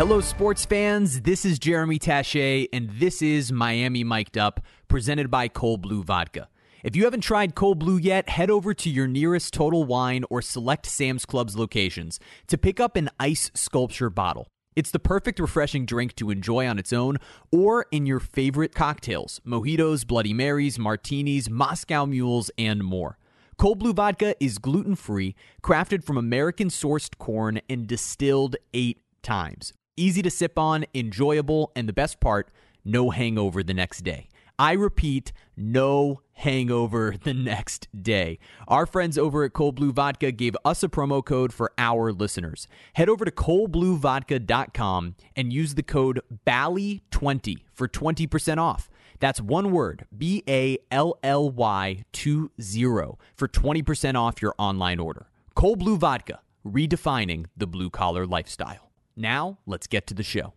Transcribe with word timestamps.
Hello, 0.00 0.22
sports 0.22 0.64
fans. 0.64 1.20
This 1.20 1.44
is 1.44 1.58
Jeremy 1.58 1.98
Taché, 1.98 2.68
and 2.72 2.88
this 2.88 3.20
is 3.20 3.52
Miami 3.52 4.02
Mic'd 4.02 4.38
Up, 4.38 4.64
presented 4.88 5.30
by 5.30 5.46
Cold 5.46 5.82
Blue 5.82 6.02
Vodka. 6.02 6.48
If 6.82 6.96
you 6.96 7.04
haven't 7.04 7.20
tried 7.20 7.54
Cold 7.54 7.78
Blue 7.78 7.98
yet, 7.98 8.30
head 8.30 8.50
over 8.50 8.72
to 8.72 8.88
your 8.88 9.06
nearest 9.06 9.52
Total 9.52 9.84
Wine 9.84 10.24
or 10.30 10.40
select 10.40 10.86
Sam's 10.86 11.26
Club's 11.26 11.54
locations 11.54 12.18
to 12.46 12.56
pick 12.56 12.80
up 12.80 12.96
an 12.96 13.10
ice 13.20 13.50
sculpture 13.52 14.08
bottle. 14.08 14.48
It's 14.74 14.90
the 14.90 14.98
perfect 14.98 15.38
refreshing 15.38 15.84
drink 15.84 16.16
to 16.16 16.30
enjoy 16.30 16.66
on 16.66 16.78
its 16.78 16.94
own 16.94 17.18
or 17.52 17.84
in 17.90 18.06
your 18.06 18.20
favorite 18.20 18.74
cocktails 18.74 19.38
mojitos, 19.46 20.06
Bloody 20.06 20.32
Marys, 20.32 20.78
martinis, 20.78 21.50
Moscow 21.50 22.06
mules, 22.06 22.50
and 22.56 22.82
more. 22.82 23.18
Cold 23.58 23.78
Blue 23.78 23.92
Vodka 23.92 24.34
is 24.42 24.56
gluten 24.56 24.96
free, 24.96 25.36
crafted 25.62 26.02
from 26.02 26.16
American 26.16 26.68
sourced 26.68 27.18
corn, 27.18 27.60
and 27.68 27.86
distilled 27.86 28.56
eight 28.72 29.02
times. 29.22 29.74
Easy 30.00 30.22
to 30.22 30.30
sip 30.30 30.58
on, 30.58 30.86
enjoyable, 30.94 31.72
and 31.76 31.86
the 31.86 31.92
best 31.92 32.20
part, 32.20 32.50
no 32.86 33.10
hangover 33.10 33.62
the 33.62 33.74
next 33.74 34.00
day. 34.00 34.28
I 34.58 34.72
repeat, 34.72 35.30
no 35.58 36.22
hangover 36.32 37.16
the 37.22 37.34
next 37.34 37.86
day. 38.02 38.38
Our 38.66 38.86
friends 38.86 39.18
over 39.18 39.44
at 39.44 39.52
Cold 39.52 39.74
Blue 39.74 39.92
Vodka 39.92 40.32
gave 40.32 40.56
us 40.64 40.82
a 40.82 40.88
promo 40.88 41.22
code 41.22 41.52
for 41.52 41.72
our 41.76 42.14
listeners. 42.14 42.66
Head 42.94 43.10
over 43.10 43.26
to 43.26 43.30
coldbluevodka.com 43.30 45.16
and 45.36 45.52
use 45.52 45.74
the 45.74 45.82
code 45.82 46.22
BALLY20 46.46 47.58
for 47.74 47.86
20% 47.86 48.56
off. 48.56 48.88
That's 49.18 49.42
one 49.42 49.70
word, 49.70 50.06
B 50.16 50.42
A 50.48 50.78
L 50.90 51.18
L 51.22 51.50
Y 51.50 52.04
20 52.14 52.48
for 53.36 53.48
20% 53.48 54.14
off 54.14 54.40
your 54.40 54.54
online 54.56 54.98
order. 54.98 55.26
Cold 55.54 55.78
Blue 55.78 55.98
Vodka, 55.98 56.40
redefining 56.66 57.44
the 57.54 57.66
blue 57.66 57.90
collar 57.90 58.24
lifestyle. 58.24 58.89
Now, 59.16 59.58
let's 59.66 59.86
get 59.86 60.06
to 60.08 60.14
the 60.14 60.22
show. 60.22 60.54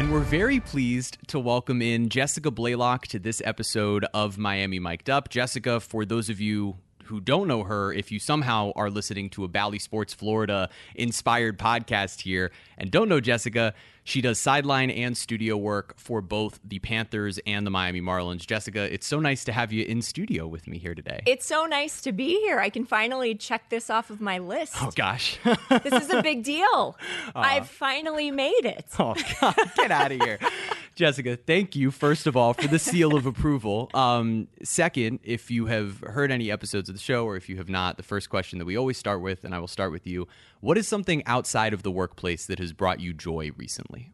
And 0.00 0.10
we're 0.10 0.20
very 0.20 0.60
pleased 0.60 1.18
to 1.28 1.38
welcome 1.38 1.82
in 1.82 2.08
Jessica 2.08 2.50
Blaylock 2.50 3.06
to 3.08 3.18
this 3.18 3.42
episode 3.44 4.06
of 4.14 4.38
Miami 4.38 4.78
Mic'd 4.78 5.10
Up. 5.10 5.28
Jessica, 5.28 5.78
for 5.78 6.06
those 6.06 6.30
of 6.30 6.40
you 6.40 6.78
who 7.04 7.20
don't 7.20 7.48
know 7.48 7.64
her, 7.64 7.92
if 7.92 8.10
you 8.10 8.18
somehow 8.18 8.72
are 8.76 8.88
listening 8.88 9.28
to 9.30 9.44
a 9.44 9.48
Bally 9.48 9.78
Sports 9.78 10.14
Florida 10.14 10.70
inspired 10.94 11.58
podcast 11.58 12.20
here 12.20 12.50
and 12.78 12.90
don't 12.90 13.08
know 13.10 13.20
Jessica, 13.20 13.74
she 14.10 14.20
does 14.20 14.40
sideline 14.40 14.90
and 14.90 15.16
studio 15.16 15.56
work 15.56 15.94
for 15.96 16.20
both 16.20 16.58
the 16.64 16.80
Panthers 16.80 17.38
and 17.46 17.64
the 17.64 17.70
Miami 17.70 18.00
Marlins. 18.00 18.44
Jessica, 18.44 18.92
it's 18.92 19.06
so 19.06 19.20
nice 19.20 19.44
to 19.44 19.52
have 19.52 19.72
you 19.72 19.84
in 19.84 20.02
studio 20.02 20.48
with 20.48 20.66
me 20.66 20.78
here 20.78 20.96
today. 20.96 21.22
It's 21.26 21.46
so 21.46 21.64
nice 21.66 22.00
to 22.02 22.12
be 22.12 22.40
here. 22.40 22.58
I 22.58 22.70
can 22.70 22.84
finally 22.84 23.36
check 23.36 23.70
this 23.70 23.88
off 23.88 24.10
of 24.10 24.20
my 24.20 24.38
list. 24.38 24.74
Oh, 24.80 24.90
gosh. 24.96 25.38
this 25.84 26.02
is 26.02 26.10
a 26.10 26.22
big 26.22 26.42
deal. 26.42 26.98
I've 27.36 27.68
finally 27.68 28.32
made 28.32 28.64
it. 28.64 28.86
Oh, 28.98 29.14
God. 29.40 29.54
Get 29.76 29.92
out 29.92 30.10
of 30.10 30.20
here. 30.20 30.40
Jessica, 30.96 31.36
thank 31.36 31.76
you, 31.76 31.92
first 31.92 32.26
of 32.26 32.36
all, 32.36 32.52
for 32.52 32.66
the 32.66 32.78
seal 32.80 33.14
of 33.14 33.26
approval. 33.26 33.90
Um, 33.94 34.48
second, 34.62 35.20
if 35.22 35.50
you 35.50 35.66
have 35.66 36.00
heard 36.00 36.32
any 36.32 36.50
episodes 36.50 36.88
of 36.88 36.96
the 36.96 37.00
show 37.00 37.24
or 37.24 37.36
if 37.36 37.48
you 37.48 37.56
have 37.58 37.68
not, 37.68 37.96
the 37.96 38.02
first 38.02 38.28
question 38.28 38.58
that 38.58 38.64
we 38.64 38.76
always 38.76 38.98
start 38.98 39.22
with, 39.22 39.44
and 39.44 39.54
I 39.54 39.60
will 39.60 39.68
start 39.68 39.92
with 39.92 40.06
you 40.06 40.26
what 40.60 40.78
is 40.78 40.86
something 40.88 41.22
outside 41.26 41.72
of 41.72 41.82
the 41.82 41.90
workplace 41.90 42.46
that 42.46 42.58
has 42.58 42.72
brought 42.72 43.00
you 43.00 43.12
joy 43.12 43.50
recently? 43.56 44.12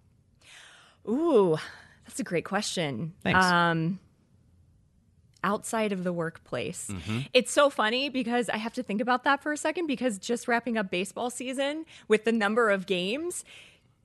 Ooh, 1.08 1.56
that's 2.06 2.18
a 2.20 2.24
great 2.24 2.44
question. 2.44 3.14
Thanks. 3.22 3.44
Um, 3.44 4.00
outside 5.44 5.92
of 5.92 6.02
the 6.02 6.12
workplace. 6.12 6.90
It's 7.32 7.52
so 7.52 7.70
funny 7.70 8.08
because 8.08 8.48
I 8.48 8.56
have 8.56 8.72
to 8.74 8.82
think 8.82 9.00
about 9.00 9.22
that 9.24 9.42
for 9.42 9.52
a 9.52 9.56
second 9.56 9.86
because 9.86 10.18
just 10.18 10.48
wrapping 10.48 10.76
up 10.76 10.90
baseball 10.90 11.30
season 11.30 11.84
with 12.08 12.24
the 12.24 12.32
number 12.32 12.70
of 12.70 12.86
games, 12.86 13.44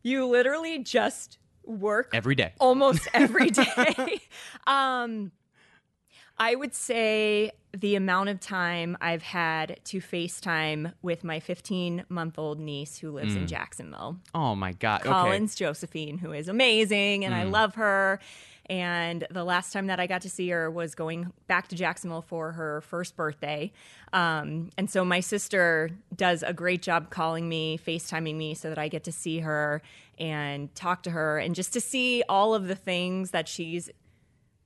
you 0.04 0.28
literally 0.28 0.80
just 0.80 1.40
work 1.64 2.12
Every 2.14 2.36
day. 2.36 2.54
almost 2.60 3.08
every 3.14 3.50
day. 3.52 4.20
um, 4.68 5.32
I 6.42 6.56
would 6.56 6.74
say 6.74 7.52
the 7.72 7.96
amount 7.96 8.30
of 8.30 8.40
time 8.40 8.98
I've 9.00 9.22
had 9.22 9.80
to 9.86 10.02
FaceTime 10.02 10.92
with 11.04 11.24
my 11.24 11.40
15 11.40 12.06
month 12.10 12.40
old 12.40 12.60
niece 12.60 12.98
who 12.98 13.12
lives 13.12 13.36
in 13.36 13.46
Jacksonville. 13.46 14.18
Oh, 14.34 14.56
my 14.56 14.72
God. 14.74 15.02
Okay. 15.02 15.10
Collins 15.10 15.54
Josephine, 15.54 16.18
who 16.18 16.32
is 16.32 16.48
amazing 16.48 17.26
and 17.26 17.36
I 17.36 17.44
love 17.44 17.76
her. 17.76 18.20
And 18.66 19.28
the 19.30 19.44
last 19.44 19.72
time 19.72 19.88
that 19.88 20.00
I 20.00 20.08
got 20.08 20.24
to 20.24 20.32
see 20.32 20.50
her 20.50 20.72
was 20.72 20.96
going 20.96 21.32
back 21.46 21.68
to 21.68 21.76
Jacksonville 21.76 22.24
for 22.24 22.54
her 22.54 22.82
first 22.82 23.16
birthday. 23.16 23.72
Um, 24.12 24.72
and 24.80 24.90
so 24.90 25.06
my 25.06 25.20
sister 25.20 25.92
does 26.16 26.42
a 26.42 26.54
great 26.54 26.82
job 26.82 27.12
calling 27.12 27.48
me, 27.48 27.78
FaceTiming 27.78 28.36
me 28.36 28.56
so 28.56 28.70
that 28.70 28.80
I 28.80 28.88
get 28.88 29.04
to 29.04 29.12
see 29.12 29.40
her 29.40 29.84
and 30.18 30.74
talk 30.74 31.04
to 31.04 31.12
her 31.12 31.38
and 31.38 31.54
just 31.54 31.74
to 31.74 31.82
see 31.82 32.24
all 32.30 32.56
of 32.56 32.68
the 32.68 32.76
things 32.76 33.32
that 33.32 33.48
she's 33.48 33.90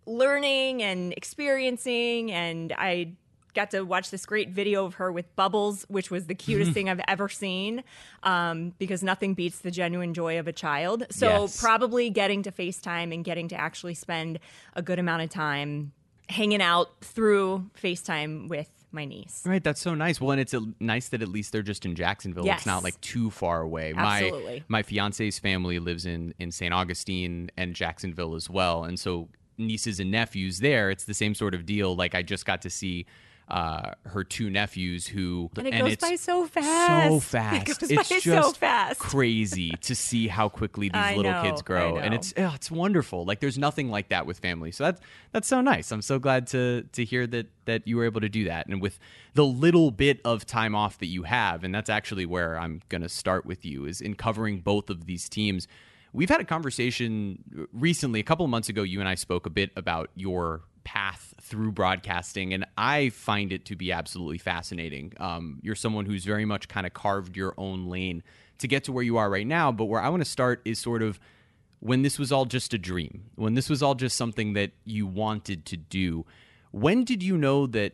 learning 0.06 0.84
and 0.84 1.14
experiencing. 1.14 2.32
And 2.32 2.74
I 2.78 3.14
got 3.54 3.72
to 3.72 3.84
watch 3.84 4.12
this 4.12 4.26
great 4.26 4.50
video 4.50 4.86
of 4.86 4.96
her 4.96 5.12
with 5.12 5.34
Bubbles, 5.36 5.86
which 5.88 6.12
was 6.12 6.26
the 6.28 6.36
cutest 6.46 6.72
thing 6.74 6.90
I've 6.90 7.02
ever 7.08 7.30
seen 7.30 7.84
um, 8.24 8.74
because 8.80 9.02
nothing 9.02 9.34
beats 9.34 9.60
the 9.60 9.72
genuine 9.72 10.14
joy 10.14 10.40
of 10.40 10.48
a 10.48 10.54
child. 10.54 11.06
So, 11.10 11.44
Yes. 11.44 11.62
probably 11.62 12.10
getting 12.10 12.44
to 12.44 12.52
FaceTime 12.52 13.14
and 13.14 13.24
getting 13.24 13.48
to 13.50 13.56
actually 13.56 13.94
spend 13.94 14.40
a 14.76 14.82
good 14.82 15.00
amount 15.00 15.22
of 15.24 15.30
time 15.30 15.94
hanging 16.28 16.62
out 16.62 16.90
through 17.02 17.70
FaceTime 17.82 18.50
with 18.50 18.70
my 18.92 19.06
niece. 19.06 19.42
Right, 19.46 19.64
that's 19.64 19.80
so 19.82 19.94
nice. 19.94 20.20
Well, 20.22 20.32
and 20.32 20.40
it's 20.42 20.54
uh 20.54 20.62
nice 20.80 21.10
that 21.10 21.22
at 21.22 21.28
least 21.28 21.52
they're 21.52 21.62
just 21.62 21.86
in 21.86 21.96
Jacksonville. 21.96 22.46
Yes. 22.46 22.60
It's 22.60 22.66
not 22.66 22.82
like 22.84 23.00
too 23.02 23.30
far 23.30 23.62
away. 23.62 23.94
Absolutely. 23.96 24.64
My 24.70 24.80
my 24.80 24.84
fiance's 24.84 25.38
family 25.38 25.80
lives 25.80 26.06
in 26.06 26.34
in 26.40 26.50
St. 26.52 26.74
Augustine 26.74 27.52
and 27.58 27.76
Jacksonville 27.76 28.36
as 28.36 28.50
well, 28.50 28.86
and 28.86 28.98
so 28.98 29.28
nieces 29.58 30.00
and 30.00 30.12
nephews 30.12 30.60
there. 30.60 30.90
It's 30.92 31.06
the 31.06 31.14
same 31.14 31.36
sort 31.36 31.54
of 31.54 31.66
deal. 31.66 31.96
Like 31.96 32.16
I 32.16 32.22
just 32.22 32.46
got 32.46 32.62
to 32.64 32.70
see 32.70 33.06
uh, 33.48 33.92
her 34.08 34.24
two 34.24 34.50
nephews 34.50 35.06
who 35.06 35.52
And 35.56 35.68
it 35.68 35.78
goes 35.78 35.94
it's 35.94 36.10
by 36.10 36.16
so 36.16 36.48
fast. 36.48 37.08
So 37.08 37.16
It 37.18 37.22
fast. 37.22 37.80
goes 37.80 37.92
it's 37.92 38.10
by 38.10 38.16
just 38.16 38.24
so 38.26 38.52
fast. 38.54 39.00
crazy 39.00 39.72
to 39.82 39.94
see 39.94 40.28
how 40.28 40.50
quickly 40.50 40.90
these 40.90 41.00
I 41.00 41.16
little 41.16 41.32
know, 41.32 41.44
kids 41.44 41.62
grow, 41.62 41.98
and 41.98 42.14
it's 42.14 42.34
oh, 42.38 42.54
it's 42.56 42.72
wonderful. 42.72 43.24
Like 43.24 43.42
there's 43.42 43.58
nothing 43.60 43.92
like 43.92 44.10
that 44.10 44.26
with 44.26 44.40
family. 44.40 44.72
So 44.72 44.86
that's 44.86 45.02
that's 45.32 45.48
so 45.48 45.62
nice. 45.62 45.92
I'm 45.92 46.02
so 46.02 46.18
glad 46.18 46.48
to 46.48 46.86
to 46.94 47.06
hear 47.06 47.28
that 47.28 47.48
that 47.66 47.88
you 47.88 47.98
were 47.98 48.06
able 48.06 48.22
to 48.22 48.30
do 48.30 48.46
that, 48.46 48.66
and 48.68 48.82
with 48.82 48.98
the 49.36 49.46
little 49.46 49.92
bit 49.92 50.22
of 50.26 50.48
time 50.48 50.74
off 50.74 50.98
that 50.98 51.08
you 51.08 51.24
have, 51.24 51.64
and 51.64 51.74
that's 51.74 51.90
actually 51.90 52.26
where 52.26 52.58
I'm 52.58 52.82
going 52.90 53.04
to 53.04 53.10
start 53.10 53.46
with 53.46 53.64
you 53.64 53.86
is 53.86 54.02
in 54.02 54.16
covering 54.16 54.62
both 54.62 54.90
of 54.90 55.06
these 55.06 55.30
teams. 55.30 55.68
We've 56.16 56.30
had 56.30 56.40
a 56.40 56.46
conversation 56.46 57.68
recently, 57.74 58.22
a 58.22 58.24
couple 58.24 58.46
of 58.46 58.50
months 58.50 58.70
ago. 58.70 58.84
You 58.84 59.02
and 59.02 59.10
I 59.10 59.16
spoke 59.16 59.46
a 59.46 59.50
bit 59.50 59.72
about 59.76 60.12
your 60.16 60.62
path 60.86 61.34
through 61.42 61.74
broadcasting, 61.74 62.54
and 62.54 62.66
I 62.78 63.10
find 63.10 63.52
it 63.52 63.66
to 63.66 63.76
be 63.76 63.92
absolutely 63.92 64.38
fascinating. 64.38 65.12
Um, 65.20 65.60
you're 65.62 65.76
someone 65.76 66.06
who's 66.06 66.24
very 66.24 66.46
much 66.46 66.70
kind 66.70 66.88
of 66.88 66.94
carved 66.94 67.36
your 67.36 67.54
own 67.58 67.88
lane 67.88 68.24
to 68.60 68.68
get 68.70 68.86
to 68.86 68.94
where 68.94 69.04
you 69.04 69.18
are 69.18 69.30
right 69.30 69.46
now. 69.46 69.74
But 69.74 69.86
where 69.86 70.00
I 70.00 70.08
want 70.08 70.24
to 70.24 70.30
start 70.30 70.62
is 70.64 70.80
sort 70.80 71.04
of 71.04 71.20
when 71.82 72.02
this 72.02 72.18
was 72.18 72.32
all 72.32 72.46
just 72.46 72.74
a 72.74 72.78
dream, 72.78 73.26
when 73.36 73.56
this 73.56 73.70
was 73.70 73.84
all 73.84 73.94
just 73.94 74.16
something 74.16 74.54
that 74.54 74.72
you 74.86 75.06
wanted 75.06 75.66
to 75.66 75.76
do. 75.76 76.26
When 76.72 77.04
did 77.04 77.24
you 77.24 77.38
know 77.38 77.68
that 77.68 77.92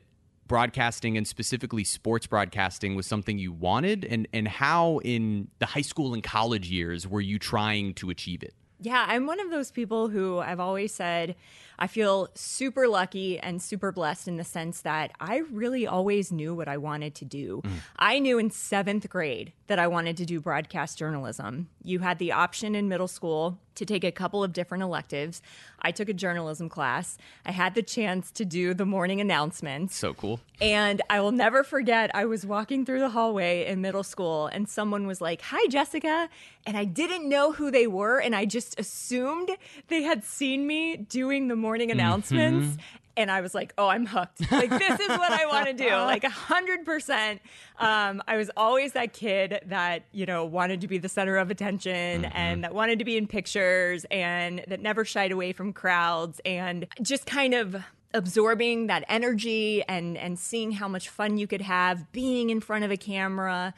broadcasting 0.52 1.16
and 1.16 1.26
specifically 1.26 1.86
sports 1.86 2.28
broadcasting 2.28 2.94
was 2.94 3.08
something 3.08 3.40
you 3.40 3.54
wanted 3.54 4.04
and 4.04 4.28
and 4.34 4.50
how 4.50 5.00
in 5.00 5.48
the 5.60 5.66
high 5.66 5.82
school 5.82 6.14
and 6.14 6.24
college 6.24 6.70
years 6.70 7.08
were 7.08 7.22
you 7.22 7.40
trying 7.40 7.94
to 7.94 8.10
achieve 8.10 8.44
it? 8.44 8.54
Yeah, 8.82 9.06
I'm 9.08 9.28
one 9.28 9.40
of 9.40 9.50
those 9.50 9.72
people 9.72 10.10
who 10.10 10.40
I've 10.40 10.60
always 10.60 10.94
said 10.94 11.36
I 11.82 11.88
feel 11.88 12.30
super 12.36 12.88
lucky 12.88 13.40
and 13.40 13.60
super 13.60 13.92
blessed 13.92 14.28
in 14.28 14.38
the 14.38 14.44
sense 14.44 14.82
that 14.82 15.14
I 15.20 15.38
really 15.52 15.88
always 15.88 16.32
knew 16.32 16.54
what 16.54 16.68
I 16.68 16.78
wanted 16.78 17.16
to 17.16 17.26
do. 17.26 17.64
Mm. 17.66 17.72
I 17.98 18.20
knew 18.20 18.38
in 18.38 18.52
seventh 18.52 19.10
grade 19.10 19.52
that 19.66 19.80
I 19.80 19.88
wanted 19.88 20.16
to 20.18 20.26
do 20.26 20.40
broadcast 20.40 21.00
journalism. 21.00 21.70
You 21.84 22.00
had 22.00 22.20
the 22.20 22.34
option 22.34 22.76
in 22.76 22.88
middle 22.88 23.08
school 23.08 23.58
to 23.76 23.86
take 23.86 24.04
a 24.04 24.12
couple 24.12 24.44
of 24.44 24.54
different 24.54 24.84
electives. 24.84 25.42
I 25.82 25.92
took 25.92 26.10
a 26.10 26.14
journalism 26.14 26.70
class. 26.70 27.18
I 27.46 27.52
had 27.52 27.74
the 27.74 27.82
chance 27.82 28.30
to 28.32 28.46
do 28.46 28.74
the 28.74 28.86
morning 28.86 29.22
announcements. 29.22 29.96
So 29.96 30.14
cool. 30.14 30.40
And 30.60 31.02
I 31.10 31.22
will 31.22 31.32
never 31.32 31.64
forget, 31.64 32.12
I 32.14 32.26
was 32.26 32.46
walking 32.46 32.86
through 32.86 33.00
the 33.00 33.10
hallway 33.10 33.66
in 33.66 33.82
middle 33.82 34.04
school 34.04 34.48
and 34.48 34.70
someone 34.70 35.08
was 35.08 35.22
like, 35.22 35.42
Hi, 35.44 35.68
Jessica. 35.68 36.30
And 36.68 36.78
I 36.78 36.84
didn't 36.84 37.28
know 37.28 37.54
who 37.54 37.72
they 37.72 37.88
were. 37.88 38.20
And 38.20 38.36
I 38.36 38.46
just 38.46 38.80
assumed 38.80 39.50
they 39.88 40.04
had 40.04 40.24
seen 40.24 40.68
me 40.68 40.98
doing 40.98 41.48
the 41.48 41.56
morning 41.56 41.71
announcements. 41.80 42.78
And 43.18 43.30
I 43.30 43.42
was 43.42 43.54
like, 43.54 43.74
oh, 43.78 43.88
I'm 43.88 44.06
hooked. 44.06 44.50
Like, 44.52 44.70
this 44.70 45.00
is 45.00 45.10
what 45.10 45.32
I 45.32 45.46
want 45.46 45.68
to 45.68 45.74
do. 45.74 45.90
Like, 46.12 46.24
100%. 46.24 47.40
Um, 47.80 48.22
I 48.28 48.38
was 48.38 48.50
always 48.58 48.94
that 48.94 49.14
kid 49.14 49.62
that, 49.68 50.04
you 50.12 50.26
know, 50.26 50.46
wanted 50.46 50.82
to 50.82 50.88
be 50.88 50.98
the 50.98 51.10
center 51.10 51.38
of 51.38 51.52
attention 51.52 52.26
and 52.26 52.64
that 52.64 52.74
wanted 52.74 53.00
to 53.00 53.06
be 53.06 53.18
in 53.18 53.28
pictures 53.28 54.06
and 54.12 54.64
that 54.68 54.82
never 54.82 55.06
shied 55.06 55.32
away 55.32 55.52
from 55.52 55.74
crowds 55.74 56.42
and 56.46 56.88
just 57.02 57.26
kind 57.26 57.54
of 57.54 57.76
absorbing 58.14 58.88
that 58.88 59.06
energy 59.08 59.84
and 59.88 60.18
and 60.18 60.38
seeing 60.38 60.72
how 60.74 60.88
much 60.88 61.08
fun 61.08 61.38
you 61.38 61.48
could 61.48 61.62
have 61.62 62.12
being 62.12 62.50
in 62.50 62.60
front 62.60 62.84
of 62.84 62.92
a 62.92 62.98
camera 62.98 63.74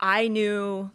i 0.00 0.28
knew 0.28 0.90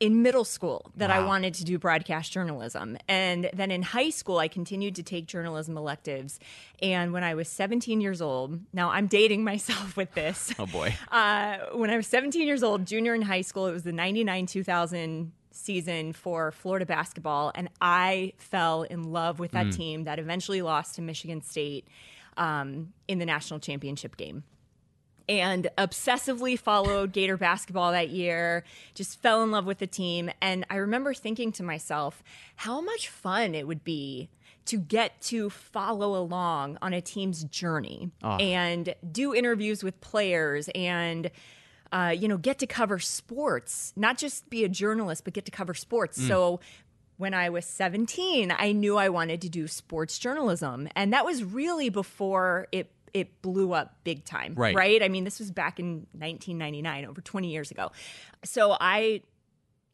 in 0.00 0.22
middle 0.22 0.46
school 0.46 0.90
that 0.96 1.10
I 1.10 1.20
wanted 1.20 1.52
to 1.54 1.64
do 1.64 1.78
broadcast 1.78 2.32
journalism. 2.32 2.96
And 3.06 3.50
then 3.52 3.70
in 3.70 3.82
high 3.82 4.08
school, 4.08 4.38
I 4.38 4.48
continued 4.48 4.94
to 4.96 5.02
take 5.02 5.26
journalism 5.26 5.76
electives. 5.76 6.40
And 6.82 7.12
when 7.12 7.22
I 7.22 7.34
was 7.34 7.48
17 7.48 8.00
years 8.00 8.22
old, 8.22 8.60
now 8.72 8.90
I'm 8.90 9.06
dating 9.06 9.44
myself 9.52 9.98
with 9.98 10.14
this. 10.14 10.52
Oh 10.58 10.66
boy. 10.66 10.96
Uh, 11.10 11.58
when 11.74 11.90
I 11.90 11.96
was 11.96 12.06
17 12.06 12.46
years 12.46 12.62
old, 12.62 12.86
junior 12.86 13.14
in 13.14 13.22
high 13.22 13.40
school, 13.42 13.66
it 13.66 13.72
was 13.72 13.82
the 13.82 13.92
99 13.92 14.46
2000 14.46 15.32
season 15.50 16.12
for 16.12 16.52
Florida 16.52 16.86
basketball. 16.86 17.52
And 17.54 17.68
I 17.80 18.32
fell 18.38 18.84
in 18.84 19.12
love 19.12 19.38
with 19.38 19.50
that 19.50 19.72
team 19.72 20.04
that 20.04 20.18
eventually 20.18 20.62
lost 20.62 20.94
to 20.94 21.02
Michigan 21.02 21.42
State 21.42 21.86
um, 22.36 22.92
in 23.08 23.18
the 23.18 23.26
national 23.26 23.60
championship 23.60 24.16
game 24.16 24.44
and 25.30 25.68
obsessively 25.78 26.58
followed 26.58 27.12
Gator 27.12 27.36
basketball 27.36 27.92
that 27.92 28.08
year, 28.08 28.64
just 28.94 29.22
fell 29.22 29.44
in 29.44 29.52
love 29.52 29.64
with 29.64 29.78
the 29.78 29.86
team. 29.86 30.28
And 30.42 30.66
I 30.68 30.76
remember 30.76 31.14
thinking 31.14 31.52
to 31.52 31.62
myself, 31.62 32.20
how 32.56 32.80
much 32.80 33.08
fun 33.08 33.54
it 33.54 33.68
would 33.68 33.84
be 33.84 34.28
to 34.66 34.76
get 34.76 35.20
to 35.22 35.48
follow 35.48 36.20
along 36.20 36.78
on 36.82 36.92
a 36.92 37.00
team's 37.00 37.44
journey 37.44 38.10
and 38.40 38.92
do 39.10 39.32
interviews 39.32 39.84
with 39.84 40.00
players 40.00 40.68
and 40.74 41.30
uh, 41.92 42.14
you 42.16 42.28
know 42.28 42.36
get 42.36 42.58
to 42.58 42.66
cover 42.66 43.00
sports 43.00 43.92
not 43.96 44.16
just 44.16 44.48
be 44.48 44.62
a 44.62 44.68
journalist 44.68 45.24
but 45.24 45.32
get 45.32 45.44
to 45.44 45.50
cover 45.50 45.74
sports 45.74 46.24
so 46.28 46.60
when 47.20 47.34
I 47.34 47.50
was 47.50 47.66
17, 47.66 48.50
I 48.50 48.72
knew 48.72 48.96
I 48.96 49.10
wanted 49.10 49.42
to 49.42 49.50
do 49.50 49.68
sports 49.68 50.18
journalism. 50.18 50.88
And 50.96 51.12
that 51.12 51.26
was 51.26 51.44
really 51.44 51.90
before 51.90 52.66
it 52.72 52.90
it 53.14 53.42
blew 53.42 53.72
up 53.72 53.96
big 54.04 54.24
time. 54.24 54.54
Right. 54.56 54.74
Right? 54.74 55.02
I 55.02 55.08
mean, 55.08 55.24
this 55.24 55.38
was 55.38 55.50
back 55.50 55.78
in 55.78 56.06
1999, 56.12 57.04
over 57.06 57.20
20 57.20 57.50
years 57.50 57.70
ago. 57.70 57.92
So 58.44 58.76
I 58.80 59.22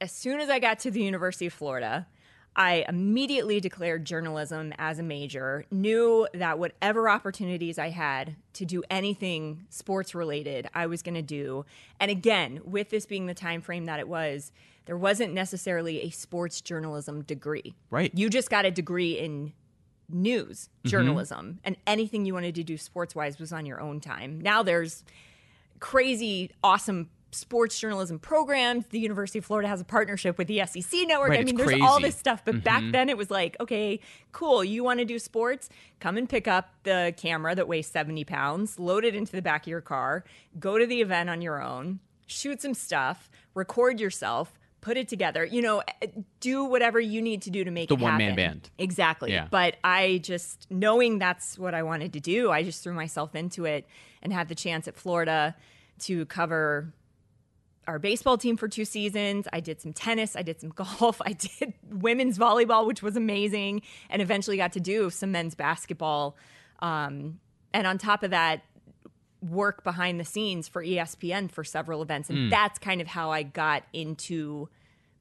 as 0.00 0.12
soon 0.12 0.40
as 0.40 0.50
I 0.50 0.58
got 0.58 0.78
to 0.80 0.90
the 0.90 1.02
University 1.02 1.46
of 1.46 1.52
Florida, 1.52 2.06
I 2.54 2.86
immediately 2.88 3.60
declared 3.60 4.06
journalism 4.06 4.72
as 4.78 4.98
a 4.98 5.02
major, 5.02 5.66
knew 5.70 6.26
that 6.32 6.58
whatever 6.58 7.08
opportunities 7.08 7.78
I 7.78 7.90
had 7.90 8.36
to 8.54 8.64
do 8.64 8.82
anything 8.90 9.66
sports 9.68 10.14
related, 10.14 10.66
I 10.74 10.86
was 10.86 11.02
going 11.02 11.16
to 11.16 11.22
do. 11.22 11.66
And 12.00 12.10
again, 12.10 12.60
with 12.64 12.88
this 12.88 13.04
being 13.04 13.26
the 13.26 13.34
time 13.34 13.60
frame 13.60 13.84
that 13.86 14.00
it 14.00 14.08
was, 14.08 14.52
there 14.86 14.96
wasn't 14.96 15.34
necessarily 15.34 16.02
a 16.02 16.10
sports 16.10 16.62
journalism 16.62 17.22
degree. 17.22 17.74
Right. 17.90 18.10
You 18.14 18.30
just 18.30 18.48
got 18.48 18.64
a 18.64 18.70
degree 18.70 19.18
in 19.18 19.52
news 20.08 20.68
mm-hmm. 20.68 20.88
journalism 20.88 21.58
and 21.64 21.76
anything 21.86 22.24
you 22.24 22.34
wanted 22.34 22.54
to 22.54 22.64
do 22.64 22.76
sports 22.76 23.14
wise 23.14 23.38
was 23.38 23.52
on 23.52 23.66
your 23.66 23.80
own 23.80 24.00
time. 24.00 24.40
Now 24.40 24.62
there's 24.62 25.04
crazy 25.80 26.50
awesome 26.62 27.10
sports 27.32 27.78
journalism 27.78 28.18
programs. 28.18 28.86
The 28.86 28.98
University 28.98 29.38
of 29.38 29.44
Florida 29.44 29.68
has 29.68 29.80
a 29.80 29.84
partnership 29.84 30.38
with 30.38 30.48
the 30.48 30.64
SEC 30.66 31.06
network. 31.06 31.30
Right, 31.30 31.40
I 31.40 31.44
mean, 31.44 31.56
there's 31.56 31.80
all 31.82 32.00
this 32.00 32.16
stuff, 32.16 32.42
but 32.44 32.64
back 32.64 32.82
mm-hmm. 32.82 32.92
then 32.92 33.08
it 33.08 33.16
was 33.16 33.30
like, 33.30 33.56
okay, 33.60 34.00
cool. 34.32 34.64
You 34.64 34.82
want 34.82 35.00
to 35.00 35.04
do 35.04 35.18
sports? 35.18 35.68
Come 36.00 36.16
and 36.16 36.28
pick 36.28 36.48
up 36.48 36.70
the 36.84 37.12
camera 37.16 37.54
that 37.54 37.68
weighs 37.68 37.86
70 37.88 38.24
pounds, 38.24 38.78
load 38.78 39.04
it 39.04 39.14
into 39.14 39.32
the 39.32 39.42
back 39.42 39.64
of 39.64 39.68
your 39.68 39.80
car, 39.80 40.24
go 40.58 40.78
to 40.78 40.86
the 40.86 41.00
event 41.00 41.28
on 41.28 41.42
your 41.42 41.62
own, 41.62 42.00
shoot 42.26 42.62
some 42.62 42.74
stuff, 42.74 43.30
record 43.54 44.00
yourself. 44.00 44.58
Put 44.80 44.96
it 44.96 45.08
together, 45.08 45.44
you 45.44 45.62
know, 45.62 45.82
eh, 46.00 46.06
do 46.40 46.64
whatever 46.64 47.00
you 47.00 47.20
need 47.20 47.42
to 47.42 47.50
do 47.50 47.64
to 47.64 47.70
make 47.70 47.88
The 47.88 47.96
it 47.96 48.00
one-man 48.00 48.36
band. 48.36 48.70
Exactly. 48.78 49.32
Yeah. 49.32 49.48
But 49.50 49.76
I 49.82 50.20
just, 50.22 50.66
knowing 50.70 51.18
that's 51.18 51.58
what 51.58 51.74
I 51.74 51.82
wanted 51.82 52.12
to 52.12 52.20
do, 52.20 52.52
I 52.52 52.62
just 52.62 52.84
threw 52.84 52.92
myself 52.92 53.34
into 53.34 53.64
it 53.64 53.86
and 54.22 54.32
had 54.32 54.48
the 54.48 54.54
chance 54.54 54.86
at 54.86 54.96
Florida 54.96 55.56
to 56.00 56.24
cover 56.26 56.92
our 57.86 57.98
baseball 57.98 58.36
team 58.36 58.56
for 58.56 58.68
two 58.68 58.84
seasons. 58.84 59.46
I 59.52 59.60
did 59.60 59.80
some 59.80 59.92
tennis, 59.92 60.36
I 60.36 60.42
did 60.42 60.60
some 60.60 60.70
golf, 60.74 61.20
I 61.24 61.32
did 61.32 61.74
women's 61.90 62.38
volleyball, 62.38 62.86
which 62.86 63.02
was 63.02 63.16
amazing, 63.16 63.82
and 64.10 64.20
eventually 64.20 64.56
got 64.56 64.72
to 64.72 64.80
do 64.80 65.10
some 65.10 65.32
men's 65.32 65.54
basketball. 65.54 66.36
Um, 66.80 67.40
and 67.72 67.86
on 67.86 67.98
top 67.98 68.22
of 68.22 68.30
that, 68.30 68.62
work 69.42 69.84
behind 69.84 70.18
the 70.18 70.24
scenes 70.24 70.68
for 70.68 70.82
ESPN 70.82 71.50
for 71.50 71.64
several 71.64 72.02
events. 72.02 72.30
And 72.30 72.38
hmm. 72.38 72.48
that's 72.50 72.78
kind 72.78 73.00
of 73.00 73.06
how 73.06 73.30
I 73.30 73.42
got 73.42 73.84
into 73.92 74.68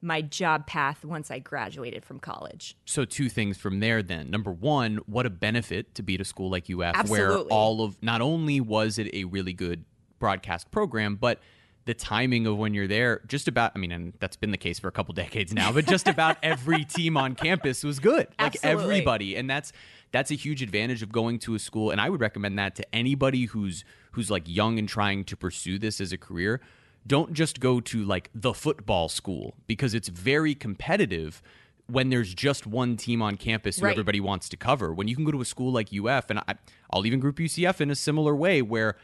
my 0.02 0.22
job 0.22 0.68
path 0.68 1.04
once 1.04 1.32
I 1.32 1.40
graduated 1.40 2.06
from 2.06 2.20
college. 2.20 2.78
So 2.86 3.06
two 3.06 3.28
things 3.28 3.58
from 3.58 3.80
there 3.80 4.04
then. 4.04 4.30
Number 4.30 4.52
one, 4.52 4.98
what 5.08 5.26
a 5.26 5.30
benefit 5.30 5.96
to 5.96 6.04
be 6.04 6.16
at 6.16 6.22
a 6.22 6.26
school 6.26 6.50
like 6.50 6.70
UF 6.70 7.10
where 7.10 7.38
all 7.40 7.82
of 7.82 8.02
not 8.04 8.22
only 8.22 8.62
was 8.62 9.00
it 9.00 9.14
a 9.14 9.24
really 9.26 9.54
good 9.54 9.84
broadcast 10.20 10.70
program, 10.72 11.16
but 11.16 11.40
the 11.86 11.94
timing 11.94 12.48
of 12.48 12.58
when 12.58 12.74
you're 12.74 12.88
there, 12.88 13.22
just 13.28 13.48
about 13.48 13.72
I 13.76 13.80
mean, 13.80 13.92
and 13.92 14.14
that's 14.20 14.36
been 14.36 14.52
the 14.52 14.58
case 14.58 14.80
for 14.80 14.88
a 14.88 14.92
couple 14.92 15.14
decades 15.24 15.54
now, 15.54 15.72
but 15.72 15.86
just 15.86 16.08
about 16.08 16.38
every 16.44 16.84
team 16.86 17.16
on 17.18 17.36
campus 17.36 17.84
was 17.84 18.00
good. 18.00 18.28
Like 18.40 18.56
Absolutely. 18.56 18.84
everybody. 18.84 19.36
And 19.36 19.50
that's 19.50 19.72
that's 20.12 20.32
a 20.32 20.36
huge 20.36 20.62
advantage 20.62 21.02
of 21.02 21.12
going 21.12 21.40
to 21.40 21.56
a 21.56 21.60
school. 21.60 21.92
And 21.92 22.00
I 22.02 22.10
would 22.10 22.22
recommend 22.22 22.58
that 22.60 22.76
to 22.76 22.96
anybody 22.96 23.46
who's 23.46 23.84
who's 24.12 24.32
like 24.32 24.44
young 24.48 24.80
and 24.80 24.88
trying 24.90 25.24
to 25.26 25.38
pursue 25.38 25.78
this 25.78 26.00
as 26.02 26.12
a 26.12 26.18
career 26.18 26.62
don't 27.08 27.34
just 27.34 27.60
go 27.60 27.80
to 27.80 28.04
like 28.04 28.32
the 28.34 28.52
football 28.52 29.08
school 29.10 29.54
because 29.68 29.94
it's 29.94 30.08
very 30.08 30.56
competitive 30.56 31.40
when 31.88 32.10
there's 32.10 32.34
just 32.34 32.66
one 32.66 32.98
team 32.98 33.22
on 33.22 33.38
campus 33.38 33.78
who 33.78 33.86
Right. 33.86 33.92
everybody 33.92 34.20
wants 34.20 34.50
to 34.50 34.58
cover. 34.58 34.92
When 34.92 35.08
you 35.08 35.16
can 35.16 35.24
go 35.24 35.30
to 35.30 35.40
a 35.40 35.46
school 35.46 35.72
like 35.72 35.90
UF, 35.94 36.32
and 36.32 36.40
I, 36.40 36.56
I'll 36.92 37.06
even 37.06 37.20
group 37.20 37.36
UCF 37.38 37.80
in 37.80 37.92
a 37.92 37.96
similar 37.96 38.36
way, 38.36 38.64
where 38.64 38.98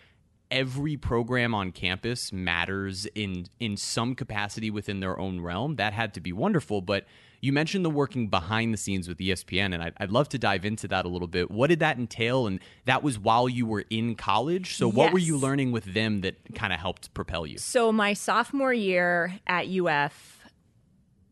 every 0.52 0.98
program 0.98 1.56
on 1.56 1.72
campus 1.72 2.32
matters 2.32 3.08
in 3.16 3.48
in 3.60 3.78
some 3.78 4.14
capacity 4.14 4.70
within 4.70 5.00
their 5.00 5.18
own 5.18 5.40
realm. 5.42 5.78
That 5.78 5.94
had 5.94 6.14
to 6.16 6.20
be 6.20 6.34
wonderful. 6.34 6.82
But 6.82 7.06
you 7.40 7.52
mentioned 7.52 7.84
the 7.84 7.90
working 7.90 8.28
behind 8.28 8.72
the 8.74 8.78
scenes 8.78 9.08
with 9.08 9.18
ESPN, 9.18 9.74
and 9.74 9.82
I'd, 9.82 9.94
I'd 9.98 10.12
love 10.12 10.30
to 10.30 10.38
dive 10.38 10.64
into 10.64 10.88
that 10.90 11.06
a 11.06 11.10
little 11.10 11.28
bit. 11.28 11.50
What 11.50 11.68
did 11.68 11.80
that 11.80 11.98
entail? 11.98 12.46
And 12.46 12.60
that 12.86 13.02
was 13.02 13.18
while 13.18 13.50
you 13.50 13.66
were 13.66 13.84
in 13.90 14.16
college. 14.16 14.76
So 14.76 14.88
what 14.88 15.12
were 15.12 15.20
you 15.20 15.38
learning 15.38 15.72
with 15.72 15.86
them 15.86 16.22
that 16.22 16.36
kind 16.54 16.72
of 16.72 16.80
helped 16.80 17.14
propel 17.16 17.48
you? 17.48 17.58
So 17.58 17.92
my 17.92 18.14
sophomore 18.14 18.74
year 18.74 19.40
at 19.48 19.66
UF, 19.68 20.40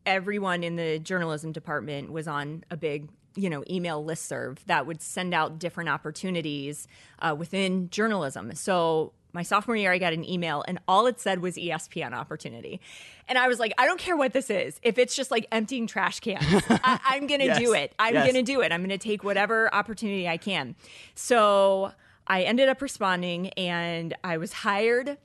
everyone 0.04 0.64
in 0.64 0.74
the 0.74 0.98
journalism 0.98 1.52
department 1.52 2.10
was 2.10 2.26
on 2.26 2.64
a 2.70 2.76
big 2.76 3.08
you 3.36 3.48
know 3.50 3.62
email 3.70 4.04
listserv 4.04 4.58
that 4.66 4.86
would 4.86 5.00
send 5.00 5.32
out 5.34 5.58
different 5.58 5.88
opportunities 5.90 6.88
uh, 7.20 7.34
within 7.36 7.88
journalism 7.90 8.52
so 8.54 9.12
my 9.32 9.42
sophomore 9.42 9.76
year 9.76 9.92
i 9.92 9.98
got 9.98 10.12
an 10.12 10.28
email 10.28 10.64
and 10.66 10.80
all 10.88 11.06
it 11.06 11.20
said 11.20 11.40
was 11.40 11.54
espn 11.56 12.12
opportunity 12.12 12.80
and 13.28 13.38
i 13.38 13.46
was 13.46 13.60
like 13.60 13.72
i 13.78 13.86
don't 13.86 14.00
care 14.00 14.16
what 14.16 14.32
this 14.32 14.50
is 14.50 14.80
if 14.82 14.98
it's 14.98 15.14
just 15.14 15.30
like 15.30 15.46
emptying 15.52 15.86
trash 15.86 16.18
cans 16.20 16.44
I, 16.70 16.98
i'm 17.04 17.26
gonna 17.28 17.44
Yes. 17.44 17.58
do 17.58 17.72
it 17.72 17.94
i'm 18.00 18.14
Yes. 18.14 18.26
gonna 18.26 18.42
do 18.42 18.60
it 18.62 18.72
i'm 18.72 18.82
gonna 18.82 18.98
take 18.98 19.22
whatever 19.22 19.72
opportunity 19.72 20.26
i 20.28 20.36
can 20.36 20.74
so 21.14 21.92
i 22.26 22.42
ended 22.42 22.68
up 22.68 22.82
responding 22.82 23.50
and 23.50 24.16
i 24.24 24.36
was 24.38 24.52
hired 24.52 25.18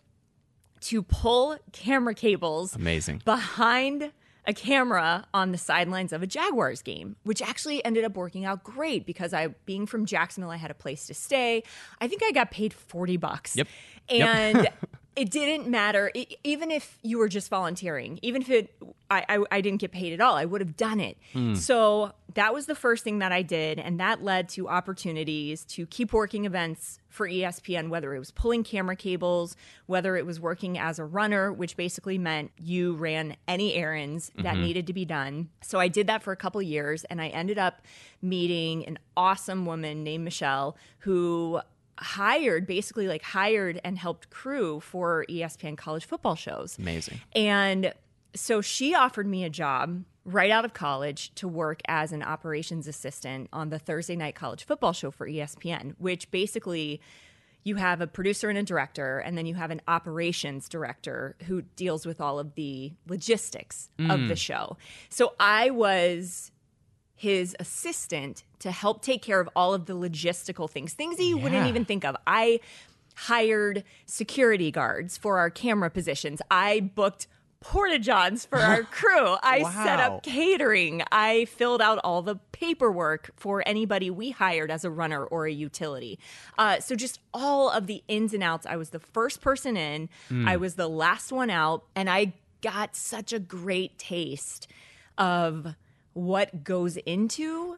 to 0.82 1.02
pull 1.02 1.58
camera 1.72 2.14
cables 2.14 2.76
Amazing. 2.76 3.24
behind 3.26 4.12
a 4.48 4.54
camera 4.54 5.26
on 5.34 5.52
the 5.52 5.58
sidelines 5.58 6.14
of 6.14 6.22
a 6.22 6.28
Jaguars 6.28 6.82
game, 6.82 7.16
which 7.24 7.42
actually 7.42 7.84
ended 7.84 8.04
up 8.04 8.16
working 8.16 8.46
out 8.46 8.64
great 8.64 9.06
because 9.06 9.34
I, 9.34 9.48
being 9.66 9.86
from 9.86 10.06
Jacksonville, 10.06 10.52
I 10.52 10.58
had 10.58 10.72
a 10.72 10.76
place 10.76 11.08
to 11.08 11.14
stay. 11.14 11.64
I 12.00 12.08
think 12.08 12.24
I 12.24 12.32
got 12.32 12.52
paid 12.52 12.74
40 12.74 13.18
bucks. 13.18 13.56
Yep. 13.56 13.68
Yep. 14.10 14.74
It 15.16 15.32
didn't 15.32 15.70
matter, 15.70 16.12
e- 16.14 16.36
even 16.44 16.72
if 16.72 16.98
you 17.02 17.18
were 17.18 17.30
just 17.30 17.50
volunteering, 17.50 18.20
even 18.22 18.42
if 18.42 18.50
it, 18.50 18.76
I, 19.10 19.26
I, 19.30 19.44
I 19.52 19.62
didn't 19.62 19.80
get 19.80 19.92
paid 19.92 20.14
at 20.14 20.20
all, 20.20 20.36
I 20.36 20.46
would 20.46 20.62
have 20.62 20.76
done 20.76 21.00
it. 21.00 21.18
Hmm. 21.34 21.56
So 21.56 22.14
that 22.34 22.54
was 22.54 22.66
the 22.66 22.76
first 22.76 23.04
thing 23.04 23.20
that 23.20 23.32
I 23.32 23.42
did. 23.42 23.80
And 23.80 24.00
that 24.00 24.24
led 24.24 24.50
to 24.50 24.68
opportunities 24.68 25.64
to 25.66 25.86
keep 25.86 26.12
working 26.12 26.46
events 26.46 27.00
for 27.08 27.28
ESPN, 27.28 27.88
whether 27.90 28.14
it 28.14 28.20
was 28.20 28.32
pulling 28.32 28.64
camera 28.64 28.96
cables, 28.96 29.56
whether 29.86 30.18
it 30.18 30.26
was 30.26 30.40
working 30.40 30.78
as 30.78 31.00
a 31.00 31.06
runner, 31.06 31.52
which 31.52 31.78
basically 31.78 32.18
meant 32.18 32.52
you 32.58 32.94
ran 32.96 33.38
any 33.48 33.74
errands 33.74 34.32
that 34.36 34.56
mm-hmm. 34.56 34.64
needed 34.64 34.88
to 34.88 34.94
be 34.94 35.06
done. 35.06 35.50
So 35.62 35.80
I 35.80 35.88
did 35.88 36.08
that 36.08 36.24
for 36.24 36.34
a 36.34 36.38
couple 36.38 36.62
years 36.62 37.06
and 37.06 37.22
I 37.22 37.30
ended 37.30 37.58
up 37.58 37.82
meeting 38.22 38.86
an 38.86 39.00
awesome 39.16 39.66
woman 39.66 40.04
named 40.04 40.26
Michelle 40.26 40.76
who 41.00 41.62
hired 41.98 42.68
basically 42.68 43.08
like 43.08 43.22
hired 43.22 43.80
and 43.84 43.98
helped 43.98 44.30
crew 44.30 44.80
for 44.80 45.26
ESPN 45.30 45.78
college 45.78 46.06
football 46.06 46.36
shows. 46.36 46.78
Amazing. 46.78 47.20
And 47.36 47.94
so 48.36 48.62
she 48.62 48.94
offered 48.94 49.28
me 49.28 49.44
a 49.44 49.50
job 49.50 50.04
right 50.26 50.52
out 50.52 50.66
of 50.66 50.74
college 50.74 51.34
to 51.36 51.48
work 51.48 51.82
as 51.88 52.12
an 52.12 52.24
operations 52.24 52.88
assistant 52.88 53.48
on 53.54 53.70
the 53.70 53.80
Thursday 53.80 54.16
night 54.16 54.36
college 54.36 54.64
football 54.64 54.92
show 54.92 55.12
for 55.12 55.28
ESPN, 55.28 55.94
which 56.00 56.30
basically 56.32 57.00
you 57.64 57.76
have 57.76 58.00
a 58.00 58.08
producer 58.08 58.50
and 58.50 58.58
a 58.58 58.64
director, 58.64 59.18
and 59.20 59.38
then 59.38 59.48
you 59.48 59.56
have 59.56 59.72
an 59.72 59.82
operations 59.88 60.70
director 60.70 61.36
who 61.46 61.64
deals 61.76 62.06
with 62.06 62.22
all 62.22 62.38
of 62.38 62.54
the 62.54 62.94
logistics 63.08 63.90
of 64.00 64.28
the 64.28 64.36
mm. 64.36 64.38
show. 64.38 64.78
So 65.10 65.34
I 65.40 65.72
was 65.72 66.52
his 67.16 67.56
assistant 67.60 68.44
to 68.60 68.72
help 68.72 69.02
take 69.02 69.22
care 69.22 69.40
of 69.40 69.50
all 69.56 69.74
of 69.74 69.86
the 69.86 69.94
logistical 69.94 70.70
things, 70.70 70.94
things 70.94 71.18
that 71.18 71.24
you 71.24 71.38
wouldn't 71.38 71.68
even 71.68 71.86
think 71.86 72.04
of. 72.04 72.16
I 72.28 72.60
hired 73.16 73.84
security 74.06 74.72
guards 74.72 75.18
for 75.18 75.38
our 75.40 75.50
camera 75.50 75.90
positions. 75.90 76.42
I 76.52 76.82
booked 76.82 77.28
porta 77.62 77.98
johns 77.98 78.46
for 78.46 78.60
our 78.60 78.84
crew. 78.92 79.38
I 79.42 79.64
set 79.64 80.00
up 80.00 80.24
catering. 80.24 81.02
I 81.12 81.46
filled 81.46 81.82
out 81.82 82.00
all 82.04 82.22
the 82.22 82.36
paperwork 82.52 83.32
for 83.38 83.64
anybody 83.66 84.10
we 84.12 84.32
hired 84.32 84.70
as 84.70 84.84
a 84.84 84.92
runner 84.92 85.24
or 85.24 85.48
a 85.48 85.52
utility. 85.52 86.20
Uh, 86.58 86.80
so 86.82 86.96
just 86.96 87.20
all 87.34 87.70
of 87.70 87.88
the 87.88 88.04
ins 88.08 88.34
and 88.34 88.44
outs. 88.44 88.66
I 88.66 88.76
was 88.76 88.90
the 88.90 89.00
first 89.00 89.42
person 89.42 89.78
in. 89.78 90.10
I 90.46 90.58
was 90.58 90.76
the 90.76 90.90
last 90.90 91.32
one 91.32 91.50
out, 91.50 91.86
and 91.96 92.10
I 92.10 92.34
got 92.62 92.96
such 92.96 93.32
a 93.32 93.40
great 93.40 93.98
taste 93.98 94.68
of 95.18 95.76
what 96.16 96.64
goes 96.64 96.96
into 96.98 97.78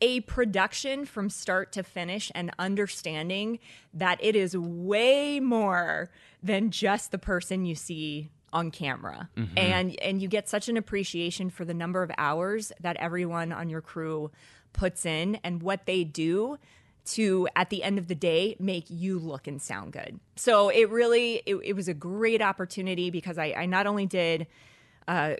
a 0.00 0.20
production 0.22 1.06
from 1.06 1.30
start 1.30 1.72
to 1.72 1.82
finish 1.82 2.30
and 2.34 2.50
understanding 2.58 3.58
that 3.94 4.18
it 4.22 4.36
is 4.36 4.56
way 4.56 5.40
more 5.40 6.10
than 6.42 6.70
just 6.70 7.12
the 7.12 7.18
person 7.18 7.64
you 7.64 7.74
see 7.74 8.28
on 8.52 8.70
camera. 8.70 9.30
And 9.56 9.98
and 10.00 10.20
you 10.20 10.28
get 10.28 10.48
such 10.48 10.68
an 10.68 10.76
appreciation 10.76 11.48
for 11.48 11.64
the 11.64 11.74
number 11.74 12.02
of 12.02 12.10
hours 12.18 12.72
that 12.80 12.96
everyone 12.96 13.52
on 13.52 13.68
your 13.68 13.80
crew 13.80 14.30
puts 14.72 15.06
in 15.06 15.36
and 15.42 15.62
what 15.62 15.86
they 15.86 16.04
do 16.04 16.58
to 17.06 17.48
at 17.54 17.70
the 17.70 17.82
end 17.82 17.98
of 17.98 18.08
the 18.08 18.14
day 18.14 18.56
make 18.58 18.86
you 18.88 19.18
look 19.18 19.46
and 19.46 19.62
sound 19.62 19.92
good. 19.92 20.18
So 20.34 20.68
it 20.68 20.90
really 20.90 21.42
it, 21.46 21.56
it 21.64 21.72
was 21.74 21.88
a 21.88 21.94
great 21.94 22.42
opportunity 22.42 23.10
because 23.10 23.38
i, 23.38 23.54
I 23.56 23.66
not 23.66 23.86
only 23.86 24.06
did 24.06 24.46
uh, 25.08 25.34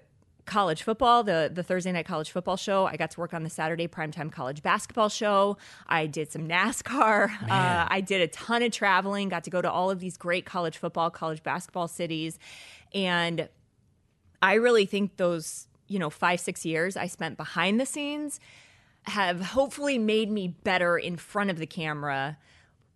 college 0.47 0.83
football, 0.83 1.23
the 1.23 1.51
the 1.53 1.63
Thursday 1.63 1.93
night 1.93 2.07
college 2.07 2.31
football 2.31 2.57
show. 2.57 2.87
I 2.87 2.97
got 2.97 3.11
to 3.13 3.21
work 3.21 3.35
on 3.35 3.43
the 3.43 3.51
Saturday 3.51 3.89
primetime 3.89 4.33
college 4.33 4.63
basketball 4.63 5.09
show. 5.09 5.59
I 5.87 6.07
did 6.07 6.31
some 6.31 6.49
NASCAR. 6.49 7.31
Uh, 7.57 7.87
I 7.89 8.01
did 8.01 8.21
a 8.21 8.29
ton 8.29 8.63
of 8.63 8.73
traveling. 8.73 9.29
Got 9.29 9.45
to 9.45 9.51
go 9.51 9.63
to 9.63 9.71
all 9.71 9.91
of 9.91 10.01
these 10.01 10.17
great 10.17 10.45
college 10.45 10.77
football, 10.77 11.11
college 11.11 11.43
basketball 11.43 11.89
cities, 11.89 12.39
and 12.95 13.49
I 14.43 14.55
really 14.55 14.85
think 14.85 15.17
those 15.17 15.69
you 15.89 15.99
know 15.99 16.11
five 16.11 16.41
six 16.41 16.65
years 16.65 16.97
I 16.97 17.07
spent 17.07 17.37
behind 17.37 17.81
the 17.81 17.87
scenes 17.87 18.41
have 19.05 19.41
hopefully 19.41 19.99
made 19.99 20.31
me 20.31 20.49
better 20.49 20.99
in 20.99 21.17
front 21.17 21.51
of 21.51 21.59
the 21.59 21.67
camera, 21.67 22.37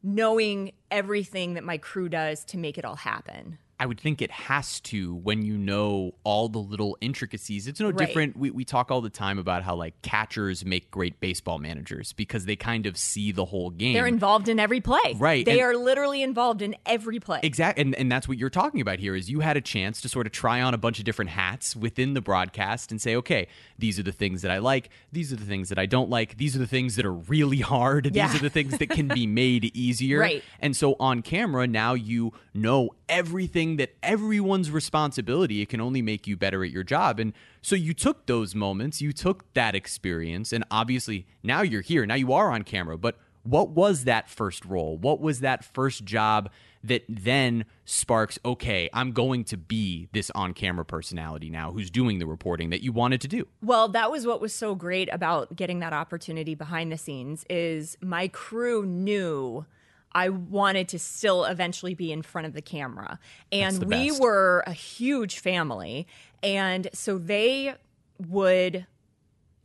knowing 0.03 0.73
everything 0.91 1.55
that 1.55 1.65
my 1.65 1.79
crew 1.79 2.09
does 2.09 2.45
to 2.47 2.59
make 2.59 2.77
it 2.77 2.85
all 2.85 2.97
happen. 2.97 3.59
I 3.81 3.87
would 3.87 3.99
think 3.99 4.21
it 4.21 4.31
has 4.31 4.79
to 4.83 5.15
when 5.15 5.43
you 5.43 5.57
know 5.57 6.13
all 6.23 6.49
the 6.51 6.59
little 6.59 6.99
intricacies. 7.01 7.67
It's 7.67 7.81
no 7.81 7.87
Right. 7.89 7.97
different. 7.97 8.37
We, 8.37 8.51
we 8.51 8.65
talk 8.65 8.91
all 8.91 9.01
the 9.01 9.09
time 9.11 9.39
about 9.39 9.63
how 9.63 9.75
like 9.75 10.01
catchers 10.03 10.65
make 10.67 10.91
great 10.91 11.19
baseball 11.19 11.59
managers 11.59 12.13
because 12.13 12.45
they 12.45 12.57
kind 12.57 12.85
of 12.87 12.97
see 12.99 13.33
the 13.33 13.47
whole 13.47 13.71
game. 13.71 13.95
They're 13.95 14.07
involved 14.07 14.49
in 14.49 14.61
every 14.61 14.81
play. 14.83 15.17
Right, 15.17 15.45
They 15.47 15.53
and- 15.53 15.63
are 15.63 15.77
literally 15.77 16.23
involved 16.23 16.61
in 16.63 16.77
every 16.85 17.19
play. 17.21 17.41
Exactly, 17.43 17.81
and, 17.83 17.95
and 17.95 18.13
that's 18.13 18.29
what 18.29 18.37
you're 18.37 18.51
talking 18.51 18.81
about 18.83 18.99
here. 18.99 19.17
Is 19.17 19.31
you 19.31 19.41
had 19.41 19.57
a 19.57 19.61
chance 19.63 20.01
to 20.03 20.09
sort 20.11 20.27
of 20.27 20.33
try 20.33 20.61
on 20.61 20.75
a 20.75 20.79
bunch 20.79 20.99
of 20.99 21.05
different 21.07 21.31
hats 21.31 21.75
within 21.75 22.13
the 22.15 22.21
broadcast 22.21 22.91
and 22.91 23.01
say, 23.01 23.17
okay, 23.17 23.49
these 23.79 23.99
are 23.99 24.03
the 24.03 24.13
things 24.13 24.43
that 24.43 24.51
I 24.51 24.59
like. 24.59 24.91
These 25.11 25.33
are 25.33 25.37
the 25.37 25.47
things 25.47 25.71
that 25.71 25.79
I 25.79 25.87
don't 25.87 26.11
like. 26.11 26.37
These 26.37 26.55
are 26.55 26.59
the 26.59 26.67
things 26.67 26.97
that 26.97 27.07
are 27.07 27.15
really 27.15 27.61
hard. 27.61 28.15
Yeah. 28.15 28.27
These 28.29 28.37
are 28.37 28.43
the 28.43 28.51
things 28.51 28.77
that 28.77 28.91
can 28.91 29.09
be 29.09 29.27
made 29.27 29.65
easier. 29.75 30.21
Right. 30.21 30.45
And 30.61 30.77
so 30.77 30.97
on 31.01 31.23
camera, 31.23 31.67
now 31.67 31.95
you 31.95 32.35
know 32.53 32.91
everything 33.11 33.77
that 33.77 33.95
everyone's 34.03 34.71
responsibility. 34.71 35.61
It 35.61 35.69
can 35.69 35.81
only 35.81 36.01
make 36.01 36.27
you 36.27 36.37
better 36.37 36.65
at 36.65 36.71
your 36.71 36.85
job. 36.85 37.21
And 37.21 37.35
so 37.61 37.77
you 37.77 37.93
took 37.93 38.27
those 38.27 38.55
moments, 38.55 39.03
you 39.03 39.13
took 39.13 39.53
that 39.55 39.75
experience, 39.75 40.53
and 40.53 40.65
obviously 40.71 41.27
now 41.43 41.61
you're 41.63 41.83
here. 41.83 42.07
Now 42.07 42.15
you 42.15 42.33
are 42.33 42.51
on 42.51 42.63
camera. 42.63 42.97
But 42.97 43.19
what 43.43 43.71
was 43.71 44.05
that 44.05 44.29
first 44.29 44.65
role? 44.65 44.97
What 44.97 45.21
was 45.21 45.41
that 45.41 45.65
first 45.65 46.05
job 46.05 46.51
that 46.83 47.05
then 47.09 47.65
sparks, 47.85 48.39
okay, 48.45 48.89
I'm 48.93 49.13
going 49.13 49.45
to 49.45 49.57
be 49.57 50.09
this 50.13 50.31
on 50.35 50.55
camera 50.55 50.85
personality 50.85 51.51
now 51.51 51.73
who's 51.73 51.91
doing 51.91 52.19
the 52.19 52.27
reporting 52.27 52.71
that 52.71 52.83
you 52.83 52.93
wanted 52.93 53.21
to 53.23 53.29
do? 53.29 53.47
Well, 53.63 53.89
that 53.89 54.11
was 54.11 54.27
what 54.27 54.41
was 54.41 54.55
so 54.55 54.75
great 54.75 55.13
about 55.13 55.57
getting 55.57 55.81
that 55.81 55.93
opportunity 55.93 56.55
behind 56.55 56.91
the 56.91 56.97
scenes 56.97 57.45
is 57.51 57.99
my 58.01 58.29
crew 58.29 58.87
knew 58.87 59.67
I 60.13 60.29
wanted 60.29 60.89
to 60.89 60.99
still 60.99 61.45
eventually 61.45 61.95
be 61.95 62.11
in 62.13 62.23
front 62.23 62.47
of 62.47 62.53
the 62.53 62.63
camera. 62.63 63.19
And 63.53 63.77
the 63.77 63.87
we 63.87 64.09
best. 64.11 64.21
were 64.21 64.65
a 64.67 64.73
huge 64.73 65.39
family. 65.39 66.07
And 66.43 66.89
so 66.93 67.17
they 67.19 67.75
would 68.19 68.87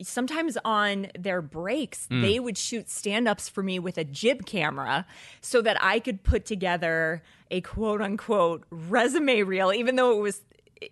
sometimes 0.02 0.58
on 0.64 1.06
their 1.18 1.40
breaks 1.40 2.06
Mm. 2.10 2.20
they 2.20 2.38
would 2.38 2.58
shoot 2.58 2.90
stand-ups 2.90 3.48
for 3.48 3.62
me 3.62 3.78
with 3.78 3.96
a 3.96 4.04
jib 4.04 4.44
camera 4.44 5.06
so 5.40 5.62
that 5.62 5.82
i 5.82 5.98
could 5.98 6.22
put 6.22 6.44
together 6.44 7.22
a 7.50 7.62
quote 7.62 8.02
unquote 8.02 8.64
resume 8.70 9.40
reel 9.42 9.72
even 9.72 9.96
though 9.96 10.12
it 10.18 10.20
was 10.20 10.42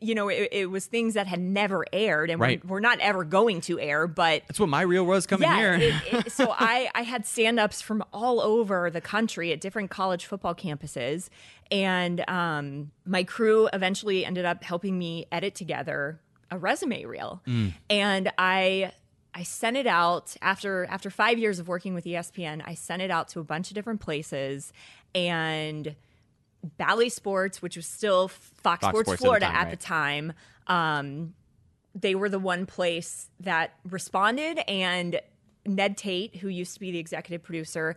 you 0.01 0.15
know 0.15 0.29
it, 0.29 0.49
it 0.51 0.71
was 0.71 0.87
things 0.87 1.15
that 1.15 1.27
had 1.27 1.41
never 1.41 1.85
aired 1.93 2.31
and 2.31 2.41
Right. 2.41 2.65
were, 2.65 2.75
were 2.77 2.81
not 2.81 3.01
ever 3.01 3.23
going 3.25 3.61
to 3.63 3.79
air 3.79 4.07
but 4.07 4.43
That's 4.49 4.59
what 4.61 4.69
my 4.69 4.81
reel 4.83 5.05
was 5.05 5.27
coming 5.27 5.49
yeah, 5.49 5.57
here. 5.59 5.75
it- 5.75 6.15
it- 6.27 6.33
so 6.39 6.55
I, 6.57 6.91
I 6.95 7.03
had 7.03 7.27
stand 7.27 7.61
ups 7.61 7.83
from 7.83 8.03
all 8.13 8.41
over 8.41 8.91
the 8.91 9.01
country 9.01 9.53
at 9.53 9.61
different 9.61 9.91
college 9.91 10.27
football 10.27 10.55
campuses. 10.55 11.29
And 11.71 12.29
um, 12.29 12.91
my 13.07 13.25
crew 13.25 13.69
eventually 13.73 14.25
ended 14.25 14.45
up 14.45 14.63
helping 14.63 14.99
me 14.99 15.27
edit 15.33 15.55
together 15.55 16.21
a 16.51 16.59
resume 16.59 17.05
reel. 17.05 17.43
And 17.91 18.33
I. 18.39 18.93
I 19.37 19.43
sent 19.43 19.77
it 19.77 19.89
out 19.89 20.37
after 20.41 20.85
after 20.87 21.11
five 21.11 21.41
years 21.41 21.59
of 21.59 21.67
working 21.67 21.93
with 21.93 22.05
ESPN. 22.05 22.63
I 22.65 22.75
sent 22.75 23.03
it 23.03 23.11
out 23.11 23.27
to 23.31 23.41
a 23.41 23.43
bunch 23.43 23.69
of 23.69 23.75
different 23.75 24.01
places, 24.01 24.73
and 25.13 25.97
Bally 26.65 27.09
Sports, 27.09 27.61
which 27.61 27.77
was 27.77 27.87
still 27.87 28.29
Fox, 28.29 28.81
Fox 28.81 28.87
Sports, 28.87 28.95
Sports 28.95 29.09
at 29.09 29.19
the 29.19 29.25
Florida 29.25 29.47
time, 29.47 29.55
at 29.55 29.65
right. 29.65 29.71
the 29.71 29.77
time, 29.77 30.33
um, 30.67 31.35
they 31.95 32.15
were 32.15 32.29
the 32.29 32.39
one 32.39 32.67
place 32.67 33.29
that 33.41 33.75
responded. 33.89 34.59
And 34.69 35.21
Ned 35.67 35.97
Tate, 35.97 36.37
who 36.37 36.49
used 36.49 36.75
to 36.75 36.81
be 36.81 36.91
the 36.91 36.99
executive 36.99 37.43
producer, 37.43 37.97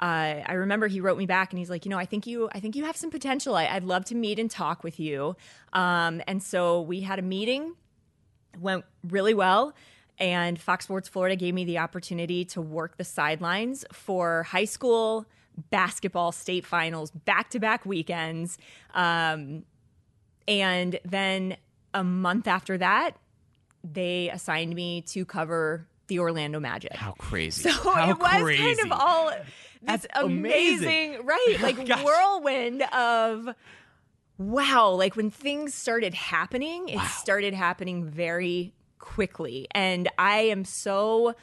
uh, 0.00 0.42
I 0.46 0.54
remember 0.54 0.88
he 0.88 1.00
wrote 1.00 1.18
me 1.18 1.26
back 1.26 1.52
and 1.52 1.58
he's 1.58 1.70
like, 1.70 1.84
you 1.84 1.90
know, 1.90 1.98
I 1.98 2.04
think 2.04 2.26
you, 2.26 2.48
I 2.52 2.60
think 2.60 2.74
you 2.74 2.84
have 2.84 2.96
some 2.96 3.10
potential. 3.10 3.54
I, 3.54 3.66
I'd 3.66 3.84
love 3.84 4.04
to 4.06 4.14
meet 4.14 4.38
and 4.38 4.50
talk 4.50 4.82
with 4.82 4.98
you. 4.98 5.36
Um, 5.72 6.20
and 6.26 6.42
so 6.42 6.80
we 6.80 7.02
had 7.02 7.18
a 7.18 7.22
meeting, 7.22 7.74
went 8.58 8.84
really 9.08 9.34
well. 9.34 9.74
And 10.18 10.60
Fox 10.60 10.84
Sports 10.84 11.08
Florida 11.08 11.36
gave 11.36 11.54
me 11.54 11.64
the 11.64 11.78
opportunity 11.78 12.44
to 12.46 12.60
work 12.60 12.96
the 12.96 13.04
sidelines 13.04 13.84
for 13.92 14.44
high 14.44 14.64
school 14.64 15.26
basketball 15.70 16.32
state 16.32 16.66
finals 16.66 17.10
back 17.10 17.50
to 17.50 17.60
back 17.60 17.86
weekends. 17.86 18.58
Um, 18.92 19.64
and 20.48 20.98
then 21.04 21.56
a 21.92 22.04
month 22.04 22.46
after 22.48 22.76
that, 22.78 23.16
they 23.82 24.30
assigned 24.30 24.74
me 24.74 25.02
to 25.02 25.24
cover 25.24 25.86
the 26.08 26.18
Orlando 26.18 26.60
Magic. 26.60 26.94
How 26.94 27.12
crazy. 27.12 27.70
So 27.70 27.92
How 27.92 28.10
it 28.10 28.18
was 28.18 28.42
crazy. 28.42 28.62
kind 28.82 28.92
of 28.92 28.98
all 28.98 29.30
this 29.30 29.40
That's 29.82 30.06
amazing. 30.14 31.14
amazing, 31.14 31.26
right? 31.26 31.56
Like 31.62 31.86
Gosh. 31.86 32.02
whirlwind 32.04 32.82
of 32.92 33.48
wow. 34.38 34.90
Like 34.90 35.16
when 35.16 35.30
things 35.30 35.74
started 35.74 36.14
happening, 36.14 36.88
it 36.88 37.00
started 37.00 37.54
happening 37.54 38.04
very 38.04 38.74
quickly. 38.98 39.66
And 39.70 40.08
I 40.18 40.38
am 40.40 40.64
so 40.64 41.34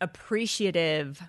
appreciative 0.00 1.22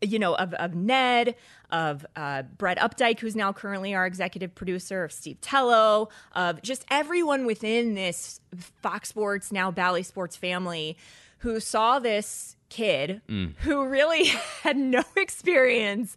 you 0.00 0.18
know, 0.18 0.34
of, 0.36 0.54
of 0.54 0.74
Ned, 0.74 1.34
of 1.70 2.06
uh, 2.16 2.42
Brett 2.42 2.78
Updike, 2.78 3.20
who's 3.20 3.34
now 3.34 3.52
currently 3.52 3.94
our 3.94 4.06
executive 4.06 4.54
producer, 4.54 5.04
of 5.04 5.12
Steve 5.12 5.40
Tello, 5.40 6.08
of 6.32 6.62
just 6.62 6.84
everyone 6.90 7.44
within 7.46 7.94
this 7.94 8.40
Fox 8.82 9.08
Sports, 9.08 9.50
now 9.52 9.70
Bally 9.70 10.02
Sports 10.02 10.36
family 10.36 10.96
who 11.38 11.60
saw 11.60 11.98
this 11.98 12.56
kid 12.70 13.20
who 13.60 13.84
really 13.86 14.24
had 14.62 14.76
no 14.76 15.02
experience 15.16 16.16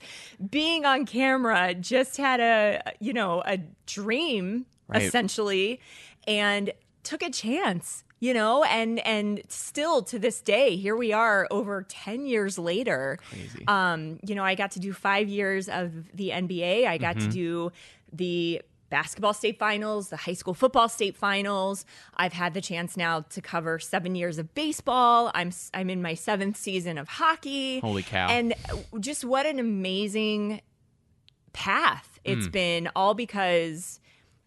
being 0.49 0.85
on 0.85 1.05
camera, 1.05 1.73
just 1.73 2.15
had 2.17 2.39
a, 2.39 2.81
you 2.99 3.11
know, 3.13 3.43
a 3.45 3.59
dream 3.85 4.65
Right. 4.87 5.01
essentially, 5.03 5.81
and 6.25 6.71
took 7.03 7.21
a 7.21 7.29
chance 7.29 8.05
you 8.19 8.33
know 8.33 8.63
and 8.63 8.99
and 8.99 9.41
still 9.49 10.01
to 10.01 10.17
this 10.19 10.41
day 10.41 10.75
here 10.75 10.95
we 10.95 11.13
are 11.13 11.47
over 11.51 11.83
10 11.87 12.25
years 12.25 12.57
later 12.57 13.19
Crazy. 13.29 13.63
um 13.67 14.19
you 14.27 14.33
know 14.35 14.43
i 14.43 14.55
got 14.55 14.71
to 14.71 14.79
do 14.79 14.91
5 14.93 15.27
years 15.29 15.69
of 15.69 15.91
the 16.15 16.29
nba 16.31 16.87
i 16.87 16.97
got 16.97 17.15
Mm-hmm. 17.17 17.27
to 17.29 17.33
do 17.33 17.71
the 18.11 18.61
basketball 18.89 19.33
state 19.33 19.59
finals 19.59 20.09
the 20.09 20.15
high 20.17 20.33
school 20.33 20.53
football 20.53 20.87
state 20.89 21.15
finals 21.17 21.85
i've 22.15 22.33
had 22.33 22.53
the 22.53 22.61
chance 22.61 22.95
now 22.97 23.21
to 23.21 23.41
cover 23.41 23.79
7 23.79 24.15
years 24.15 24.37
of 24.37 24.53
baseball 24.55 25.29
i'm 25.35 25.51
I'm 25.73 25.89
in 25.89 26.01
my 26.01 26.13
7th 26.13 26.55
season 26.55 26.97
of 26.97 27.07
hockey 27.07 27.79
Holy 27.81 28.03
cow. 28.03 28.27
and 28.29 28.53
just 28.99 29.25
what 29.25 29.45
an 29.45 29.59
amazing 29.59 30.61
path 31.53 32.19
it's 32.23 32.47
been 32.47 32.89
all 32.95 33.13
because 33.13 33.99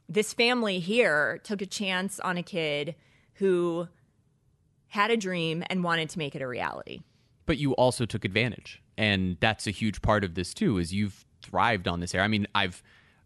this 0.09 0.33
family 0.33 0.79
here 0.81 1.41
took 1.45 1.62
a 1.62 1.67
chance 1.67 2.21
on 2.21 2.37
a 2.37 2.43
kid 2.43 2.95
who 3.41 3.89
had 4.89 5.11
a 5.11 5.17
dream 5.17 5.65
and 5.69 5.83
wanted 5.83 6.09
to 6.11 6.19
make 6.19 6.35
it 6.35 6.43
a 6.43 6.47
reality. 6.47 7.01
but 7.47 7.59
you 7.59 7.73
also 7.75 8.07
took 8.07 8.25
advantage 8.25 8.81
and 8.97 9.37
that's 9.41 9.67
a 9.67 9.73
huge 9.73 10.01
part 10.03 10.23
of 10.23 10.35
this 10.35 10.55
too 10.55 10.79
is 10.79 10.95
you've 10.95 11.25
thrived 11.43 11.89
on 11.89 11.99
this 12.01 12.15
air 12.15 12.23
i 12.23 12.29
mean 12.29 12.47
i've 12.55 12.83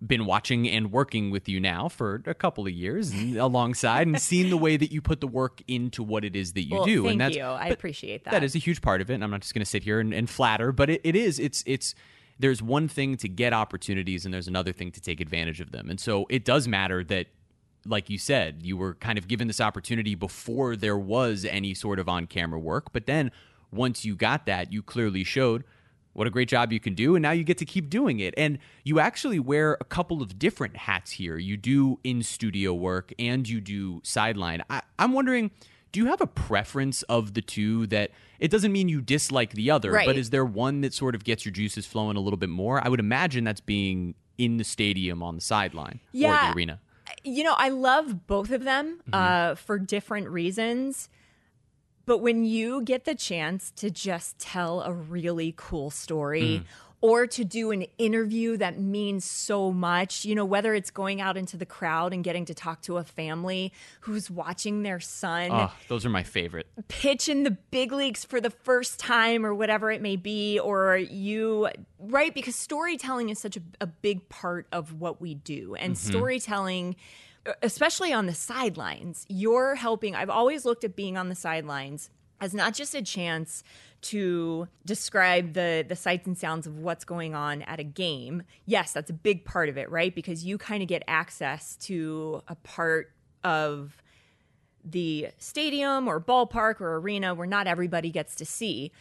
been 0.07 0.27
watching 0.27 0.69
and 0.69 0.93
working 0.93 1.31
with 1.31 1.49
you 1.49 1.61
now 1.61 1.89
for 1.89 2.23
a 2.27 2.35
couple 2.35 2.67
of 2.67 2.73
years 2.73 3.13
alongside 3.37 4.07
and 4.07 4.21
seen 4.21 4.51
the 4.51 4.57
way 4.57 4.77
that 4.77 4.93
you 4.93 5.01
put 5.01 5.21
the 5.21 5.27
work 5.27 5.63
into 5.67 6.03
what 6.03 6.25
it 6.25 6.37
is 6.37 6.53
that 6.53 6.63
you 6.63 6.77
well, 6.77 6.85
do. 6.85 7.03
Thank 7.03 7.13
and 7.13 7.21
that's 7.21 7.37
you. 7.37 7.43
I 7.43 7.69
appreciate 7.69 8.25
that. 8.25 8.31
That 8.31 8.45
is 8.45 8.55
a 8.55 8.59
huge 8.59 8.83
part 8.83 9.01
of 9.01 9.11
it. 9.11 9.15
And 9.15 9.25
I'm 9.25 9.31
not 9.31 9.41
just 9.41 9.55
going 9.55 9.65
to 9.65 9.71
sit 9.71 9.83
here 9.83 10.01
and, 10.01 10.13
and 10.13 10.29
flatter, 10.29 10.73
but 10.73 10.91
it, 10.91 11.01
it 11.05 11.17
is. 11.17 11.39
It's 11.39 11.63
it's 11.67 11.95
there's 12.39 12.61
one 12.61 12.89
thing 12.89 13.17
to 13.19 13.29
get 13.29 13.53
opportunities 13.53 14.25
and 14.25 14.35
there's 14.35 14.49
another 14.49 14.73
thing 14.73 14.91
to 14.93 15.01
take 15.01 15.21
advantage 15.21 15.61
of 15.61 15.71
them. 15.71 15.89
And 15.89 16.01
so 16.01 16.27
it 16.29 16.45
does 16.45 16.67
matter 16.67 17.05
that 17.05 17.29
like 17.87 18.09
you 18.11 18.19
said, 18.19 18.61
you 18.63 18.77
were 18.77 18.95
kind 18.95 19.19
of 19.19 19.29
given 19.29 19.47
this 19.47 19.61
opportunity 19.61 20.15
before 20.15 20.77
there 20.77 20.97
was 20.99 21.45
any 21.45 21.75
sort 21.75 21.99
of 21.99 22.09
on 22.09 22.27
camera 22.27 22.59
work. 22.59 22.93
But 22.93 23.07
then 23.07 23.31
once 23.71 24.05
you 24.05 24.15
got 24.17 24.47
that, 24.47 24.73
you 24.73 24.83
clearly 24.83 25.25
showed 25.25 25.65
what 26.13 26.27
a 26.27 26.31
great 26.31 26.49
job 26.49 26.73
you 26.73 26.79
can 26.81 26.95
do. 26.95 27.17
And 27.17 27.23
now 27.23 27.33
you 27.33 27.43
get 27.45 27.59
to 27.59 27.65
keep 27.65 27.91
doing 27.91 28.21
it. 28.21 28.35
And 28.37 28.59
you 28.85 29.01
actually 29.01 29.39
wear 29.41 29.77
a 29.81 29.85
couple 29.85 30.23
of 30.23 30.39
different 30.39 30.77
hats 30.77 31.13
here. 31.13 31.37
You 31.39 31.57
do 31.57 31.99
in 32.05 32.23
studio 32.23 32.73
work 32.73 33.13
and 33.19 33.49
you 33.49 33.61
do 33.61 34.01
sideline. 34.05 34.63
I, 34.71 34.83
I'm 34.99 35.13
wondering. 35.13 35.51
Do 35.93 36.01
you 36.01 36.07
have 36.07 36.21
a 36.21 36.27
preference 36.27 37.03
of 37.05 37.35
the 37.35 37.41
two 37.41 37.87
that 37.87 38.11
it 38.41 38.51
doesn't 38.51 38.73
mean 38.73 38.89
you 38.89 39.01
dislike 39.01 39.53
the 39.53 39.71
other, 39.71 39.93
Right. 39.93 40.07
but 40.09 40.17
is 40.17 40.31
there 40.31 40.45
one 40.45 40.81
that 40.81 40.93
sort 40.93 41.15
of 41.15 41.23
gets 41.23 41.45
your 41.45 41.53
juices 41.53 41.87
flowing 41.87 42.17
a 42.17 42.21
little 42.21 42.37
bit 42.37 42.49
more? 42.49 42.85
I 42.85 42.89
would 42.89 42.99
imagine 42.99 43.45
that's 43.45 43.61
being 43.61 44.17
in 44.37 44.57
the 44.57 44.65
stadium 44.65 45.23
on 45.23 45.37
the 45.37 45.41
sideline 45.41 46.01
or 46.13 46.19
the 46.49 46.53
arena. 46.57 46.81
You 47.23 47.45
know, 47.45 47.55
I 47.57 47.69
love 47.69 48.27
both 48.27 48.51
of 48.51 48.65
them 48.65 49.01
Mm-hmm. 49.11 49.15
uh, 49.15 49.55
for 49.57 49.79
different 49.79 50.29
reasons. 50.29 51.09
But 52.07 52.19
when 52.19 52.45
you 52.45 52.83
get 52.83 53.05
the 53.05 53.15
chance 53.15 53.71
to 53.77 53.91
just 53.91 54.39
tell 54.39 54.83
a 54.83 54.93
really 54.93 55.55
cool 55.57 55.91
story 55.91 56.63
Mm. 56.63 56.65
Or 57.05 57.27
to 57.27 57.45
do 57.45 57.71
an 57.71 57.85
interview 57.99 58.57
that 58.57 58.81
means 58.81 59.27
so 59.27 59.71
much, 59.71 60.25
you 60.25 60.35
know, 60.35 60.47
whether 60.47 60.73
it's 60.73 60.91
going 60.91 61.21
out 61.21 61.37
into 61.37 61.55
the 61.55 61.67
crowd 61.67 62.15
and 62.15 62.25
getting 62.25 62.47
to 62.47 62.55
talk 62.55 62.81
to 62.81 62.97
a 62.97 63.05
family 63.05 63.75
who's 64.01 64.31
watching 64.31 64.85
their 64.85 64.99
son 64.99 65.51
Oh, 65.53 65.71
those 65.89 66.07
are 66.07 66.09
my 66.09 66.23
favorite. 66.23 66.67
pitch 66.89 67.29
in 67.29 67.43
the 67.43 67.51
big 67.51 67.93
leagues 67.93 68.25
for 68.25 68.41
the 68.41 68.49
first 68.49 68.99
time 68.99 69.45
or 69.45 69.55
whatever 69.55 69.91
it 69.91 70.01
may 70.01 70.17
be 70.17 70.59
or 70.59 70.97
you 70.97 71.69
right? 71.99 72.33
Because 72.33 72.57
storytelling 72.57 73.29
is 73.29 73.39
such 73.39 73.59
a, 73.59 73.63
a 73.83 73.87
big 73.87 74.27
part 74.31 74.67
of 74.73 74.99
what 74.99 75.21
we 75.21 75.35
do. 75.35 75.75
And 75.75 75.97
mm-hmm. 75.97 76.09
storytelling 76.11 76.97
especially 77.61 78.15
on 78.15 78.25
the 78.25 78.33
sidelines 78.33 79.27
you're 79.29 79.75
helping. 79.75 80.15
I've 80.15 80.31
always 80.31 80.65
looked 80.65 80.85
at 80.85 80.97
being 80.97 81.19
on 81.19 81.29
the 81.29 81.35
sidelines 81.35 82.09
as 82.41 82.55
not 82.55 82.73
just 82.73 82.95
a 82.95 83.03
chance 83.03 83.63
to 84.05 84.69
describe 84.85 85.55
the 85.55 85.85
the 85.89 85.97
sights 85.97 86.27
and 86.27 86.39
sounds 86.39 86.67
of 86.67 86.79
what's 86.79 87.05
going 87.05 87.35
on 87.35 87.63
at 87.63 87.81
a 87.81 87.85
game 87.85 88.43
yes 88.67 88.93
that's 88.93 89.11
a 89.11 89.15
big 89.15 89.45
part 89.45 89.69
of 89.69 89.77
it 89.77 89.91
right 89.91 90.15
because 90.15 90.45
you 90.45 90.57
kind 90.59 90.83
of 90.83 90.89
get 90.89 91.03
access 91.09 91.77
to 91.77 92.43
a 92.49 92.55
part 92.55 93.11
of 93.43 94.01
the 94.85 95.29
stadium 95.39 96.07
or 96.07 96.21
ballpark 96.21 96.81
or 96.81 96.97
arena 96.97 97.35
where 97.35 97.47
not 97.47 97.67
everybody 97.67 98.11
gets 98.11 98.35
to 98.37 98.45
see. 98.45 98.93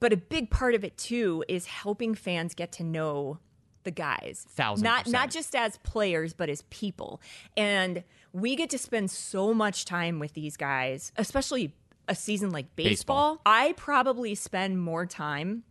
But 0.00 0.12
a 0.12 0.16
big 0.16 0.50
part 0.50 0.74
of 0.74 0.84
it 0.84 0.96
too 0.96 1.44
is 1.48 1.66
helping 1.66 2.14
fans 2.14 2.54
get 2.54 2.72
to 2.72 2.84
know 2.84 3.38
the 3.84 3.90
guys. 3.90 4.46
Thousand 4.50 4.84
not 4.84 5.04
percent. 5.04 5.12
not 5.12 5.30
just 5.30 5.54
as 5.54 5.78
players, 5.78 6.32
but 6.32 6.48
as 6.48 6.62
people. 6.70 7.20
And 7.56 8.04
we 8.32 8.56
get 8.56 8.70
to 8.70 8.78
spend 8.78 9.10
so 9.10 9.52
much 9.52 9.84
time 9.84 10.18
with 10.18 10.34
these 10.34 10.56
guys, 10.56 11.12
especially 11.16 11.74
a 12.08 12.14
season 12.14 12.50
like 12.50 12.74
baseball. 12.76 13.34
Baseball. 13.34 13.42
I 13.46 13.72
probably 13.76 14.34
spend 14.34 14.80
more 14.80 15.06
time 15.06 15.64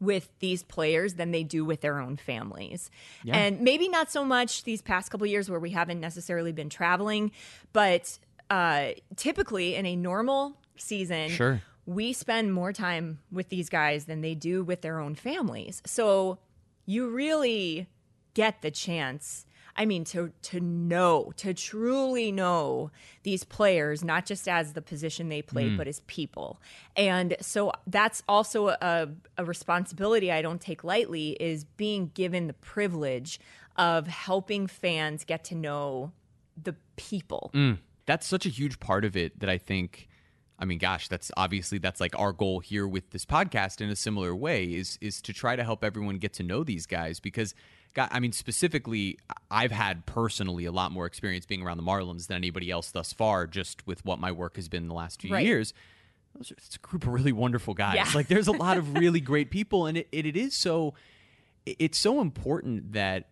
with 0.00 0.28
these 0.40 0.62
players 0.62 1.14
than 1.14 1.30
they 1.30 1.42
do 1.44 1.64
with 1.64 1.80
their 1.80 1.98
own 1.98 2.16
families. 2.16 2.90
And 3.26 3.60
maybe 3.60 3.88
not 3.88 4.10
so 4.10 4.24
much 4.24 4.64
these 4.64 4.82
past 4.82 5.10
couple 5.10 5.26
years 5.26 5.48
where 5.48 5.60
we 5.60 5.70
haven't 5.70 6.00
necessarily 6.00 6.52
been 6.52 6.68
traveling, 6.68 7.30
but 7.72 8.18
uh, 8.50 8.88
typically 9.16 9.74
in 9.76 9.86
a 9.86 9.96
normal 9.96 10.58
season, 10.76 11.30
Sure. 11.30 11.62
we 11.86 12.12
spend 12.12 12.52
more 12.52 12.72
time 12.72 13.20
with 13.32 13.48
these 13.48 13.70
guys 13.70 14.04
than 14.04 14.20
they 14.20 14.34
do 14.34 14.62
with 14.62 14.82
their 14.82 15.00
own 15.00 15.14
families. 15.14 15.80
So 15.86 16.38
you 16.84 17.08
really 17.08 17.86
get 18.34 18.60
the 18.60 18.70
chance. 18.70 19.46
I 19.76 19.86
mean, 19.86 20.04
to 20.04 20.32
to 20.42 20.60
know, 20.60 21.32
to 21.38 21.52
truly 21.52 22.30
know 22.30 22.90
these 23.22 23.44
players, 23.44 24.04
not 24.04 24.24
just 24.24 24.48
as 24.48 24.72
the 24.72 24.82
position 24.82 25.28
they 25.28 25.42
played, 25.42 25.72
mm. 25.72 25.76
but 25.76 25.88
as 25.88 26.00
people. 26.00 26.60
And 26.96 27.36
so 27.40 27.72
that's 27.86 28.22
also 28.28 28.68
a, 28.68 29.08
a 29.36 29.44
responsibility 29.44 30.30
I 30.30 30.42
don't 30.42 30.60
take 30.60 30.84
lightly 30.84 31.30
is 31.40 31.64
being 31.64 32.10
given 32.14 32.46
the 32.46 32.52
privilege 32.52 33.40
of 33.76 34.06
helping 34.06 34.66
fans 34.66 35.24
get 35.24 35.44
to 35.44 35.54
know 35.54 36.12
the 36.62 36.76
people. 36.96 37.50
Mm. 37.54 37.78
That's 38.06 38.26
such 38.26 38.46
a 38.46 38.50
huge 38.50 38.78
part 38.78 39.04
of 39.04 39.16
it 39.16 39.40
that 39.40 39.48
I 39.50 39.58
think 39.58 40.08
I 40.56 40.66
mean 40.66 40.78
gosh, 40.78 41.08
that's 41.08 41.32
obviously 41.36 41.78
that's 41.78 42.00
like 42.00 42.16
our 42.16 42.32
goal 42.32 42.60
here 42.60 42.86
with 42.86 43.10
this 43.10 43.24
podcast 43.24 43.80
in 43.80 43.90
a 43.90 43.96
similar 43.96 44.36
way 44.36 44.64
is 44.66 44.98
is 45.00 45.20
to 45.22 45.32
try 45.32 45.56
to 45.56 45.64
help 45.64 45.82
everyone 45.82 46.18
get 46.18 46.32
to 46.34 46.44
know 46.44 46.62
these 46.62 46.86
guys 46.86 47.18
because 47.18 47.54
God, 47.94 48.08
I 48.10 48.20
mean 48.20 48.32
specifically 48.32 49.18
I've 49.50 49.70
had 49.72 50.04
personally 50.06 50.64
a 50.64 50.72
lot 50.72 50.92
more 50.92 51.06
experience 51.06 51.46
being 51.46 51.62
around 51.62 51.76
the 51.76 51.82
Marlins 51.84 52.26
than 52.26 52.36
anybody 52.36 52.70
else 52.70 52.90
thus 52.90 53.12
far 53.12 53.46
just 53.46 53.86
with 53.86 54.04
what 54.04 54.18
my 54.18 54.32
work 54.32 54.56
has 54.56 54.68
been 54.68 54.88
the 54.88 54.94
last 54.94 55.20
few 55.22 55.32
Right. 55.32 55.46
years. 55.46 55.72
Those 56.36 56.50
are, 56.50 56.54
it's 56.58 56.74
a 56.76 56.80
group 56.80 57.04
of 57.06 57.12
really 57.12 57.30
wonderful 57.32 57.74
guys. 57.74 57.94
Yeah. 57.96 58.10
Like 58.14 58.26
there's 58.26 58.48
a 58.48 58.52
lot 58.52 58.76
of 58.76 58.94
really 58.98 59.20
great 59.20 59.50
people 59.50 59.86
and 59.86 59.96
it, 59.96 60.08
it, 60.12 60.26
it 60.26 60.36
is 60.36 60.54
so 60.54 60.94
it's 61.66 61.98
so 61.98 62.20
important 62.20 62.92
that 62.92 63.28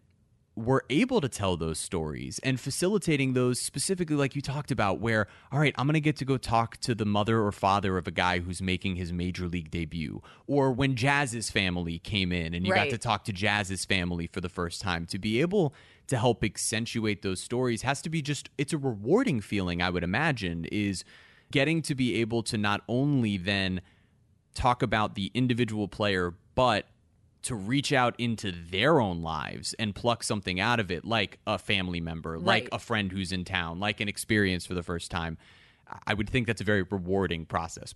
we're 0.55 0.83
able 0.91 1.21
to 1.23 1.29
tell 1.31 1.57
those 1.57 1.79
stories 1.79 2.39
and 2.43 2.61
facilitating 2.61 3.33
those 3.33 3.59
specifically 3.59 4.17
like 4.17 4.37
you 4.37 4.43
talked 4.43 4.71
about 4.71 5.01
where 5.01 5.27
all 5.51 5.59
right 5.59 5.75
i'm 5.79 5.87
going 5.87 5.95
to 5.95 6.01
get 6.01 6.15
to 6.17 6.27
go 6.27 6.37
talk 6.37 6.77
to 6.77 6.95
the 6.95 7.07
mother 7.07 7.41
or 7.41 7.51
father 7.51 7.97
of 7.97 8.07
a 8.07 8.11
guy 8.11 8.39
who's 8.41 8.61
making 8.61 8.97
his 8.97 9.13
major 9.15 9.49
league 9.49 9.71
debut 9.71 10.21
or 10.47 10.71
when 10.71 10.95
jazz's 10.95 11.49
family 11.51 11.99
came 11.99 12.33
in 12.33 12.53
and 12.53 12.67
you 12.67 12.73
Right. 12.73 12.91
got 12.91 12.91
to 12.91 12.99
talk 12.99 13.25
to 13.25 13.33
jazz's 13.33 13.87
family 13.87 14.27
for 14.27 14.43
the 14.43 14.51
first 14.51 14.83
time 14.83 15.07
to 15.07 15.19
be 15.19 15.41
able 15.41 15.73
to 16.09 16.19
help 16.19 16.45
accentuate 16.45 17.23
those 17.23 17.41
stories 17.41 17.81
has 17.81 18.03
to 18.03 18.11
be 18.11 18.21
just 18.21 18.51
it's 18.59 18.75
a 18.75 18.79
rewarding 18.79 19.41
feeling 19.41 19.81
i 19.81 19.89
would 19.89 20.05
imagine 20.05 20.67
is 20.71 21.03
getting 21.51 21.81
to 21.83 21.95
be 21.95 22.17
able 22.21 22.43
to 22.43 22.59
not 22.59 22.83
only 22.89 23.39
then 23.39 23.81
talk 24.55 24.83
about 24.83 25.15
the 25.15 25.31
individual 25.33 25.89
player, 25.89 26.35
but 26.55 26.87
to 27.43 27.55
reach 27.55 27.93
out 27.93 28.15
into 28.19 28.53
their 28.53 29.01
own 29.01 29.23
lives 29.23 29.75
and 29.79 29.95
pluck 29.95 30.23
something 30.23 30.61
out 30.61 30.81
of 30.81 30.91
it, 30.91 31.05
like 31.05 31.39
a 31.47 31.59
family 31.59 32.01
member, 32.01 32.39
like 32.39 32.69
a 32.73 32.79
friend 32.79 33.11
who's 33.13 33.33
in 33.33 33.45
town, 33.45 33.81
like 33.81 34.01
an 34.01 34.09
experience 34.09 34.65
for 34.67 34.75
the 34.75 34.83
first 34.83 35.11
time. 35.11 35.39
I 36.07 36.15
would 36.15 36.29
think 36.31 36.47
that's 36.47 36.61
a 36.61 36.65
very 36.65 36.83
rewarding 36.83 37.45
process. 37.45 37.95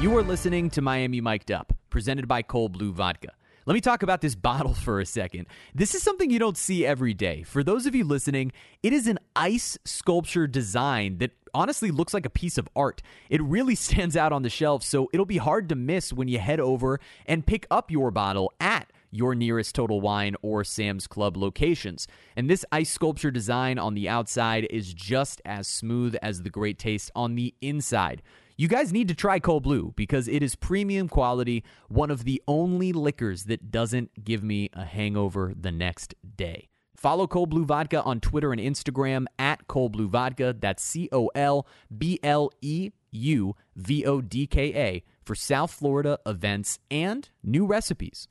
You 0.00 0.16
are 0.16 0.22
listening 0.22 0.70
to 0.70 0.82
Miami 0.82 1.20
Mic'd 1.20 1.50
Up, 1.50 1.72
presented 1.88 2.28
by 2.28 2.42
Cold 2.42 2.72
Blue 2.72 2.92
Vodka. 2.92 3.32
Let 3.66 3.74
me 3.74 3.80
talk 3.80 4.02
about 4.02 4.20
this 4.20 4.34
bottle 4.34 4.74
for 4.74 5.00
a 5.00 5.06
second. 5.06 5.46
This 5.74 5.94
is 5.94 6.02
something 6.02 6.30
you 6.30 6.38
don't 6.38 6.56
see 6.56 6.84
every 6.84 7.14
day. 7.14 7.42
For 7.42 7.62
those 7.62 7.86
of 7.86 7.94
you 7.94 8.04
listening, 8.04 8.52
it 8.82 8.92
is 8.92 9.06
an 9.06 9.18
ice 9.34 9.78
sculpture 9.84 10.46
design 10.46 11.18
that 11.18 11.30
honestly 11.54 11.90
looks 11.90 12.12
like 12.12 12.26
a 12.26 12.30
piece 12.30 12.58
of 12.58 12.68
art. 12.74 13.00
It 13.30 13.42
really 13.42 13.74
stands 13.86 14.16
out 14.16 14.32
on 14.32 14.42
the 14.42 14.50
shelf, 14.50 14.82
so 14.82 15.08
it'll 15.12 15.26
be 15.26 15.38
hard 15.38 15.68
to 15.70 15.74
miss 15.74 16.12
when 16.12 16.28
you 16.28 16.38
head 16.38 16.60
over 16.60 17.00
and 17.26 17.46
pick 17.46 17.66
up 17.70 17.90
your 17.90 18.10
bottle 18.10 18.52
at 18.60 18.90
your 19.14 19.34
nearest 19.34 19.76
Total 19.76 20.00
Wine 20.00 20.34
or 20.42 20.64
Sam's 20.64 21.06
Club 21.06 21.36
locations. 21.36 22.08
And 22.36 22.50
this 22.50 22.64
ice 22.72 22.90
sculpture 22.90 23.30
design 23.30 23.78
on 23.78 23.94
the 23.94 24.08
outside 24.08 24.66
is 24.70 24.92
just 24.92 25.40
as 25.44 25.68
smooth 25.68 26.16
as 26.20 26.42
the 26.42 26.50
great 26.50 26.80
taste 26.80 27.12
on 27.14 27.36
the 27.36 27.54
inside. 27.60 28.22
You 28.56 28.68
guys 28.68 28.92
need 28.92 29.08
to 29.08 29.14
try 29.14 29.38
Cold 29.38 29.62
Blue 29.62 29.92
because 29.96 30.26
it 30.26 30.42
is 30.42 30.56
premium 30.56 31.08
quality, 31.08 31.64
one 31.88 32.10
of 32.10 32.24
the 32.24 32.42
only 32.48 32.92
liquors 32.92 33.44
that 33.44 33.70
doesn't 33.70 34.24
give 34.24 34.42
me 34.42 34.70
a 34.72 34.84
hangover 34.84 35.52
the 35.56 35.72
next 35.72 36.14
day. 36.36 36.68
Follow 37.04 37.26
Cold 37.26 37.50
Blue 37.50 37.66
Vodka 37.66 38.02
on 38.02 38.18
Twitter 38.18 38.50
and 38.50 38.58
Instagram 38.58 39.26
at 39.38 39.68
Cold 39.68 39.92
Blue 39.92 40.08
Vodka. 40.08 40.56
That's 40.58 40.82
C 40.82 41.10
O 41.12 41.26
L 41.34 41.66
B 41.94 42.18
L 42.22 42.50
E 42.62 42.92
U 43.10 43.54
V 43.76 44.06
O 44.06 44.22
D 44.22 44.46
K 44.46 44.74
A 44.74 45.04
for 45.22 45.34
South 45.34 45.70
Florida 45.70 46.18
events 46.24 46.78
and 46.90 47.28
new 47.42 47.66
recipes. 47.66 48.26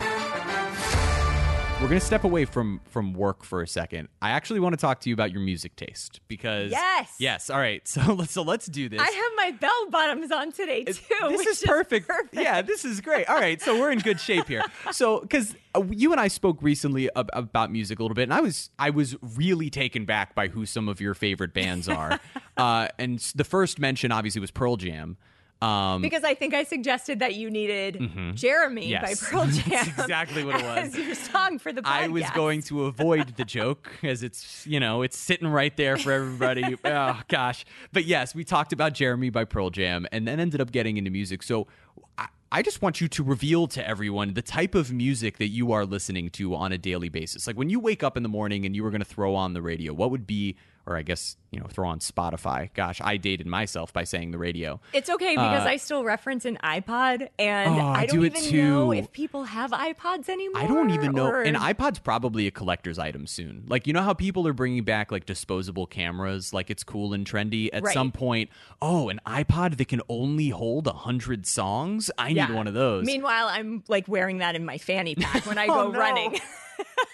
We're 1.81 1.89
going 1.89 1.99
to 1.99 2.05
step 2.05 2.23
away 2.23 2.45
from 2.45 2.79
from 2.85 3.13
work 3.13 3.43
for 3.43 3.61
a 3.61 3.67
second. 3.67 4.07
I 4.21 4.29
actually 4.29 4.61
want 4.61 4.71
to 4.71 4.77
talk 4.77 5.01
to 5.01 5.09
you 5.09 5.13
about 5.13 5.33
your 5.33 5.41
music 5.41 5.75
taste 5.75 6.21
because 6.29 6.71
Yes. 6.71 7.13
Yes, 7.19 7.49
all 7.49 7.59
right. 7.59 7.85
So 7.87 8.13
let's 8.13 8.31
so 8.31 8.41
let's 8.41 8.67
do 8.67 8.87
this. 8.87 9.01
I 9.01 9.11
have 9.11 9.31
my 9.35 9.51
bell 9.59 9.89
bottoms 9.89 10.31
on 10.31 10.53
today 10.53 10.85
too. 10.85 10.93
This 11.27 11.45
is 11.45 11.63
perfect. 11.65 12.07
perfect. 12.07 12.35
Yeah, 12.35 12.61
this 12.61 12.85
is 12.85 13.01
great. 13.01 13.27
All 13.27 13.35
right, 13.35 13.61
so 13.61 13.77
we're 13.77 13.91
in 13.91 13.99
good 13.99 14.19
shape 14.21 14.47
here. 14.47 14.63
So, 14.91 15.19
because 15.21 15.55
uh, 15.75 15.83
you 15.91 16.11
and 16.11 16.21
I 16.21 16.27
spoke 16.29 16.57
recently 16.61 17.09
ab- 17.15 17.29
about 17.33 17.71
music 17.71 17.99
a 17.99 18.01
little 18.03 18.15
bit, 18.15 18.23
and 18.23 18.33
I 18.33 18.41
was 18.41 18.69
I 18.79 18.91
was 18.91 19.15
really 19.35 19.69
taken 19.69 20.05
back 20.05 20.35
by 20.35 20.47
who 20.47 20.65
some 20.65 20.87
of 20.87 21.01
your 21.01 21.13
favorite 21.13 21.53
bands 21.53 21.89
are. 21.89 22.19
uh, 22.57 22.87
and 22.97 23.19
the 23.35 23.43
first 23.43 23.77
mention 23.79 24.11
obviously 24.11 24.39
was 24.39 24.51
Pearl 24.51 24.77
Jam. 24.77 25.17
Um, 25.63 26.01
because 26.01 26.23
I 26.23 26.33
think 26.33 26.53
I 26.53 26.63
suggested 26.63 27.19
that 27.19 27.35
you 27.35 27.49
needed 27.49 27.99
Jeremy 28.35 28.87
Yes. 28.89 29.21
by 29.21 29.27
Pearl 29.29 29.45
Jam. 29.51 29.69
That's 29.69 29.87
exactly 29.99 30.43
what 30.43 30.55
it 30.59 30.63
was. 30.65 30.77
As 30.77 30.95
your 30.97 31.15
song 31.15 31.59
for 31.59 31.71
the 31.71 31.81
podcast. 31.81 31.85
I 31.87 32.07
was 32.07 32.29
going 32.31 32.61
to 32.63 32.85
avoid 32.85 33.35
the 33.37 33.45
joke 33.45 33.89
as 34.03 34.23
it's 34.23 34.65
you 34.67 34.79
know 34.79 35.01
it's 35.03 35.17
sitting 35.17 35.47
right 35.47 35.75
there 35.77 35.97
for 35.97 36.11
everybody. 36.11 36.75
oh 36.83 37.21
gosh, 37.27 37.65
but 37.91 38.05
yes, 38.05 38.35
we 38.35 38.43
talked 38.43 38.73
about 38.73 38.93
Jeremy 38.93 39.29
by 39.29 39.45
Pearl 39.45 39.69
Jam, 39.69 40.05
and 40.11 40.27
then 40.27 40.39
ended 40.39 40.59
up 40.61 40.71
getting 40.71 40.97
into 40.97 41.11
music. 41.11 41.43
So 41.43 41.67
I, 42.17 42.27
I 42.51 42.61
just 42.61 42.81
want 42.81 43.01
you 43.01 43.07
to 43.07 43.23
reveal 43.23 43.67
to 43.67 43.87
everyone 43.87 44.33
the 44.33 44.41
type 44.41 44.75
of 44.75 44.91
music 44.91 45.37
that 45.37 45.47
you 45.49 45.71
are 45.71 45.85
listening 45.85 46.29
to 46.31 46.53
on 46.55 46.71
a 46.71 46.77
daily 46.77 47.09
basis. 47.09 47.47
Like 47.47 47.55
when 47.57 47.69
you 47.69 47.79
wake 47.79 48.03
up 48.03 48.17
in 48.17 48.23
the 48.23 48.29
morning 48.29 48.65
and 48.65 48.75
you 48.75 48.83
were 48.83 48.91
going 48.91 49.01
to 49.01 49.05
throw 49.05 49.33
on 49.33 49.53
the 49.53 49.61
radio, 49.61 49.93
what 49.93 50.11
would 50.11 50.27
be, 50.27 50.55
or 50.85 50.97
I 50.97 51.01
guess 51.01 51.37
you 51.51 51.59
know, 51.59 51.67
throw 51.67 51.87
on 51.87 51.99
Spotify. 51.99 52.73
Gosh, 52.73 52.99
I 53.03 53.17
dated 53.17 53.45
myself 53.45 53.93
by 53.93 54.05
saying 54.05 54.31
the 54.31 54.39
radio. 54.39 54.79
It's 54.91 55.07
okay 55.07 55.35
because 55.35 55.67
I 55.67 55.77
still 55.77 56.03
reference 56.03 56.45
an 56.45 56.57
iPod, 56.63 57.29
and 57.37 57.75
Uh, 57.75 57.83
Oh, 57.83 57.87
I 57.89 58.05
don't 58.07 58.17
do 58.21 58.23
it 58.23 58.35
even 58.35 58.57
know 58.67 58.91
too. 58.91 58.97
if 58.99 59.11
people 59.11 59.43
have 59.43 59.69
iPods 59.71 60.29
anymore. 60.29 60.59
I 60.61 60.65
don't 60.67 60.89
even 60.89 61.11
know. 61.11 61.27
or- 61.27 61.43
An 61.43 61.53
iPod's 61.53 61.99
probably 61.99 62.47
a 62.47 62.51
collector's 62.51 62.97
item 62.97 63.27
soon. 63.27 63.65
Like 63.67 63.85
you 63.85 63.93
know 63.93 64.01
how 64.01 64.13
people 64.15 64.47
are 64.47 64.53
bringing 64.53 64.83
back 64.83 65.11
like 65.11 65.27
disposable 65.27 65.85
cameras, 65.85 66.53
like 66.53 66.71
it's 66.71 66.83
cool 66.83 67.13
and 67.13 67.23
trendy. 67.25 67.69
At 67.71 67.83
Right. 67.83 67.93
some 67.93 68.11
point, 68.11 68.49
oh, 68.81 69.09
an 69.09 69.19
iPod 69.27 69.77
that 69.77 69.87
can 69.87 70.01
only 70.09 70.49
hold 70.49 70.87
a 70.87 70.93
hundred 70.93 71.45
songs. 71.45 72.09
I 72.17 72.33
need 72.33 72.49
one 72.51 72.65
of 72.67 72.73
those. 72.73 73.05
Meanwhile, 73.05 73.47
I'm 73.49 73.83
like 73.87 74.07
wearing 74.07 74.39
that 74.39 74.55
in 74.55 74.65
my 74.65 74.79
fanny 74.79 75.13
pack 75.13 75.45
when 75.45 75.59
I 75.59 75.67
Oh, 75.69 75.85
go 75.85 75.91
no. 75.91 75.99
running. 75.99 76.39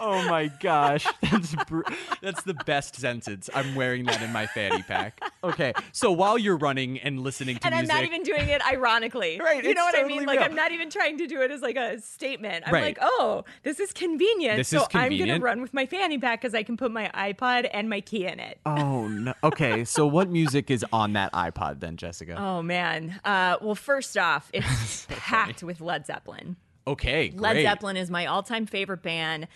oh 0.00 0.26
my 0.28 0.48
gosh, 0.48 1.06
that's 1.22 1.54
br- 1.66 1.82
that's 2.22 2.42
the 2.42 2.54
best 2.54 2.96
sentence. 2.96 3.48
I'm 3.54 3.74
wearing 3.74 4.04
that 4.06 4.22
in 4.22 4.32
my 4.32 4.46
fanny 4.46 4.82
pack. 4.82 5.20
Okay, 5.44 5.72
so 5.92 6.10
while 6.12 6.38
you're 6.38 6.56
running 6.56 6.98
and 7.00 7.20
listening 7.20 7.56
to 7.58 7.66
and 7.66 7.74
I'm 7.74 7.86
not 7.86 8.04
even 8.04 8.22
doing 8.22 8.48
it 8.48 8.62
ironically. 8.66 9.40
Right, 9.50 9.62
You 9.64 9.74
know 9.74 9.84
what 9.84 9.98
I 9.98 10.04
mean? 10.04 10.24
Like 10.26 10.38
real. 10.40 10.48
I'm 10.48 10.54
not 10.54 10.72
even 10.72 10.90
trying 10.90 11.18
to 11.18 11.26
do 11.26 11.40
it 11.42 11.50
as 11.50 11.60
like 11.62 11.76
a 11.76 12.00
statement. 12.00 12.64
I'm 12.66 12.74
Right. 12.74 12.82
like, 12.84 12.98
oh, 13.00 13.44
this 13.62 13.80
is 13.80 13.92
convenient. 13.92 14.56
This 14.56 14.68
so 14.68 14.82
is 14.82 14.88
I'm 14.94 15.16
gonna 15.18 15.38
run 15.38 15.60
with 15.62 15.72
my 15.74 15.86
fanny 15.86 16.18
pack 16.18 16.40
because 16.40 16.54
I 16.54 16.62
can 16.62 16.76
put 16.76 16.90
my 16.90 17.10
iPod 17.14 17.68
and 17.72 17.88
my 17.88 18.00
key 18.00 18.26
in 18.26 18.38
it. 18.40 18.58
Oh 18.66 19.08
no. 19.08 19.34
Okay, 19.44 19.84
so 19.84 20.06
what 20.06 20.28
music 20.30 20.70
is 20.70 20.84
on 20.92 21.12
that 21.14 21.32
iPod 21.32 21.80
then, 21.80 21.96
Jessica? 21.96 22.36
Oh 22.38 22.62
man. 22.62 23.20
Uh, 23.24 23.56
well, 23.60 23.74
first 23.74 24.16
off, 24.18 24.50
it's 24.54 25.06
packed 25.08 25.62
with 25.62 25.80
Led 25.80 26.06
Zeppelin. 26.06 26.56
okay, 26.86 27.32
Led. 27.34 27.62
Zeppelin 27.62 27.96
is 27.96 28.10
my 28.10 28.26
all-time 28.26 28.66
favorite 28.66 29.02
band. 29.02 29.48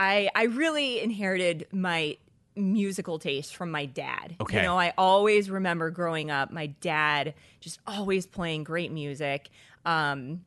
I 0.00 0.30
I 0.34 0.44
really 0.44 1.00
inherited 1.00 1.66
my 1.72 2.16
musical 2.56 3.18
taste 3.18 3.54
from 3.54 3.70
my 3.70 3.84
dad. 3.86 4.34
Okay. 4.40 4.56
You 4.56 4.62
know, 4.62 4.76
I 4.78 4.92
always 4.98 5.48
remember 5.50 5.90
growing 5.90 6.30
up, 6.30 6.50
my 6.50 6.66
dad 6.66 7.34
just 7.60 7.78
always 7.86 8.26
playing 8.26 8.64
great 8.64 8.90
music. 8.90 9.48
Um 9.84 10.44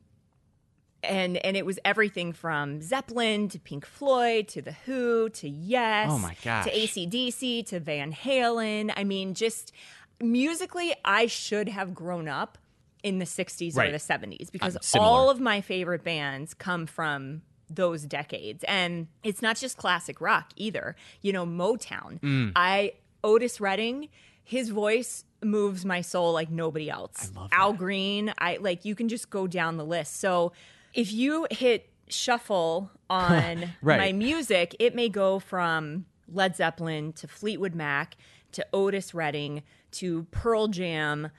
and 1.02 1.36
and 1.44 1.56
it 1.56 1.64
was 1.66 1.78
everything 1.84 2.32
from 2.32 2.80
Zeppelin 2.82 3.48
to 3.50 3.58
Pink 3.58 3.84
Floyd 3.86 4.48
to 4.48 4.62
The 4.62 4.72
Who 4.72 5.28
to 5.30 5.48
Yes 5.48 6.08
Oh 6.10 6.18
my 6.18 6.36
gosh. 6.44 6.64
to 6.64 6.70
ACDC 6.72 7.66
to 7.66 7.80
Van 7.80 8.12
Halen. 8.12 8.92
I 8.96 9.04
mean, 9.04 9.34
just 9.34 9.72
musically, 10.20 10.94
I 11.04 11.26
should 11.26 11.68
have 11.68 11.94
grown 11.94 12.26
up 12.28 12.58
in 13.02 13.18
the 13.18 13.26
60s 13.26 13.76
Right. 13.76 13.88
or 13.90 13.92
the 13.92 13.98
70s 13.98 14.50
because 14.50 14.78
all 14.98 15.28
of 15.28 15.40
my 15.40 15.60
favorite 15.60 16.02
bands 16.04 16.54
come 16.54 16.86
from 16.86 17.42
those 17.70 18.02
decades. 18.04 18.64
And 18.68 19.08
it's 19.22 19.42
not 19.42 19.56
just 19.56 19.76
classic 19.76 20.20
rock 20.20 20.50
either. 20.56 20.96
You 21.22 21.32
know, 21.32 21.46
Motown. 21.46 22.20
Mm. 22.20 22.52
I 22.56 22.92
Otis 23.22 23.60
Redding, 23.60 24.08
his 24.42 24.68
voice 24.70 25.24
moves 25.42 25.84
my 25.84 26.00
soul 26.00 26.32
like 26.32 26.50
nobody 26.50 26.88
else. 26.90 27.30
Al 27.52 27.72
Green, 27.72 28.32
I 28.38 28.56
like 28.58 28.84
you 28.84 28.94
can 28.94 29.08
just 29.08 29.30
go 29.30 29.46
down 29.46 29.76
the 29.76 29.84
list. 29.84 30.20
So 30.20 30.52
if 30.92 31.12
you 31.12 31.46
hit 31.50 31.88
shuffle 32.08 32.90
on 33.10 33.70
Right. 33.82 33.98
my 33.98 34.12
music, 34.12 34.76
it 34.78 34.94
may 34.94 35.08
go 35.08 35.38
from 35.38 36.06
Led 36.32 36.56
Zeppelin 36.56 37.12
to 37.14 37.28
Fleetwood 37.28 37.74
Mac 37.74 38.16
to 38.52 38.64
Otis 38.72 39.14
Redding 39.14 39.62
to 39.92 40.24
Pearl 40.30 40.68
Jam 40.68 41.30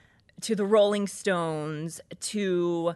to 0.42 0.56
the 0.56 0.66
Rolling 0.66 1.08
Stones 1.08 2.02
to 2.20 2.96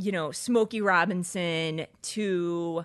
you 0.00 0.12
know 0.12 0.32
Smokey 0.32 0.80
Robinson 0.80 1.86
to 2.02 2.84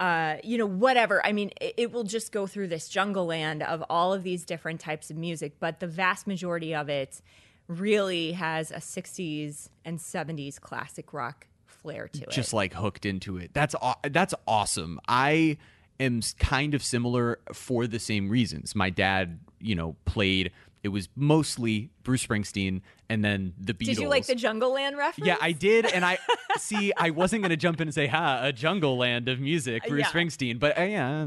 uh, 0.00 0.36
you 0.42 0.58
know 0.58 0.66
whatever. 0.66 1.24
I 1.24 1.32
mean, 1.32 1.50
it, 1.60 1.74
it 1.76 1.92
will 1.92 2.04
just 2.04 2.32
go 2.32 2.46
through 2.46 2.68
this 2.68 2.88
jungle 2.88 3.26
land 3.26 3.62
of 3.62 3.84
all 3.90 4.12
of 4.12 4.22
these 4.22 4.44
different 4.44 4.80
types 4.80 5.10
of 5.10 5.16
music, 5.16 5.54
but 5.60 5.80
the 5.80 5.86
vast 5.86 6.26
majority 6.26 6.74
of 6.74 6.88
it 6.88 7.20
really 7.68 8.32
has 8.32 8.70
a 8.70 8.76
60s 8.76 9.68
and 9.84 9.98
70s 9.98 10.60
classic 10.60 11.12
rock 11.12 11.46
flair 11.66 12.08
to 12.08 12.22
it. 12.22 12.30
just 12.30 12.52
like 12.52 12.74
hooked 12.74 13.06
into 13.06 13.36
it. 13.36 13.50
That's 13.54 13.74
that's 14.10 14.34
awesome. 14.46 15.00
I 15.08 15.58
am 16.00 16.20
kind 16.38 16.74
of 16.74 16.82
similar 16.82 17.38
for 17.52 17.86
the 17.86 17.98
same 17.98 18.28
reasons. 18.28 18.74
My 18.74 18.90
dad, 18.90 19.38
you 19.60 19.74
know, 19.74 19.96
played. 20.04 20.52
It 20.82 20.88
was 20.88 21.08
mostly 21.14 21.90
Bruce 22.02 22.26
Springsteen 22.26 22.80
and 23.08 23.24
then 23.24 23.52
the 23.60 23.72
Beatles. 23.72 23.86
Did 23.86 23.98
you 23.98 24.08
like 24.08 24.26
the 24.26 24.34
Jungle 24.34 24.72
Land 24.72 24.96
reference? 24.96 25.26
Yeah, 25.28 25.36
I 25.40 25.52
did, 25.52 25.86
and 25.86 26.04
I 26.04 26.18
see. 26.58 26.92
I 26.96 27.10
wasn't 27.10 27.42
gonna 27.42 27.56
jump 27.56 27.80
in 27.80 27.86
and 27.86 27.94
say, 27.94 28.08
"Ha, 28.08 28.40
a 28.42 28.52
jungle 28.52 28.96
land 28.96 29.28
of 29.28 29.38
music, 29.38 29.84
Bruce 29.86 30.00
Yeah. 30.00 30.06
Springsteen," 30.10 30.58
but 30.58 30.76
uh, 30.76 30.82
yeah, 30.82 31.26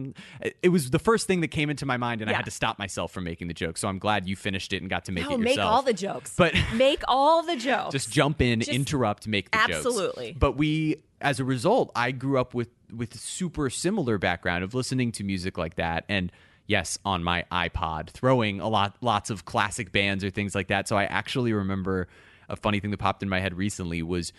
it- 0.62 0.70
was 0.70 0.90
the 0.90 1.00
first 1.00 1.26
thing 1.28 1.40
that 1.42 1.50
came 1.50 1.70
into 1.70 1.86
my 1.86 1.96
mind, 1.96 2.22
and 2.22 2.30
I 2.30 2.34
had 2.34 2.46
to 2.46 2.52
stop 2.52 2.78
myself 2.78 3.14
from 3.14 3.24
making 3.24 3.48
the 3.48 3.54
joke. 3.54 3.78
So 3.78 3.88
I'm 3.88 3.98
glad 4.00 4.28
you 4.28 4.36
finished 4.36 4.74
it 4.74 4.82
and 4.82 4.90
got 4.90 5.06
to 5.06 5.14
make 5.14 5.24
No, 5.24 5.36
it 5.36 5.40
make 5.40 5.58
all 5.60 5.82
the 5.82 5.94
jokes. 5.94 6.34
But- 6.38 6.54
make 6.74 7.02
all 7.08 7.42
the 7.44 7.56
jokes. 7.56 7.94
just 7.94 8.12
jump 8.12 8.42
in, 8.42 8.60
Just- 8.60 8.72
interrupt, 8.72 9.26
make 9.28 9.52
the 9.52 9.58
jokes. 9.60 9.74
Absolutely. 9.86 10.36
But 10.38 10.58
we, 10.58 10.98
as 11.22 11.40
a 11.40 11.46
result, 11.46 11.92
I 11.96 12.12
grew 12.12 12.38
up 12.40 12.54
with 12.54 12.70
with 12.94 13.18
super 13.18 13.70
similar 13.70 14.18
background 14.18 14.64
of 14.66 14.74
listening 14.74 15.12
to 15.14 15.24
music 15.24 15.58
like 15.58 15.76
that, 15.76 16.04
and 16.10 16.30
yes, 16.68 16.98
on 17.06 17.24
my 17.24 17.46
iPod, 17.52 18.10
throwing 18.10 18.60
a 18.60 18.68
lot 18.68 18.96
lots 19.02 19.30
of 19.30 19.46
classic 19.46 19.92
bands 19.92 20.24
or 20.24 20.30
things 20.30 20.56
like 20.56 20.68
that. 20.68 20.88
So 20.88 20.98
I 20.98 21.06
actually 21.06 21.54
remember 21.54 22.08
a 22.50 22.56
funny 22.56 22.80
thing 22.80 22.92
that 22.92 22.98
popped 22.98 23.24
in 23.24 23.30
my 23.30 23.40
head 23.40 23.56
recently 23.56 24.02
was 24.02 24.34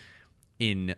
in 0.59 0.95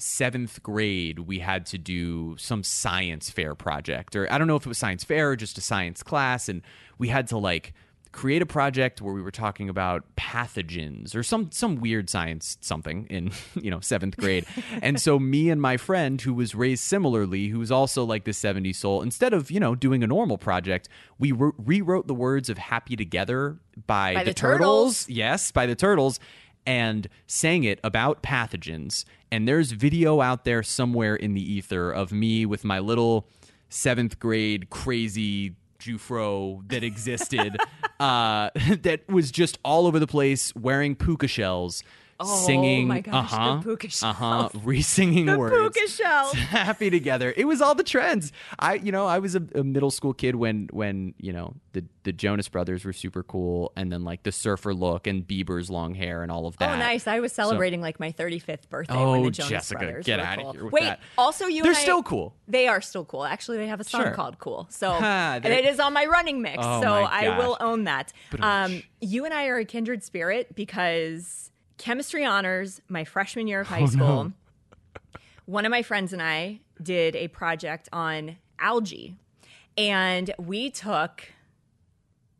seventh 0.00 0.62
grade 0.62 1.18
we 1.18 1.40
had 1.40 1.66
to 1.66 1.76
do 1.76 2.36
some 2.38 2.62
science 2.62 3.30
fair 3.30 3.56
project 3.56 4.14
or 4.14 4.32
i 4.32 4.38
don't 4.38 4.46
know 4.46 4.54
if 4.54 4.64
it 4.64 4.68
was 4.68 4.78
science 4.78 5.02
fair 5.02 5.30
or 5.30 5.36
just 5.36 5.58
a 5.58 5.60
science 5.60 6.04
class 6.04 6.48
and 6.48 6.62
we 6.98 7.08
had 7.08 7.26
to 7.26 7.36
like 7.36 7.74
create 8.12 8.42
a 8.42 8.46
project 8.46 9.00
where 9.00 9.12
we 9.14 9.22
were 9.22 9.30
talking 9.30 9.68
about 9.68 10.04
pathogens 10.16 11.14
or 11.14 11.22
some 11.22 11.50
some 11.52 11.76
weird 11.76 12.08
science 12.08 12.56
something 12.60 13.06
in 13.10 13.30
you 13.54 13.70
know 13.70 13.80
seventh 13.80 14.16
grade 14.16 14.44
and 14.82 15.00
so 15.00 15.18
me 15.18 15.50
and 15.50 15.60
my 15.60 15.76
friend 15.76 16.20
who 16.22 16.32
was 16.32 16.54
raised 16.54 16.82
similarly 16.82 17.48
who 17.48 17.58
was 17.58 17.70
also 17.70 18.04
like 18.04 18.24
this 18.24 18.40
70s 18.40 18.76
soul 18.76 19.02
instead 19.02 19.32
of 19.32 19.50
you 19.50 19.60
know 19.60 19.74
doing 19.74 20.02
a 20.02 20.06
normal 20.06 20.38
project 20.38 20.88
we 21.18 21.32
re- 21.32 21.52
rewrote 21.58 22.06
the 22.06 22.14
words 22.14 22.48
of 22.48 22.58
happy 22.58 22.96
together 22.96 23.58
by, 23.86 24.14
By 24.14 24.24
the, 24.24 24.30
the 24.30 24.34
turtles. 24.34 25.04
Turtles. 25.04 25.08
yes 25.08 25.52
by 25.52 25.66
the 25.66 25.74
turtles 25.76 26.18
and 26.66 27.08
sang 27.26 27.64
it 27.64 27.80
about 27.82 28.22
pathogens. 28.22 29.06
And 29.32 29.48
there's 29.48 29.72
video 29.72 30.20
out 30.20 30.44
there 30.44 30.62
somewhere 30.62 31.16
in 31.16 31.32
the 31.32 31.40
ether 31.40 31.90
of 31.90 32.12
me 32.12 32.44
with 32.44 32.62
my 32.62 32.78
little 32.78 33.26
seventh 33.70 34.18
grade 34.18 34.68
crazy 34.68 35.54
Jufro 35.80 36.68
that 36.68 36.82
existed, 36.82 37.56
uh, 38.00 38.50
that 38.82 39.08
was 39.08 39.30
just 39.30 39.58
all 39.64 39.86
over 39.86 39.98
the 39.98 40.06
place 40.06 40.54
wearing 40.54 40.96
puka 40.96 41.28
shells. 41.28 41.82
Oh 42.20 42.46
singing, 42.46 42.88
my 42.88 43.00
gosh, 43.00 43.32
uh-huh, 43.32 43.60
puka 43.62 43.86
uh-huh, 44.02 44.48
shells. 44.50 44.52
re-singing 44.64 45.26
the 45.26 45.38
words 45.38 45.54
puka 45.76 45.88
shell. 45.88 46.34
happy 46.34 46.90
together. 46.90 47.32
It 47.36 47.44
was 47.44 47.62
all 47.62 47.74
the 47.76 47.84
trends. 47.84 48.32
I, 48.58 48.74
you 48.74 48.90
know, 48.90 49.06
I 49.06 49.20
was 49.20 49.36
a, 49.36 49.42
a 49.54 49.62
middle 49.62 49.90
school 49.92 50.12
kid 50.12 50.34
when, 50.34 50.68
when 50.72 51.14
you 51.18 51.32
know, 51.32 51.54
the 51.72 51.84
the 52.02 52.12
Jonas 52.12 52.48
Brothers 52.48 52.84
were 52.84 52.92
super 52.92 53.22
cool, 53.22 53.72
and 53.76 53.92
then 53.92 54.02
like 54.02 54.22
the 54.24 54.32
surfer 54.32 54.74
look 54.74 55.06
and 55.06 55.26
Bieber's 55.28 55.70
long 55.70 55.94
hair 55.94 56.22
and 56.22 56.32
all 56.32 56.46
of 56.46 56.56
that. 56.56 56.74
Oh, 56.74 56.76
nice! 56.78 57.06
I 57.06 57.20
was 57.20 57.32
celebrating 57.32 57.80
like 57.80 58.00
my 58.00 58.10
35th 58.10 58.68
birthday 58.68 58.94
when 58.96 59.04
Oh, 59.06 59.24
the 59.26 59.30
Jonas 59.30 59.50
Jessica, 59.50 59.78
Brothers 59.84 60.06
get 60.06 60.18
outta 60.18 60.42
cool. 60.42 60.52
here 60.52 60.64
with 60.64 60.72
Wait, 60.72 60.84
that. 60.84 61.00
also 61.18 61.46
you 61.46 61.62
They're 61.62 61.72
and 61.72 61.78
I- 61.78 61.82
still 61.82 62.02
cool. 62.02 62.34
They 62.48 62.66
are 62.66 62.80
still 62.80 63.04
cool. 63.04 63.24
Actually, 63.24 63.58
they 63.58 63.66
have 63.68 63.78
a 63.80 63.84
song 63.84 64.02
Sure. 64.02 64.10
called 64.12 64.38
"Cool," 64.38 64.66
so 64.70 64.90
and 64.90 65.44
it 65.46 65.66
is 65.66 65.78
on 65.78 65.92
my 65.92 66.06
running 66.06 66.40
mix. 66.42 66.58
Oh, 66.60 66.82
so 66.82 66.88
I 66.92 67.38
will 67.38 67.56
own 67.60 67.84
that. 67.84 68.12
Um, 68.40 68.82
you 69.00 69.24
and 69.24 69.32
I 69.34 69.46
are 69.46 69.58
a 69.58 69.64
kindred 69.64 70.02
spirit 70.02 70.54
because 70.56 71.50
chemistry 71.78 72.24
honors 72.24 72.80
my 72.88 73.04
freshman 73.04 73.46
year 73.46 73.60
of 73.60 73.68
oh, 73.68 73.74
high 73.74 73.82
Oh, 73.82 73.86
school. 73.86 74.32
One 75.46 75.64
of 75.64 75.70
my 75.70 75.82
friends 75.82 76.12
and 76.12 76.20
I 76.22 76.60
did 76.82 77.16
a 77.16 77.28
project 77.28 77.88
on 77.92 78.36
algae, 78.58 79.16
and 79.76 80.32
we 80.38 80.70
took. 80.70 81.22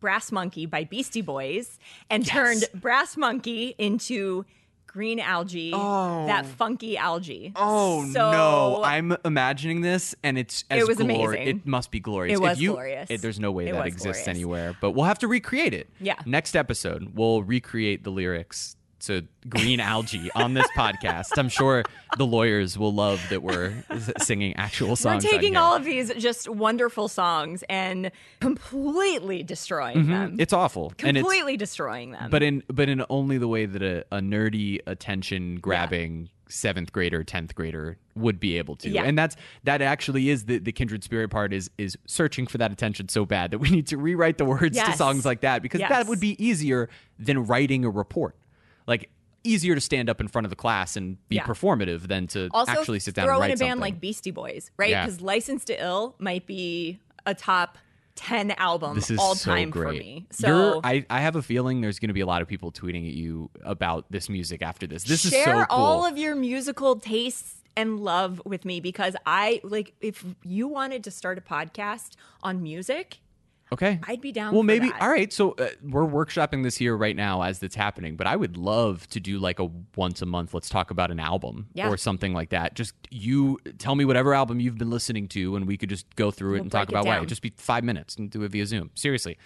Brass 0.01 0.31
Monkey 0.31 0.65
by 0.65 0.85
Beastie 0.85 1.23
Boys 1.23 1.77
and 2.09 2.25
turned 2.25 2.63
Brass 2.73 3.17
Monkey 3.17 3.75
into 3.79 4.45
green 4.87 5.19
algae, 5.19 5.73
oh. 5.75 6.25
that 6.27 6.47
funky 6.47 6.97
algae. 6.97 7.53
Oh 7.57 8.05
So- 8.13 8.31
no! 8.31 8.83
I'm 8.85 9.17
imagining 9.25 9.81
this, 9.81 10.15
and 10.23 10.39
it's 10.39 10.65
as 10.71 10.83
It 10.83 10.87
was 10.87 10.99
glor- 10.99 11.03
amazing. 11.33 11.49
It 11.49 11.67
must 11.67 11.91
be 11.91 11.99
glorious. 11.99 12.39
It 12.39 12.41
was 12.41 12.61
you, 12.61 12.75
glorious. 12.75 13.11
it- 13.11 13.23
there's 13.23 13.41
no 13.41 13.51
way 13.51 13.67
It 13.67 13.73
that 13.73 13.87
exists 13.89 14.23
glorious. 14.25 14.29
anywhere, 14.29 14.77
but 14.81 14.93
we'll 14.93 15.05
have 15.07 15.19
to 15.19 15.27
recreate 15.27 15.75
it. 15.75 15.89
Yeah. 16.01 16.15
Next 16.25 16.55
episode, 16.55 17.17
we'll 17.17 17.43
recreate 17.43 18.05
the 18.05 18.11
lyrics 18.11 18.77
to 19.01 19.27
green 19.49 19.81
algae 19.81 20.31
on 20.35 20.55
this 20.55 20.67
podcast. 20.77 21.37
I'm 21.37 21.49
sure 21.49 21.85
the 22.17 22.27
lawyers 22.27 22.79
will 22.79 22.93
love 22.93 23.25
that 23.31 23.43
we're 23.43 23.85
singing 24.21 24.57
actual 24.57 24.97
songs. 24.97 25.25
We're 25.25 25.31
taking 25.31 25.57
all 25.57 25.75
of 25.75 25.85
these 25.85 26.13
just 26.15 26.49
wonderful 26.49 27.09
songs 27.09 27.65
and 27.69 28.11
completely 28.41 29.43
destroying 29.43 29.99
mm-hmm. 29.99 30.11
them. 30.11 30.37
It's 30.39 30.53
awful. 30.53 30.93
Completely 30.97 31.57
destroying 31.57 32.13
them. 32.13 32.31
But 32.31 32.43
in 32.43 32.63
but 32.69 32.89
in 32.89 33.05
only 33.11 33.39
the 33.39 33.49
way 33.49 33.67
that 33.67 33.83
a, 33.83 34.05
a 34.13 34.21
nerdy 34.21 34.81
attention 34.87 35.57
grabbing 35.57 36.23
yeah 36.23 36.29
seventh 36.49 36.93
grader, 36.93 37.23
tenth 37.23 37.55
grader 37.55 37.99
would 38.15 38.41
be 38.41 38.59
able 38.59 38.77
to. 38.77 38.91
Yeah. 38.91 39.05
And 39.05 39.17
that's 39.17 39.37
that 39.65 39.83
actually 39.83 40.31
is 40.31 40.47
the, 40.47 40.59
the 40.59 40.73
kindred 40.73 41.05
spirit 41.05 41.31
part 41.31 41.53
is 41.53 41.71
is 41.79 41.97
searching 42.07 42.47
for 42.47 42.59
that 42.59 42.73
attention 42.73 43.09
so 43.09 43.25
bad 43.25 43.53
that 43.53 43.59
we 43.59 43.71
need 43.71 43.87
to 43.89 43.97
rewrite 43.97 44.39
the 44.39 44.45
words 44.45 44.77
yes. 44.77 44.91
to 44.91 44.97
songs 44.97 45.25
like 45.25 45.43
that 45.43 45.63
because 45.63 45.81
yes. 45.81 45.91
that 45.91 46.07
would 46.07 46.21
be 46.21 46.43
easier 46.45 46.89
than 47.19 47.45
writing 47.45 47.85
a 47.85 47.91
report. 47.91 48.37
Like 48.89 49.11
easier 49.45 49.75
to 49.75 49.81
stand 49.81 50.11
up 50.11 50.21
in 50.21 50.29
front 50.29 50.45
of 50.47 50.51
the 50.51 50.57
class 50.57 50.97
and 50.97 51.17
be 51.29 51.37
yeah. 51.37 51.45
performative 51.45 52.09
than 52.09 52.27
to 52.29 52.49
also, 52.53 52.73
actually 52.73 52.99
sit 52.99 53.15
down 53.15 53.27
throw 53.27 53.35
and 53.35 53.41
write 53.43 53.51
in 53.51 53.57
a 53.57 53.59
band 53.59 53.71
something. 53.71 53.81
like 53.81 54.01
Beastie 54.01 54.33
Boys, 54.33 54.71
right? 54.77 54.91
Because 54.91 55.21
yeah. 55.21 55.27
License 55.27 55.65
to 55.67 55.83
Ill 55.83 56.17
might 56.19 56.47
be 56.47 56.99
a 57.25 57.35
top 57.35 57.79
10 58.17 58.51
album 58.53 59.01
all 59.19 59.37
so 59.37 59.51
time 59.51 59.71
great. 59.71 59.87
for 59.87 59.93
me. 59.93 60.27
So 60.33 60.81
I, 60.83 61.07
I 61.09 61.21
have 61.21 61.37
a 61.37 61.43
feeling 61.43 61.81
there's 61.81 62.01
going 62.01 62.09
to 62.09 62.15
be 62.15 62.21
a 62.21 62.27
lot 62.27 62.43
of 62.43 62.49
people 62.49 62.73
tweeting 62.73 63.07
at 63.07 63.15
you 63.15 63.49
about 63.63 64.07
this 64.11 64.29
music 64.29 64.61
after 64.61 64.89
this. 64.89 65.05
This 65.05 65.29
share 65.31 65.39
is 65.39 65.45
so 65.45 65.53
cool. 65.53 65.67
all 65.71 66.05
of 66.05 66.19
your 66.19 66.35
musical 66.35 66.97
tastes 66.97 67.63
and 67.77 68.01
love 68.01 68.43
with 68.45 68.65
me 68.65 68.81
because 68.81 69.15
I 69.25 69.61
like 69.63 69.95
if 70.01 70.25
you 70.43 70.67
wanted 70.67 71.05
to 71.05 71.13
start 71.13 71.39
a 71.39 71.41
podcast 71.41 72.17
on 72.43 72.61
music, 72.61 73.21
Okay. 73.73 74.01
I'd 74.05 74.21
be 74.21 74.33
down. 74.33 74.55
Well, 74.55 74.63
maybe. 74.63 74.89
that. 74.89 75.03
All 75.03 75.11
right. 75.11 75.33
So 75.33 75.53
uh, 75.53 75.69
we're 75.83 76.07
workshopping 76.07 76.63
this 76.63 76.77
here 76.77 76.97
right 76.97 77.15
now 77.15 77.43
as 77.43 77.63
it's 77.63 77.75
happening, 77.75 78.17
but 78.17 78.27
I 78.27 78.35
would 78.35 78.57
love 78.57 79.07
to 79.09 79.21
do 79.21 79.39
like 79.39 79.59
a 79.59 79.71
once 79.95 80.23
a 80.23 80.27
month. 80.27 80.55
Let's 80.55 80.69
talk 80.71 80.91
about 80.91 81.11
an 81.11 81.21
album 81.21 81.69
Yeah. 81.75 81.89
or 81.89 81.97
something 81.97 82.33
like 82.33 82.51
that. 82.51 82.75
Just 82.75 82.95
you 83.11 83.59
tell 83.79 83.95
me 83.95 84.05
whatever 84.05 84.33
album 84.35 84.59
you've 84.61 84.79
been 84.79 84.91
listening 84.91 85.29
to, 85.29 85.57
and 85.57 85.67
we 85.67 85.77
could 85.77 85.91
just 85.91 86.07
go 86.17 86.31
through 86.31 86.51
it 86.51 86.53
We'll 86.55 86.63
and 86.63 86.73
talk 86.73 86.85
it 86.85 86.91
about 86.91 87.05
why. 87.05 87.17
It'd 87.19 87.29
just 87.29 87.43
be 87.43 87.53
five 87.57 87.85
minutes 87.85 88.17
and 88.17 88.31
do 88.31 88.43
it 88.43 88.51
via 88.53 88.65
Zoom. 88.67 88.91
Seriously. 88.95 89.37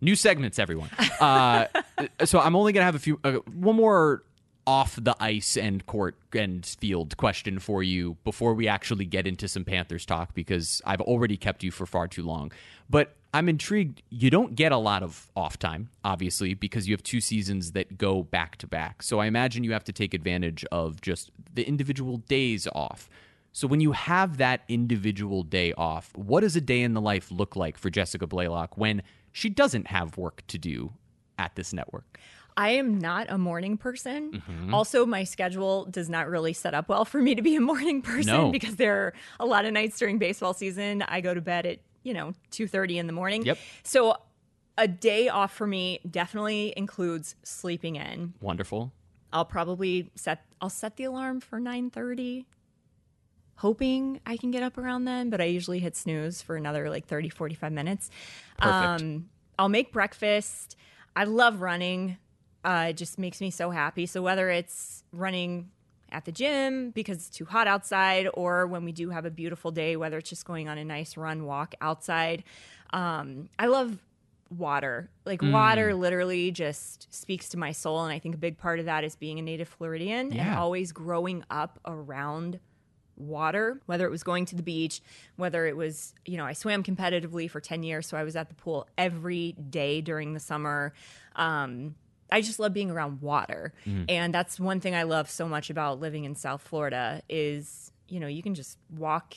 New 0.00 0.16
segments, 0.16 0.58
everyone. 0.58 0.90
Uh, 1.20 1.66
so 2.24 2.40
I'm 2.40 2.56
only 2.56 2.72
gonna 2.72 2.84
have 2.84 2.94
a 2.94 2.98
few. 2.98 3.20
Uh, 3.24 3.32
one 3.54 3.76
more 3.76 4.24
off 4.66 4.96
the 5.00 5.14
ice 5.20 5.58
and 5.58 5.84
court 5.84 6.16
and 6.32 6.64
field 6.64 7.16
question 7.18 7.58
for 7.58 7.82
you 7.82 8.16
before 8.24 8.54
we 8.54 8.66
actually 8.66 9.04
get 9.04 9.26
into 9.26 9.46
some 9.46 9.62
Panthers 9.64 10.06
talk 10.06 10.34
because 10.34 10.80
I've 10.86 11.02
already 11.02 11.36
kept 11.36 11.62
you 11.62 11.70
for 11.70 11.84
far 11.84 12.08
too 12.08 12.22
long. 12.22 12.50
But 12.88 13.14
I'm 13.34 13.48
intrigued. 13.48 14.02
You 14.10 14.30
don't 14.30 14.54
get 14.54 14.72
a 14.72 14.76
lot 14.78 15.02
of 15.02 15.30
off 15.36 15.58
time, 15.58 15.90
obviously, 16.04 16.54
because 16.54 16.86
you 16.88 16.94
have 16.94 17.02
two 17.02 17.20
seasons 17.20 17.72
that 17.72 17.98
go 17.98 18.22
back 18.22 18.56
to 18.58 18.66
back. 18.66 19.02
So 19.02 19.18
I 19.18 19.26
imagine 19.26 19.64
you 19.64 19.72
have 19.72 19.84
to 19.84 19.92
take 19.92 20.14
advantage 20.14 20.64
of 20.70 21.00
just 21.00 21.30
the 21.52 21.64
individual 21.66 22.18
days 22.18 22.68
off. 22.74 23.10
So 23.52 23.66
when 23.66 23.80
you 23.80 23.92
have 23.92 24.38
that 24.38 24.62
individual 24.68 25.42
day 25.42 25.72
off, 25.74 26.10
what 26.16 26.40
does 26.40 26.56
a 26.56 26.60
day 26.60 26.80
in 26.82 26.94
the 26.94 27.00
life 27.00 27.30
look 27.30 27.56
like 27.56 27.76
for 27.76 27.90
Jessica 27.90 28.26
Blaylock 28.26 28.78
when 28.78 29.02
she 29.32 29.48
doesn't 29.48 29.88
have 29.88 30.16
work 30.16 30.42
to 30.48 30.58
do 30.58 30.92
at 31.38 31.54
this 31.56 31.72
network? 31.72 32.18
I 32.56 32.70
am 32.70 32.98
not 33.00 33.26
a 33.30 33.36
morning 33.38 33.76
person. 33.76 34.30
Mm-hmm. 34.48 34.72
Also, 34.74 35.04
my 35.06 35.24
schedule 35.24 35.86
does 35.86 36.08
not 36.08 36.28
really 36.28 36.52
set 36.52 36.72
up 36.72 36.88
well 36.88 37.04
for 37.04 37.20
me 37.20 37.34
to 37.34 37.42
be 37.42 37.56
a 37.56 37.60
morning 37.72 38.00
person 38.00 38.32
No. 38.32 38.50
because 38.52 38.76
there 38.76 38.96
are 39.06 39.12
a 39.40 39.46
lot 39.46 39.64
of 39.64 39.72
nights 39.72 39.98
during 39.98 40.18
baseball 40.18 40.54
season. 40.54 41.02
I 41.02 41.20
go 41.20 41.34
to 41.34 41.40
bed 41.40 41.66
at 41.66 41.78
you 42.04 42.14
know 42.14 42.32
two 42.50 42.68
thirty 42.68 42.98
in 42.98 43.08
the 43.08 43.12
morning. 43.12 43.44
Yep. 43.44 43.58
So 43.82 44.16
a 44.78 44.86
day 44.86 45.28
off 45.28 45.52
for 45.52 45.66
me 45.66 46.00
definitely 46.08 46.72
includes 46.76 47.34
sleeping 47.42 47.96
in. 47.96 48.34
Wonderful. 48.40 48.92
I'll 49.32 49.44
probably 49.44 50.12
set 50.14 50.44
I'll 50.60 50.70
set 50.70 50.96
the 50.96 51.04
alarm 51.04 51.40
for 51.40 51.58
9:30 51.58 52.44
hoping 53.56 54.20
I 54.26 54.36
can 54.36 54.50
get 54.50 54.64
up 54.64 54.76
around 54.78 55.04
then, 55.04 55.30
but 55.30 55.40
I 55.40 55.44
usually 55.44 55.78
hit 55.78 55.96
snooze 55.96 56.42
for 56.42 56.56
another 56.56 56.90
like 56.90 57.06
30 57.06 57.28
45 57.28 57.72
minutes. 57.72 58.10
Perfect. 58.58 59.02
Um 59.02 59.30
I'll 59.58 59.68
make 59.68 59.92
breakfast. 59.92 60.76
I 61.16 61.24
love 61.24 61.60
running. 61.60 62.18
Uh, 62.64 62.86
it 62.90 62.96
just 62.96 63.18
makes 63.18 63.40
me 63.40 63.50
so 63.50 63.70
happy. 63.70 64.06
So 64.06 64.22
whether 64.22 64.50
it's 64.50 65.04
running 65.12 65.70
at 66.14 66.24
the 66.24 66.32
gym 66.32 66.90
because 66.90 67.16
it's 67.18 67.28
too 67.28 67.44
hot 67.44 67.66
outside, 67.66 68.28
or 68.34 68.66
when 68.66 68.84
we 68.84 68.92
do 68.92 69.10
have 69.10 69.24
a 69.24 69.30
beautiful 69.30 69.70
day, 69.70 69.96
whether 69.96 70.16
it's 70.18 70.30
just 70.30 70.44
going 70.44 70.68
on 70.68 70.78
a 70.78 70.84
nice 70.84 71.16
run, 71.16 71.44
walk 71.44 71.74
outside, 71.80 72.44
um, 72.92 73.48
I 73.58 73.66
love 73.66 73.98
water. 74.56 75.10
Like 75.26 75.40
Mm. 75.40 75.52
water 75.52 75.94
literally 75.94 76.50
just 76.52 77.12
speaks 77.12 77.48
to 77.50 77.58
my 77.58 77.72
soul, 77.72 78.04
and 78.04 78.12
I 78.12 78.18
think 78.20 78.34
a 78.36 78.38
big 78.38 78.56
part 78.58 78.78
of 78.78 78.84
that 78.86 79.02
is 79.02 79.16
being 79.16 79.38
a 79.38 79.42
native 79.42 79.68
Floridian 79.68 80.32
and 80.32 80.54
always 80.56 80.92
growing 80.92 81.42
up 81.50 81.80
around 81.84 82.60
water 83.16 83.80
whether 83.86 84.04
it 84.06 84.10
was 84.10 84.24
going 84.24 84.44
to 84.44 84.56
the 84.56 84.62
beach 84.64 85.00
whether 85.36 85.66
it 85.66 85.76
was 85.76 86.14
you 86.24 86.36
know 86.36 86.44
i 86.44 86.52
swam 86.52 86.82
competitively 86.82 87.48
for 87.48 87.60
10 87.60 87.84
years 87.84 88.08
so 88.08 88.16
i 88.16 88.24
was 88.24 88.34
at 88.34 88.48
the 88.48 88.56
pool 88.56 88.88
every 88.98 89.52
day 89.70 90.00
during 90.00 90.34
the 90.34 90.40
summer 90.40 90.92
um, 91.36 91.94
i 92.32 92.40
just 92.40 92.58
love 92.58 92.72
being 92.72 92.90
around 92.90 93.20
water 93.20 93.72
and 94.08 94.32
that's 94.32 94.58
one 94.58 94.80
thing 94.80 94.94
i 94.94 95.02
love 95.02 95.28
so 95.30 95.48
much 95.48 95.70
about 95.70 96.00
living 96.00 96.24
in 96.24 96.34
south 96.34 96.62
florida 96.62 97.22
is 97.28 97.92
you 98.08 98.20
know 98.20 98.26
you 98.26 98.42
can 98.42 98.54
just 98.54 98.78
walk 98.96 99.34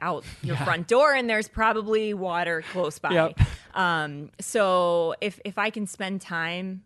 out 0.00 0.24
your 0.42 0.56
front 0.56 0.88
door 0.88 1.14
and 1.14 1.28
there's 1.30 1.48
probably 1.48 2.14
water 2.14 2.62
close 2.72 2.98
by 2.98 3.10
Yep. 3.10 3.38
um, 3.74 4.30
so 4.40 5.14
if 5.20 5.40
if 5.44 5.58
i 5.58 5.70
can 5.70 5.86
spend 5.86 6.20
time 6.20 6.82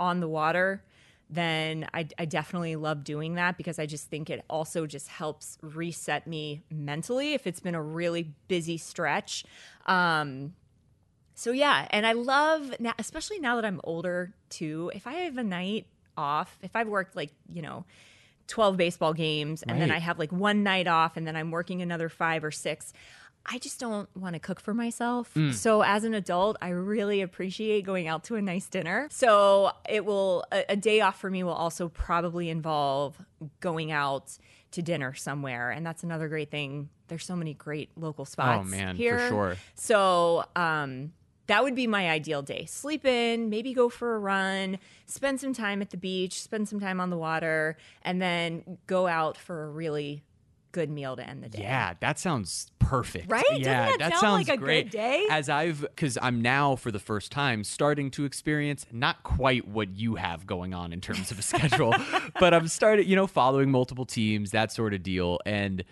on 0.00 0.20
the 0.20 0.28
water 0.28 0.82
then 1.30 1.86
I, 1.92 2.08
I 2.18 2.24
definitely 2.24 2.76
love 2.76 3.04
doing 3.04 3.34
that 3.34 3.58
because 3.58 3.78
I 3.78 3.84
just 3.84 4.08
think 4.08 4.30
it 4.30 4.42
also 4.48 4.86
just 4.86 5.08
helps 5.08 5.58
reset 5.60 6.26
me 6.26 6.62
mentally 6.70 7.34
if 7.34 7.46
it's 7.46 7.60
been 7.60 7.74
a 7.74 7.82
really 7.82 8.32
busy 8.48 8.78
stretch. 8.78 9.44
Um, 9.84 10.54
so 11.38 11.52
yeah, 11.52 11.86
and 11.90 12.04
I 12.04 12.12
love 12.12 12.74
now, 12.80 12.94
especially 12.98 13.38
now 13.38 13.54
that 13.56 13.64
I'm 13.64 13.80
older 13.84 14.34
too. 14.50 14.90
If 14.94 15.06
I 15.06 15.12
have 15.12 15.38
a 15.38 15.44
night 15.44 15.86
off, 16.16 16.58
if 16.62 16.74
I've 16.74 16.88
worked 16.88 17.14
like 17.16 17.30
you 17.52 17.62
know. 17.62 17.84
12 18.50 18.78
baseball 18.78 19.12
games 19.12 19.62
and 19.62 19.78
then 19.78 19.90
I 19.90 19.98
have 19.98 20.18
like 20.18 20.32
one 20.32 20.62
night 20.62 20.86
off 20.86 21.18
and 21.18 21.26
then 21.26 21.36
I'm 21.36 21.50
working 21.50 21.82
another 21.82 22.08
5 22.08 22.44
or 22.44 22.50
6. 22.50 22.92
I 23.44 23.58
just 23.58 23.78
don't 23.78 24.08
want 24.16 24.36
to 24.36 24.38
cook 24.38 24.58
for 24.58 24.72
myself. 24.72 25.36
So 25.52 25.82
as 25.82 26.04
an 26.04 26.14
adult, 26.14 26.56
I 26.62 26.70
really 26.70 27.20
appreciate 27.20 27.84
going 27.84 28.08
out 28.08 28.24
to 28.24 28.36
a 28.36 28.40
nice 28.40 28.66
dinner. 28.66 29.06
So 29.10 29.72
it 29.86 30.06
will 30.06 30.46
a, 30.50 30.64
a 30.70 30.76
day 30.76 31.02
off 31.02 31.20
for 31.20 31.28
me 31.30 31.42
will 31.44 31.52
also 31.52 31.90
probably 31.90 32.48
involve 32.48 33.18
going 33.60 33.92
out 33.92 34.38
to 34.70 34.80
dinner 34.80 35.12
somewhere 35.12 35.70
and 35.70 35.84
that's 35.84 36.02
another 36.02 36.28
great 36.28 36.50
thing. 36.50 36.88
There's 37.08 37.26
so 37.26 37.36
many 37.36 37.52
great 37.52 37.90
local 37.98 38.24
spots 38.24 38.62
Oh, 38.62 38.64
man, 38.70 38.94
for 38.94 39.02
here. 39.02 39.28
sure. 39.28 39.56
So, 39.74 40.44
um 40.56 41.12
that 41.48 41.62
would 41.64 41.74
be 41.74 41.86
my 41.86 42.08
ideal 42.08 42.42
day. 42.42 42.64
Sleep 42.66 43.04
in, 43.04 43.50
maybe 43.50 43.74
go 43.74 43.88
for 43.88 44.14
a 44.14 44.18
run, 44.18 44.78
spend 45.06 45.40
some 45.40 45.52
time 45.52 45.82
at 45.82 45.90
the 45.90 45.96
beach, 45.96 46.40
spend 46.42 46.68
some 46.68 46.78
time 46.78 47.00
on 47.00 47.10
the 47.10 47.16
water, 47.16 47.76
and 48.02 48.22
then 48.22 48.78
go 48.86 49.06
out 49.06 49.36
for 49.36 49.64
a 49.64 49.70
really 49.70 50.22
good 50.72 50.90
meal 50.90 51.16
to 51.16 51.26
end 51.26 51.42
the 51.42 51.48
day. 51.48 51.62
Yeah, 51.62 51.94
that 52.00 52.18
sounds 52.18 52.70
perfect. 52.78 53.30
Right? 53.30 53.42
Doesn't 53.48 53.62
Yeah, 53.64 53.90
that 53.98 54.12
sound 54.12 54.20
sounds 54.20 54.48
like 54.48 54.56
a 54.56 54.60
good 54.60 54.64
great. 54.64 54.90
day? 54.90 55.24
As 55.30 55.48
I've, 55.48 55.80
because 55.80 56.18
I'm 56.20 56.42
now 56.42 56.76
for 56.76 56.90
the 56.92 56.98
first 56.98 57.32
time 57.32 57.64
starting 57.64 58.10
to 58.12 58.24
experience 58.26 58.84
not 58.92 59.22
quite 59.22 59.66
what 59.66 59.90
you 59.96 60.16
have 60.16 60.46
going 60.46 60.74
on 60.74 60.92
in 60.92 61.00
terms 61.00 61.30
of 61.30 61.38
a 61.38 61.42
schedule, 61.42 61.94
but 62.38 62.52
I'm 62.52 62.68
started, 62.68 63.06
you 63.06 63.16
know, 63.16 63.26
following 63.26 63.70
multiple 63.70 64.04
teams, 64.04 64.50
that 64.50 64.70
sort 64.70 64.92
of 64.92 65.02
deal. 65.02 65.38
And 65.46 65.82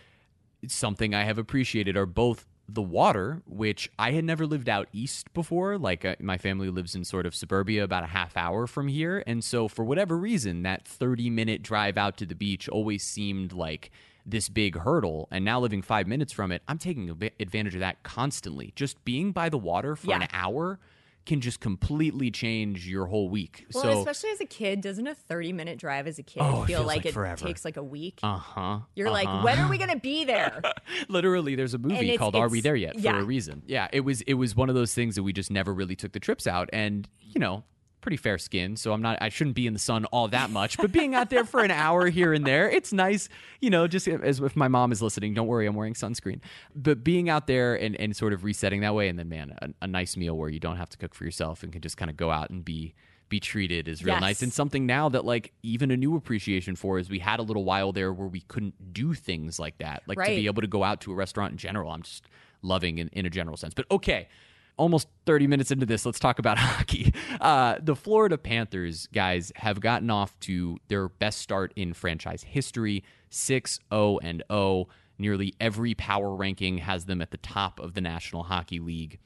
something 0.68 1.14
I 1.14 1.24
have 1.24 1.38
appreciated 1.38 1.96
are 1.96 2.06
both 2.06 2.44
the 2.68 2.82
water, 2.82 3.42
which 3.46 3.90
I 3.98 4.10
had 4.12 4.24
never 4.24 4.46
lived 4.46 4.68
out 4.68 4.88
east 4.92 5.32
before. 5.34 5.78
Like 5.78 6.04
uh, 6.04 6.16
my 6.20 6.36
family 6.38 6.68
lives 6.68 6.94
in 6.94 7.04
sort 7.04 7.24
of 7.26 7.34
suburbia, 7.34 7.84
about 7.84 8.02
a 8.02 8.08
half 8.08 8.36
hour 8.36 8.66
from 8.66 8.88
here, 8.88 9.22
and 9.26 9.42
so 9.44 9.68
for 9.68 9.84
whatever 9.84 10.16
reason, 10.16 10.62
that 10.62 10.86
30 10.86 11.30
minute 11.30 11.62
drive 11.62 11.96
out 11.96 12.16
to 12.18 12.26
the 12.26 12.34
beach 12.34 12.68
always 12.68 13.02
seemed 13.04 13.52
like 13.52 13.90
this 14.28 14.48
big 14.48 14.76
hurdle. 14.78 15.28
And 15.30 15.44
now 15.44 15.60
living 15.60 15.82
five 15.82 16.08
minutes 16.08 16.32
from 16.32 16.50
it, 16.50 16.60
I'm 16.66 16.78
taking 16.78 17.08
advantage 17.38 17.74
of 17.74 17.80
that 17.80 18.02
constantly. 18.02 18.72
Just 18.74 19.04
being 19.04 19.30
by 19.30 19.48
the 19.48 19.58
water 19.58 19.94
for 19.94 20.08
Yeah. 20.08 20.22
an 20.22 20.28
hour 20.32 20.80
can 21.26 21.40
just 21.40 21.60
completely 21.60 22.30
change 22.30 22.88
your 22.88 23.06
whole 23.06 23.28
week. 23.28 23.66
Well, 23.74 23.82
so, 23.82 23.98
especially 23.98 24.30
as 24.30 24.40
a 24.40 24.46
kid, 24.46 24.80
doesn't 24.80 25.06
a 25.06 25.14
30 25.14 25.52
minute 25.52 25.78
drive 25.78 26.06
as 26.06 26.18
a 26.18 26.22
kid 26.22 26.40
Oh, 26.42 26.64
feel 26.64 26.80
like, 26.80 26.98
like 26.98 27.06
it 27.06 27.12
forever. 27.14 27.44
takes 27.44 27.64
like 27.64 27.76
a 27.76 27.82
week? 27.82 28.20
uh 28.22 28.38
huh. 28.38 28.78
You're 28.94 29.10
like, 29.10 29.26
when 29.44 29.58
are 29.58 29.68
we 29.68 29.76
going 29.76 29.90
to 29.90 29.98
be 29.98 30.24
there? 30.24 30.62
literally 31.08 31.54
there's 31.56 31.74
a 31.74 31.78
movie 31.78 31.96
it's- 31.96 32.18
called 32.18 32.34
are 32.36 32.48
we 32.48 32.60
there 32.60 32.76
yet 32.76 32.98
for 33.00 33.08
a 33.18 33.22
reason 33.24 33.62
yeah 33.66 33.88
it 33.92 34.00
was 34.00 34.20
it 34.22 34.34
was 34.34 34.54
one 34.56 34.68
of 34.68 34.74
those 34.74 34.94
things 34.94 35.14
that 35.16 35.22
we 35.22 35.32
just 35.32 35.50
never 35.50 35.72
really 35.74 35.96
took 35.96 36.12
the 36.12 36.20
trips 36.20 36.46
out 36.46 36.68
and 36.72 37.08
you 37.20 37.40
know 37.40 37.64
pretty 38.06 38.16
fair 38.16 38.38
skin 38.38 38.76
so 38.76 38.92
i'm 38.92 39.02
not 39.02 39.18
i 39.20 39.28
shouldn't 39.28 39.56
be 39.56 39.66
in 39.66 39.72
the 39.72 39.80
sun 39.80 40.04
all 40.06 40.28
that 40.28 40.48
much 40.48 40.76
but 40.76 40.92
being 40.92 41.12
out 41.12 41.28
there 41.28 41.44
for 41.44 41.64
an 41.64 41.72
hour 41.72 42.06
here 42.06 42.32
and 42.32 42.46
there 42.46 42.70
it's 42.70 42.92
nice 42.92 43.28
you 43.60 43.68
know 43.68 43.88
just 43.88 44.06
as 44.06 44.38
if 44.38 44.54
my 44.54 44.68
mom 44.68 44.92
is 44.92 45.02
listening 45.02 45.34
don't 45.34 45.48
worry 45.48 45.66
i'm 45.66 45.74
wearing 45.74 45.92
sunscreen. 45.94 46.40
But 46.76 47.02
being 47.02 47.28
out 47.28 47.48
there 47.48 47.74
and, 47.74 47.96
and 47.96 48.14
sort 48.14 48.32
of 48.32 48.44
resetting 48.44 48.82
that 48.82 48.94
way 48.94 49.08
and 49.08 49.18
then 49.18 49.28
man 49.28 49.56
a, 49.60 49.70
a 49.82 49.86
nice 49.88 50.16
meal 50.16 50.38
where 50.38 50.48
you 50.48 50.60
don't 50.60 50.76
have 50.76 50.88
to 50.90 50.96
cook 50.98 51.16
for 51.16 51.24
yourself 51.24 51.64
and 51.64 51.72
can 51.72 51.82
just 51.82 51.96
kind 51.96 52.08
of 52.08 52.16
go 52.16 52.30
out 52.30 52.50
and 52.50 52.64
be 52.64 52.94
be 53.28 53.40
treated 53.40 53.88
is 53.88 54.04
real 54.04 54.14
Yes. 54.14 54.20
nice. 54.20 54.42
And 54.42 54.52
something 54.52 54.86
now 54.86 55.08
that 55.08 55.24
like 55.24 55.52
even 55.64 55.90
a 55.90 55.96
new 55.96 56.14
appreciation 56.14 56.76
for 56.76 57.00
is 57.00 57.10
we 57.10 57.18
had 57.18 57.40
a 57.40 57.42
little 57.42 57.64
while 57.64 57.90
there 57.90 58.12
where 58.12 58.28
we 58.28 58.42
couldn't 58.42 58.92
do 58.92 59.14
things 59.14 59.58
like 59.58 59.78
that 59.78 60.04
like 60.06 60.16
to 60.18 60.24
be 60.26 60.46
able 60.46 60.62
to 60.62 60.68
go 60.68 60.84
out 60.84 61.00
to 61.00 61.10
a 61.10 61.14
restaurant 61.16 61.50
in 61.50 61.58
general 61.58 61.90
i'm 61.90 62.02
just 62.02 62.24
loving 62.62 62.98
in, 62.98 63.08
in 63.08 63.26
a 63.26 63.30
general 63.30 63.56
sense. 63.56 63.74
But 63.74 63.86
okay 63.90 64.28
almost 64.76 65.08
30 65.24 65.46
minutes 65.46 65.70
into 65.70 65.86
this 65.86 66.04
let's 66.04 66.18
talk 66.18 66.38
about 66.38 66.58
hockey. 66.58 67.12
Uh, 67.40 67.76
the 67.80 67.96
florida 67.96 68.38
panthers 68.38 69.06
guys 69.08 69.52
have 69.56 69.80
gotten 69.80 70.10
off 70.10 70.38
to 70.40 70.78
their 70.88 71.08
best 71.08 71.38
start 71.38 71.72
in 71.76 71.92
franchise 71.92 72.42
history 72.42 73.02
6-0 73.30 74.18
and 74.22 74.42
0 74.50 74.88
nearly 75.18 75.54
every 75.60 75.94
power 75.94 76.34
ranking 76.34 76.78
has 76.78 77.06
them 77.06 77.20
at 77.20 77.30
the 77.30 77.36
top 77.38 77.80
of 77.80 77.94
the 77.94 78.00
national 78.00 78.44
hockey 78.44 78.78
league. 78.78 79.18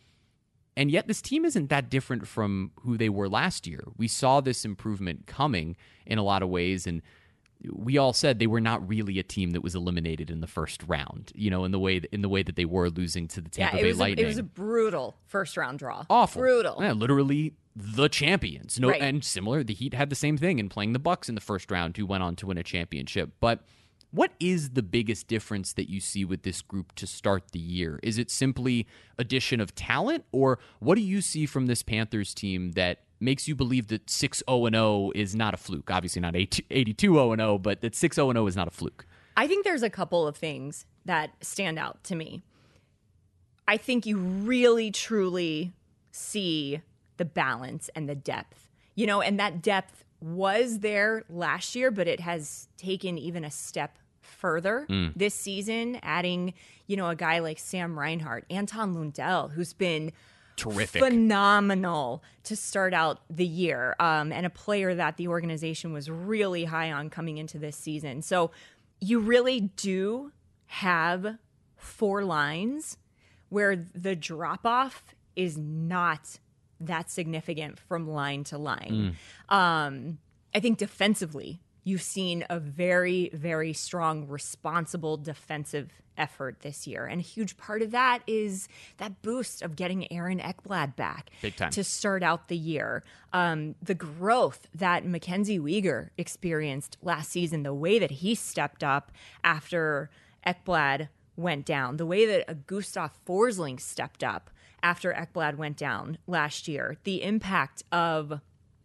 And 0.77 0.91
yet, 0.91 1.09
this 1.09 1.21
team 1.21 1.45
isn't 1.45 1.69
that 1.69 1.91
different 1.91 2.27
from 2.27 2.71
who 2.83 2.97
they 2.97 3.09
were 3.09 3.29
last 3.29 3.67
year. 3.67 3.85
We 3.97 4.09
saw 4.09 4.41
this 4.41 4.65
improvement 4.65 5.27
coming 5.27 5.77
in 6.07 6.19
a 6.19 6.23
lot 6.23 6.43
of 6.43 6.49
ways, 6.49 6.87
and 6.87 7.03
we 7.73 7.99
all 7.99 8.13
said 8.13 8.39
they 8.39 8.47
were 8.47 8.61
not 8.61 8.87
really 8.89 9.19
a 9.19 9.23
team 9.23 9.51
that 9.51 9.63
was 9.63 9.75
eliminated 9.75 10.31
in 10.31 10.41
the 10.41 10.47
first 10.47 10.83
round. 10.87 11.33
You 11.35 11.51
know, 11.51 11.65
in 11.65 11.73
the 11.73 11.79
way 11.79 12.01
in 12.13 12.23
the 12.23 12.29
way 12.29 12.43
that 12.43 12.57
they 12.57 12.65
were 12.65 12.89
losing 12.91 13.29
to 13.29 13.41
the 13.41 13.51
Tampa 13.51 13.77
yeah, 13.77 13.83
Bay 13.83 13.89
was, 13.89 14.01
a, 14.01 14.21
it 14.21 14.27
was 14.27 14.39
a 14.39 14.43
brutal 14.43 15.17
first 15.27 15.57
round 15.57 15.79
draw. 15.79 16.05
awful, 16.09 16.41
Brutal. 16.41 16.79
Yeah, 16.81 16.93
literally 16.93 17.55
the 17.77 18.09
champions. 18.09 18.79
No, 18.81 18.89
Right. 18.89 19.01
and 19.01 19.25
similar, 19.25 19.63
the 19.63 19.75
Heat 19.75 19.95
had 19.95 20.11
the 20.11 20.17
same 20.17 20.37
thing 20.37 20.59
in 20.59 20.69
playing 20.69 20.93
the 20.93 20.99
Bucks 20.99 21.29
in 21.29 21.35
the 21.35 21.41
first 21.41 21.71
round, 21.71 21.97
who 21.97 22.07
went 22.07 22.23
on 22.23 22.37
to 22.37 22.47
win 22.47 22.59
a 22.59 22.63
championship. 22.63 23.31
But 23.41 23.65
what 24.11 24.33
is 24.41 24.71
the 24.71 24.83
biggest 24.83 25.29
difference 25.29 25.73
that 25.75 25.89
you 25.89 26.01
see 26.01 26.25
with 26.25 26.43
this 26.43 26.63
group 26.63 26.95
to 26.97 27.07
start 27.07 27.53
the 27.53 27.61
year? 27.61 28.01
Is 28.03 28.19
it 28.19 28.29
simply 28.31 28.87
addition 29.19 29.61
of 29.61 29.75
talent, 29.75 30.25
or 30.33 30.59
what 30.81 30.97
do 30.97 31.03
you 31.03 31.21
see 31.21 31.47
from 31.47 31.67
this 31.67 31.83
Panthers 31.83 32.35
team 32.35 32.73
that 32.73 33.05
makes 33.21 33.47
you 33.47 33.55
believe 33.55 33.89
that 33.89 34.09
6 34.09 34.43
0 34.49 34.71
0 34.71 35.13
is 35.15 35.35
not 35.35 35.55
a 35.55 35.57
fluke? 35.57 35.91
Obviously, 35.91 36.21
not 36.21 36.35
82 36.35 37.15
0 37.15 37.37
0, 37.37 37.59
but 37.59 37.81
that 37.83 37.95
6 37.95 38.17
0 38.17 38.33
0 38.33 38.47
is 38.47 38.57
not 38.57 38.69
a 38.69 38.71
fluke. 38.71 39.07
I 39.37 39.47
think 39.47 39.65
there's 39.65 39.83
a 39.83 39.91
couple 39.91 40.27
of 40.27 40.37
things 40.37 40.87
that 41.05 41.31
stand 41.41 41.79
out 41.79 42.03
to 42.05 42.15
me. 42.15 42.43
I 43.67 43.77
think 43.77 44.05
you 44.05 44.19
really 44.19 44.91
truly 44.91 45.73
see 46.11 46.81
the 47.17 47.25
balance 47.25 47.89
and 47.95 48.09
the 48.09 48.15
depth. 48.15 48.69
You 48.95 49.07
know, 49.07 49.21
and 49.21 49.39
that 49.39 49.63
depth 49.63 50.05
was 50.21 50.81
there 50.81 51.25
last 51.31 51.75
year, 51.75 51.91
but 51.91 52.09
it 52.09 52.21
has 52.21 52.69
taken 52.77 53.17
even 53.17 53.45
a 53.45 53.51
step 53.51 53.99
further 54.21 54.85
hmm. 54.89 55.09
this 55.17 55.35
season, 55.35 55.99
adding, 56.03 56.55
you 56.87 56.97
know, 56.97 57.09
a 57.09 57.17
guy 57.17 57.39
like 57.39 57.59
Sam 57.59 57.99
Reinhart, 57.99 58.45
Anton 58.51 58.95
Lundell, 58.95 59.49
who's 59.49 59.73
been 59.73 60.13
Terrific. 60.61 61.03
phenomenal 61.03 62.23
to 62.45 62.57
start 62.57 62.95
out 62.95 63.21
the 63.29 63.47
year 63.47 63.97
um, 63.99 64.33
and 64.33 64.47
a 64.47 64.51
player 64.51 64.95
that 64.95 65.17
the 65.17 65.29
organization 65.29 65.93
was 65.93 66.11
really 66.11 66.65
high 66.65 66.93
on 66.93 67.11
coming 67.11 67.39
into 67.39 67.59
this 67.59 67.77
season. 67.77 68.23
So 68.23 68.51
you 69.01 69.21
really 69.21 69.61
do 69.61 70.33
have 70.67 71.37
four 71.77 72.25
lines 72.25 72.97
where 73.49 73.77
the 73.95 74.15
drop 74.15 74.65
off 74.65 75.15
is 75.35 75.57
not 75.59 76.39
that 76.79 77.11
significant 77.11 77.79
from 77.79 78.09
line 78.09 78.45
to 78.45 78.59
line. 78.59 79.17
Um, 79.49 80.19
I 80.55 80.61
think 80.61 80.79
defensively, 80.79 81.61
you've 81.91 82.03
seen 82.03 82.45
a 82.49 82.61
very, 82.61 83.31
very 83.33 83.73
strong, 83.73 84.27
responsible 84.29 85.17
defensive 85.17 85.91
effort 86.17 86.61
this 86.61 86.87
year. 86.87 87.07
And 87.07 87.21
a 87.21 87.25
huge 87.25 87.57
part 87.57 87.83
of 87.83 87.91
that 87.91 88.21
is 88.27 88.69
that 88.99 89.23
boost 89.23 89.63
of 89.63 89.75
getting 89.75 90.11
Aaron 90.13 90.39
Ekblad 90.39 90.95
back 90.95 91.31
to 91.73 91.83
start 91.83 92.23
out 92.23 92.49
the 92.49 92.57
year. 92.57 93.03
Um, 93.33 93.75
the 93.83 93.95
growth 93.95 94.69
that 94.75 95.05
Mackenzie 95.05 95.59
Weegar 95.59 96.11
experienced 96.17 96.99
last 97.03 97.31
season, 97.31 97.63
the 97.63 97.75
way 97.75 97.99
that 97.99 98.11
he 98.11 98.35
stepped 98.35 98.85
up 98.85 99.11
after 99.43 100.11
Ekblad 100.47 101.09
went 101.37 101.65
down, 101.65 101.97
the 101.97 102.07
way 102.07 102.27
that 102.27 102.67
Gustav 102.67 103.13
Forsling 103.27 103.81
stepped 103.81 104.23
up 104.23 104.51
after 104.83 105.13
Ekblad 105.13 105.57
went 105.57 105.77
down 105.77 106.19
last 106.27 106.69
year, 106.69 106.97
the 107.05 107.23
impact 107.23 107.83
of 107.91 108.41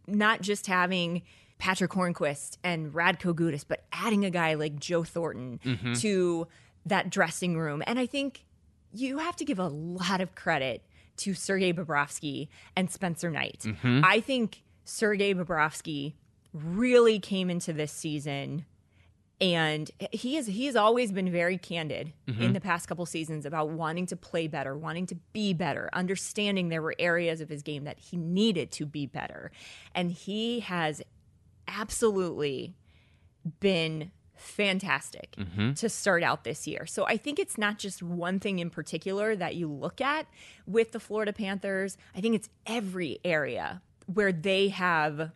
not 0.08 0.42
just 0.42 0.68
having 0.68 1.22
Patric 1.58 1.92
Hornqvist 1.92 2.58
and 2.64 2.94
Radko 2.94 3.34
Gudas, 3.34 3.66
but 3.68 3.86
adding 3.92 4.26
a 4.26 4.30
guy 4.30 4.56
like 4.56 4.80
Joe 4.80 5.04
Thornton 5.04 5.60
mm-hmm. 5.64 5.94
to 5.94 6.48
that 6.86 7.10
dressing 7.10 7.58
room. 7.58 7.82
And 7.88 7.98
I 7.98 8.06
think 8.06 8.46
you 8.92 9.18
have 9.18 9.36
to 9.38 9.46
give 9.46 9.60
a 9.60 9.68
lot 9.68 10.22
of 10.22 10.36
credit 10.36 10.84
to 11.18 11.34
Sergei 11.34 11.74
Bobrovsky 11.74 12.50
and 12.76 12.92
Spencer 12.92 13.30
Knight. 13.32 13.64
Mm-hmm. 13.64 14.02
I 14.04 14.20
think 14.20 14.64
Sergei 14.84 15.34
Bobrovsky 15.34 16.14
really 16.54 17.20
came 17.20 17.50
into 17.50 17.74
this 17.74 17.92
season 17.92 18.66
and 19.42 19.92
he 20.12 20.36
has 20.36 20.48
he 20.48 20.66
has 20.66 20.78
always 20.78 21.12
been 21.12 21.30
very 21.30 21.58
candid 21.58 22.14
mm-hmm. 22.28 22.42
in 22.42 22.54
the 22.54 22.62
past 22.62 22.88
couple 22.88 23.06
seasons 23.06 23.46
about 23.46 23.70
wanting 23.70 24.06
to 24.08 24.16
play 24.16 24.48
better, 24.48 24.78
wanting 24.78 25.06
to 25.08 25.16
be 25.34 25.54
better, 25.54 25.90
understanding 25.92 26.70
there 26.70 26.82
were 26.82 26.96
areas 27.00 27.42
of 27.42 27.50
his 27.50 27.62
game 27.62 27.84
that 27.84 28.00
he 28.00 28.16
needed 28.16 28.72
to 28.72 28.86
be 28.86 29.06
better. 29.06 29.52
And 29.94 30.12
he 30.12 30.62
has 30.62 31.02
absolutely 31.68 32.76
been 33.60 34.12
fantastic 34.36 35.36
mm-hmm. 35.38 35.74
to 35.74 35.90
start 35.90 36.24
out 36.24 36.44
this 36.44 36.68
year. 36.68 36.86
So 36.86 37.06
I 37.06 37.18
think 37.18 37.40
it's 37.40 37.58
not 37.58 37.78
just 37.78 38.04
one 38.04 38.40
thing 38.40 38.60
in 38.60 38.70
particular 38.70 39.36
that 39.36 39.56
you 39.56 39.72
look 39.72 40.02
at 40.02 40.28
with 40.66 40.92
the 40.92 41.00
Florida 41.00 41.34
Panthers. 41.34 41.98
I 42.16 42.22
think 42.22 42.36
it's 42.36 42.50
every 42.66 43.20
area 43.24 43.82
where 44.14 44.32
they 44.32 44.70
have 44.70 45.32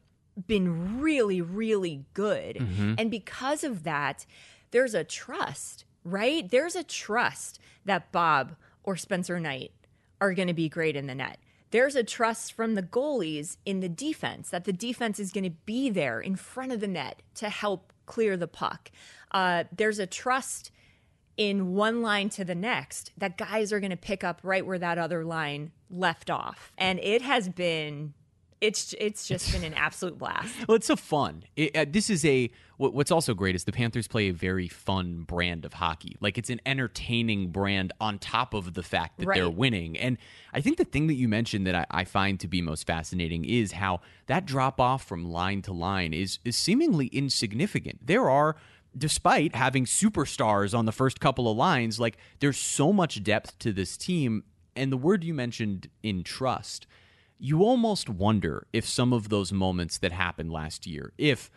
been 0.48 1.00
really, 1.00 1.42
really 1.42 2.06
good. 2.14 2.58
Mm-hmm. 2.58 2.96
And 2.98 3.12
because 3.12 3.64
of 3.64 3.84
that, 3.84 4.26
there's 4.72 4.94
a 4.94 5.04
trust, 5.04 5.86
right? 6.04 6.50
There's 6.50 6.76
a 6.76 6.84
trust 6.84 7.60
that 7.86 8.12
Bob 8.12 8.56
or 8.84 8.96
Spencer 8.96 9.40
Knight 9.40 9.72
are 10.22 10.34
going 10.34 10.48
to 10.48 10.54
be 10.54 10.70
great 10.70 10.96
in 10.96 11.08
the 11.08 11.16
net. 11.16 11.40
There's 11.72 11.96
a 11.96 12.04
trust 12.04 12.54
from 12.54 12.76
the 12.76 12.84
goalies 12.84 13.58
in 13.66 13.80
the 13.80 13.90
defense 13.90 14.50
that 14.50 14.66
the 14.66 14.74
defense 14.74 15.20
is 15.20 15.32
going 15.32 15.44
to 15.44 15.56
be 15.66 15.90
there 15.90 16.20
in 16.20 16.36
front 16.36 16.72
of 16.72 16.80
the 16.80 16.88
net 16.88 17.22
to 17.36 17.50
help 17.50 17.94
clear 18.06 18.36
the 18.36 18.48
puck. 18.48 18.92
Uh, 19.32 19.66
there's 19.76 20.00
a 20.00 20.08
trust 20.08 20.72
in 21.38 21.74
one 21.74 22.02
line 22.02 22.30
to 22.30 22.44
the 22.44 22.56
next 22.56 23.12
that 23.18 23.38
guys 23.38 23.72
are 23.72 23.80
going 23.80 23.92
to 23.92 23.98
pick 23.98 24.24
up 24.24 24.42
right 24.44 24.66
where 24.66 24.80
that 24.80 24.98
other 24.98 25.24
line 25.24 25.72
left 25.90 26.30
off. 26.30 26.74
And 26.78 27.00
it 27.00 27.22
has 27.22 27.50
been. 27.50 28.14
It's 28.62 28.94
it's 29.00 29.26
just 29.26 29.54
been 29.54 29.64
an 29.64 29.74
absolute 29.74 30.18
blast. 30.18 30.54
Well, 30.68 30.76
it's 30.76 30.88
so 30.88 30.98
fun. 30.98 31.44
It, 31.56 31.76
uh, 31.76 31.86
this 31.88 32.10
is 32.10 32.26
a 32.26 32.52
what, 32.78 32.94
what's 32.94 33.12
also 33.12 33.34
great 33.34 33.56
is 33.56 33.64
the 33.64 33.72
Panthers 33.72 34.08
play 34.08 34.28
a 34.28 34.34
very 34.34 34.68
fun 34.68 35.24
brand 35.24 35.64
of 35.64 35.74
hockey. 35.74 36.18
Like 36.20 36.38
it's 36.38 36.50
an 36.50 36.60
entertaining 36.66 37.52
brand 37.52 37.94
on 38.02 38.20
top 38.20 38.54
of 38.54 38.74
the 38.74 38.84
fact 38.84 39.20
that 39.20 39.28
they're 39.34 39.50
winning. 39.50 39.98
And 39.98 40.18
I 40.54 40.60
think 40.60 40.78
the 40.78 40.84
thing 40.84 41.08
that 41.08 41.14
you 41.14 41.30
mentioned 41.30 41.68
that 41.68 41.76
I, 41.76 41.86
I 41.90 42.04
find 42.04 42.40
to 42.42 42.48
be 42.48 42.62
most 42.62 42.86
fascinating 42.86 43.46
is 43.46 43.72
how 43.74 44.02
that 44.28 44.46
drop 44.46 44.82
off 44.82 45.06
from 45.06 45.32
line 45.32 45.62
to 45.64 45.74
line 45.74 46.14
is 46.14 46.40
is 46.44 46.58
seemingly 46.58 47.08
insignificant. 47.08 48.06
There 48.06 48.30
are. 48.30 48.56
Despite 48.98 49.54
having 49.54 49.86
superstars 49.86 50.76
on 50.76 50.86
the 50.86 50.92
first 50.92 51.20
couple 51.20 51.50
of 51.50 51.56
lines, 51.56 52.00
like 52.00 52.18
there's 52.40 52.58
so 52.58 52.92
much 52.92 53.24
depth 53.24 53.60
to 53.60 53.72
this 53.72 53.96
team. 53.96 54.44
And 54.76 54.92
the 54.92 54.98
word 54.98 55.24
you 55.24 55.32
mentioned 55.32 55.90
in 56.02 56.24
trust, 56.24 56.88
you 57.40 57.64
almost 57.64 58.10
wonder 58.10 58.68
if 58.74 58.88
some 58.88 59.14
of 59.14 59.30
those 59.30 59.52
moments 59.54 59.98
that 60.00 60.12
happened 60.12 60.52
last 60.52 60.86
year, 60.86 61.14
if 61.18 61.50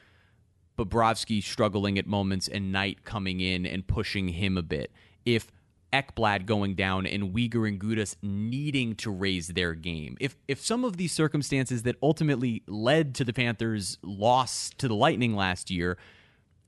Bobrovsky 0.78 1.42
struggling 1.42 1.98
at 1.98 2.06
moments 2.06 2.48
and 2.48 2.72
Knight 2.72 3.04
coming 3.04 3.40
in 3.40 3.66
and 3.66 3.86
pushing 3.86 4.28
him 4.28 4.56
a 4.56 4.62
bit, 4.62 4.92
if 5.24 5.50
Ekblad 5.92 6.46
going 6.46 6.74
down 6.74 7.04
and 7.04 7.34
Weegar 7.34 7.68
and 7.68 7.78
Gudas 7.80 8.16
needing 8.22 8.94
to 8.96 9.10
raise 9.10 9.48
their 9.48 9.74
game, 9.74 10.16
if 10.20 10.36
if 10.48 10.64
some 10.64 10.84
of 10.84 10.96
these 10.96 11.12
circumstances 11.12 11.82
that 11.82 11.96
ultimately 12.02 12.62
led 12.66 13.14
to 13.16 13.24
the 13.24 13.32
Panthers' 13.32 13.98
loss 14.02 14.70
to 14.78 14.88
the 14.88 14.94
Lightning 14.94 15.34
last 15.34 15.70
year 15.70 15.98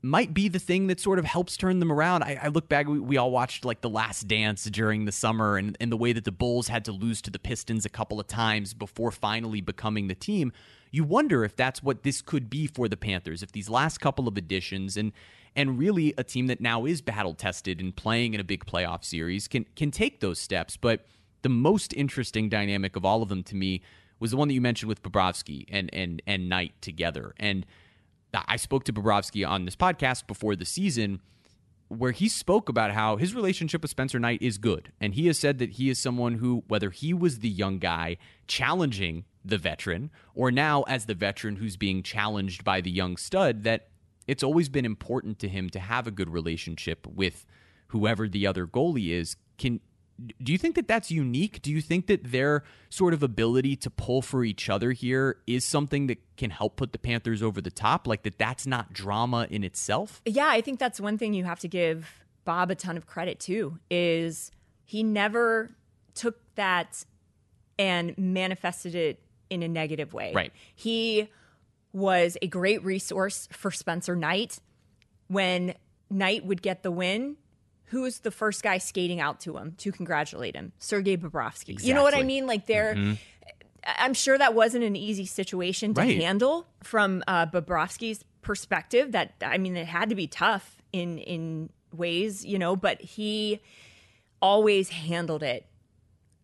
might 0.04 0.34
be 0.34 0.48
the 0.48 0.58
thing 0.58 0.88
that 0.88 1.00
sort 1.00 1.18
of 1.18 1.24
helps 1.24 1.56
turn 1.56 1.78
them 1.78 1.90
around. 1.90 2.22
I, 2.22 2.38
I 2.42 2.48
look 2.48 2.68
back, 2.68 2.86
we, 2.86 3.00
we 3.00 3.16
all 3.16 3.30
watched 3.30 3.64
like 3.64 3.80
the 3.80 3.88
last 3.88 4.28
dance 4.28 4.64
during 4.64 5.06
the 5.06 5.12
summer 5.12 5.56
and, 5.56 5.76
and 5.80 5.90
the 5.90 5.96
way 5.96 6.12
that 6.12 6.24
the 6.24 6.32
Bulls 6.32 6.68
had 6.68 6.84
to 6.84 6.92
lose 6.92 7.22
to 7.22 7.30
the 7.30 7.38
Pistons 7.38 7.86
a 7.86 7.88
couple 7.88 8.20
of 8.20 8.26
times 8.26 8.74
before 8.74 9.10
finally 9.10 9.62
becoming 9.62 10.08
the 10.08 10.14
team. 10.14 10.52
You 10.90 11.04
wonder 11.04 11.42
if 11.42 11.56
that's 11.56 11.82
what 11.82 12.02
this 12.02 12.20
could 12.20 12.50
be 12.50 12.66
for 12.66 12.86
the 12.86 12.98
Panthers, 12.98 13.42
if 13.42 13.52
these 13.52 13.70
last 13.70 13.98
couple 13.98 14.28
of 14.28 14.36
additions 14.36 14.96
and 14.96 15.12
and 15.56 15.78
really 15.78 16.12
a 16.18 16.24
team 16.24 16.48
that 16.48 16.60
now 16.60 16.84
is 16.84 17.00
battle 17.00 17.32
tested 17.32 17.80
and 17.80 17.94
playing 17.94 18.34
in 18.34 18.40
a 18.40 18.44
big 18.44 18.66
playoff 18.66 19.04
series 19.04 19.48
can 19.48 19.64
can 19.74 19.90
take 19.90 20.20
those 20.20 20.38
steps. 20.38 20.76
But 20.76 21.06
the 21.42 21.48
most 21.48 21.94
interesting 21.94 22.48
dynamic 22.48 22.94
of 22.94 23.04
all 23.04 23.22
of 23.22 23.28
them 23.30 23.42
to 23.44 23.56
me 23.56 23.80
was 24.20 24.32
the 24.32 24.36
one 24.36 24.48
that 24.48 24.54
you 24.54 24.60
mentioned 24.60 24.88
with 24.88 25.02
Bobrovsky 25.02 25.64
and 25.70 25.88
and 25.94 26.20
and 26.26 26.48
Knight 26.48 26.74
together. 26.82 27.34
And 27.38 27.64
I 28.34 28.56
spoke 28.56 28.84
to 28.84 28.92
Bobrovsky 28.92 29.46
on 29.48 29.64
this 29.64 29.76
podcast 29.76 30.26
before 30.26 30.56
the 30.56 30.64
season. 30.64 31.20
where 31.88 32.12
he 32.12 32.28
spoke 32.28 32.68
about 32.68 32.92
how 32.92 33.16
his 33.16 33.34
relationship 33.34 33.82
with 33.82 33.90
Spencer 33.90 34.18
Knight 34.18 34.42
is 34.42 34.58
good. 34.58 34.92
And 35.00 35.14
he 35.14 35.26
has 35.26 35.38
said 35.38 35.58
that 35.58 35.72
he 35.72 35.90
is 35.90 35.98
someone 35.98 36.34
who, 36.34 36.64
whether 36.68 36.90
he 36.90 37.12
was 37.12 37.38
the 37.38 37.48
young 37.48 37.78
guy 37.78 38.16
challenging 38.46 39.24
the 39.44 39.58
veteran, 39.58 40.10
or 40.34 40.50
now 40.50 40.82
as 40.84 41.04
the 41.04 41.14
veteran 41.14 41.56
who's 41.56 41.76
being 41.76 42.02
challenged 42.02 42.64
by 42.64 42.80
the 42.80 42.90
young 42.90 43.16
stud, 43.16 43.62
that 43.64 43.88
it's 44.26 44.42
always 44.42 44.68
been 44.70 44.86
important 44.86 45.38
to 45.40 45.48
him 45.48 45.68
to 45.70 45.78
have 45.78 46.06
a 46.06 46.10
good 46.10 46.30
relationship 46.30 47.06
with 47.06 47.44
whoever 47.88 48.26
the 48.26 48.46
other 48.46 48.66
goalie 48.66 49.10
is. 49.10 49.36
Can 49.58 49.80
do 50.42 50.52
you 50.52 50.58
think 50.58 50.76
that 50.76 50.86
that's 50.86 51.10
unique? 51.10 51.60
Do 51.62 51.72
you 51.72 51.80
think 51.80 52.06
that 52.06 52.30
their 52.30 52.62
sort 52.88 53.14
of 53.14 53.22
ability 53.22 53.76
to 53.76 53.90
pull 53.90 54.22
for 54.22 54.44
each 54.44 54.70
other 54.70 54.92
here 54.92 55.38
is 55.46 55.66
something 55.66 56.06
that 56.06 56.18
can 56.36 56.50
help 56.50 56.76
put 56.76 56.92
the 56.92 56.98
Panthers 56.98 57.42
over 57.42 57.60
the 57.60 57.70
top? 57.70 58.06
Like 58.06 58.22
that 58.22 58.38
that's 58.38 58.66
not 58.66 58.92
drama 58.92 59.46
in 59.50 59.64
itself? 59.64 60.22
Yeah, 60.24 60.48
I 60.48 60.60
think 60.60 60.78
that's 60.78 61.00
one 61.00 61.18
thing 61.18 61.34
you 61.34 61.44
have 61.44 61.60
to 61.60 61.68
give 61.68 62.24
Bob 62.44 62.70
a 62.70 62.74
ton 62.74 62.96
of 62.96 63.06
credit 63.06 63.40
to 63.40 63.78
is 63.90 64.52
he 64.84 65.02
never 65.02 65.70
took 66.14 66.38
that 66.54 67.04
and 67.78 68.16
manifested 68.16 68.94
it 68.94 69.20
in 69.50 69.62
a 69.62 69.68
negative 69.68 70.12
way. 70.12 70.32
Right. 70.32 70.52
He 70.74 71.28
was 71.92 72.36
a 72.42 72.46
great 72.46 72.84
resource 72.84 73.48
for 73.52 73.70
Spencer 73.70 74.14
Knight. 74.14 74.58
When 75.26 75.74
Knight 76.10 76.44
would 76.44 76.62
get 76.62 76.82
the 76.82 76.90
win, 76.90 77.36
who's 77.86 78.20
the 78.20 78.30
first 78.30 78.62
guy 78.62 78.78
skating 78.78 79.20
out 79.20 79.40
to 79.40 79.56
him 79.56 79.74
to 79.78 79.92
congratulate 79.92 80.56
him? 80.56 80.72
Sergei 80.78 81.16
Bobrovsky. 81.16 81.70
Exactly. 81.70 81.88
You 81.88 81.94
know 81.94 82.02
what 82.02 82.14
I 82.14 82.22
mean? 82.22 82.46
Like 82.46 82.66
they're. 82.66 82.94
Mm-hmm. 82.94 83.14
I'm 83.86 84.14
sure 84.14 84.38
that 84.38 84.54
wasn't 84.54 84.84
an 84.84 84.96
easy 84.96 85.26
situation 85.26 85.92
to 85.92 86.00
right. 86.00 86.16
handle 86.16 86.66
from 86.82 87.22
uh, 87.28 87.44
Bobrovsky's 87.44 88.24
perspective. 88.40 89.12
That 89.12 89.34
I 89.42 89.58
mean, 89.58 89.76
it 89.76 89.86
had 89.86 90.08
to 90.08 90.14
be 90.14 90.26
tough 90.26 90.78
in 90.92 91.18
in 91.18 91.70
ways, 91.92 92.44
you 92.44 92.58
know. 92.58 92.76
But 92.76 93.00
he 93.02 93.60
always 94.40 94.88
handled 94.88 95.42
it 95.42 95.66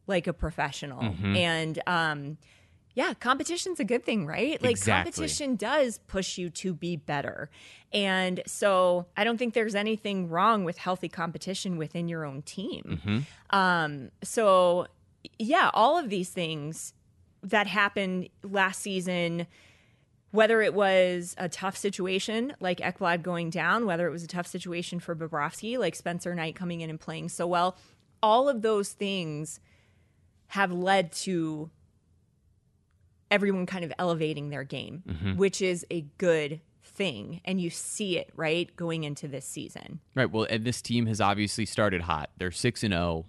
like 0.06 0.26
a 0.26 0.34
professional, 0.34 1.02
mm-hmm. 1.02 1.36
and 1.36 1.82
um, 1.86 2.38
yeah, 2.94 3.14
competition's 3.14 3.78
a 3.78 3.84
good 3.84 4.04
thing, 4.04 4.26
right? 4.26 4.60
Like 4.60 4.72
exactly. 4.72 5.12
competition 5.12 5.56
does 5.56 5.98
push 6.08 6.38
you 6.38 6.50
to 6.50 6.74
be 6.74 6.96
better. 6.96 7.50
And 7.92 8.42
so 8.46 9.06
I 9.16 9.24
don't 9.24 9.36
think 9.36 9.54
there's 9.54 9.74
anything 9.74 10.28
wrong 10.28 10.64
with 10.64 10.78
healthy 10.78 11.08
competition 11.08 11.76
within 11.76 12.08
your 12.08 12.24
own 12.24 12.42
team. 12.42 13.00
Mm-hmm. 13.04 13.56
Um, 13.56 14.10
so 14.22 14.86
yeah, 15.38 15.70
all 15.72 15.98
of 15.98 16.08
these 16.08 16.30
things 16.30 16.94
that 17.42 17.66
happened 17.66 18.28
last 18.42 18.82
season, 18.82 19.46
whether 20.32 20.60
it 20.60 20.74
was 20.74 21.34
a 21.38 21.48
tough 21.48 21.76
situation 21.76 22.54
like 22.60 22.78
Ekblad 22.78 23.22
going 23.22 23.50
down, 23.50 23.86
whether 23.86 24.06
it 24.06 24.10
was 24.10 24.24
a 24.24 24.28
tough 24.28 24.46
situation 24.46 25.00
for 25.00 25.14
Bobrovsky, 25.14 25.78
like 25.78 25.94
Spencer 25.94 26.34
Knight 26.34 26.54
coming 26.54 26.80
in 26.80 26.90
and 26.90 27.00
playing 27.00 27.28
so 27.28 27.46
well, 27.46 27.76
all 28.22 28.48
of 28.48 28.62
those 28.62 28.90
things 28.90 29.60
have 30.48 30.72
led 30.72 31.12
to 31.12 31.70
everyone 33.30 33.66
kind 33.66 33.84
of 33.84 33.92
elevating 33.98 34.50
their 34.50 34.64
game, 34.64 35.02
mm-hmm. 35.06 35.36
which 35.36 35.62
is 35.62 35.86
a 35.90 36.02
good 36.18 36.60
thing. 36.82 37.40
And 37.44 37.60
you 37.60 37.70
see 37.70 38.18
it, 38.18 38.30
right, 38.36 38.74
going 38.76 39.04
into 39.04 39.28
this 39.28 39.44
season. 39.44 40.00
Right. 40.14 40.30
Well, 40.30 40.46
and 40.48 40.64
this 40.64 40.82
team 40.82 41.06
has 41.06 41.20
obviously 41.20 41.66
started 41.66 42.02
hot. 42.02 42.30
They're 42.38 42.50
6 42.50 42.82
and 42.82 42.92
0. 42.92 43.26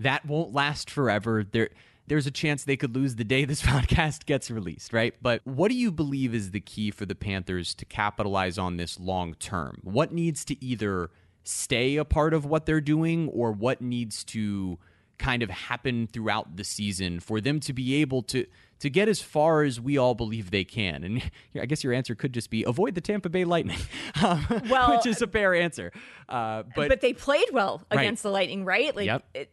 That 0.00 0.26
won't 0.26 0.52
last 0.52 0.90
forever. 0.90 1.44
There 1.44 1.70
there's 2.08 2.26
a 2.26 2.32
chance 2.32 2.64
they 2.64 2.76
could 2.76 2.94
lose 2.94 3.16
the 3.16 3.24
day 3.24 3.44
this 3.46 3.62
podcast 3.62 4.26
gets 4.26 4.50
released, 4.50 4.92
right? 4.92 5.14
But 5.22 5.40
what 5.44 5.70
do 5.70 5.76
you 5.76 5.90
believe 5.90 6.34
is 6.34 6.50
the 6.50 6.60
key 6.60 6.90
for 6.90 7.06
the 7.06 7.14
Panthers 7.14 7.74
to 7.74 7.84
capitalize 7.84 8.58
on 8.58 8.76
this 8.76 8.98
long 8.98 9.34
term? 9.34 9.78
What 9.82 10.12
needs 10.12 10.44
to 10.46 10.64
either 10.64 11.10
stay 11.44 11.96
a 11.96 12.04
part 12.04 12.34
of 12.34 12.44
what 12.44 12.66
they're 12.66 12.80
doing 12.80 13.28
or 13.28 13.52
what 13.52 13.80
needs 13.80 14.22
to 14.24 14.78
kind 15.22 15.42
of 15.42 15.50
happen 15.50 16.08
throughout 16.08 16.56
the 16.56 16.64
season 16.64 17.20
for 17.20 17.40
them 17.40 17.60
to 17.60 17.72
be 17.72 17.94
able 18.00 18.22
to 18.22 18.44
to 18.80 18.90
get 18.90 19.08
as 19.08 19.22
far 19.22 19.62
as 19.62 19.80
we 19.80 19.96
all 19.96 20.12
believe 20.16 20.50
they 20.50 20.64
can. 20.64 21.04
And 21.04 21.30
I 21.60 21.66
guess 21.66 21.84
your 21.84 21.92
answer 21.92 22.16
could 22.16 22.34
just 22.34 22.50
be 22.50 22.64
avoid 22.64 22.96
the 22.96 23.00
Tampa 23.00 23.28
Bay 23.28 23.44
Lightning, 23.44 23.78
um, 24.22 24.44
well, 24.68 24.96
which 24.96 25.06
is 25.06 25.22
a 25.22 25.28
fair 25.28 25.54
answer. 25.54 25.92
Uh, 26.28 26.64
but 26.74 26.88
but 26.88 27.00
they 27.00 27.12
played 27.12 27.46
well 27.52 27.82
against 27.90 28.24
the 28.24 28.30
Lightning, 28.30 28.64
right? 28.64 28.94
Like 28.94 29.06
yep. 29.06 29.24
it, 29.32 29.52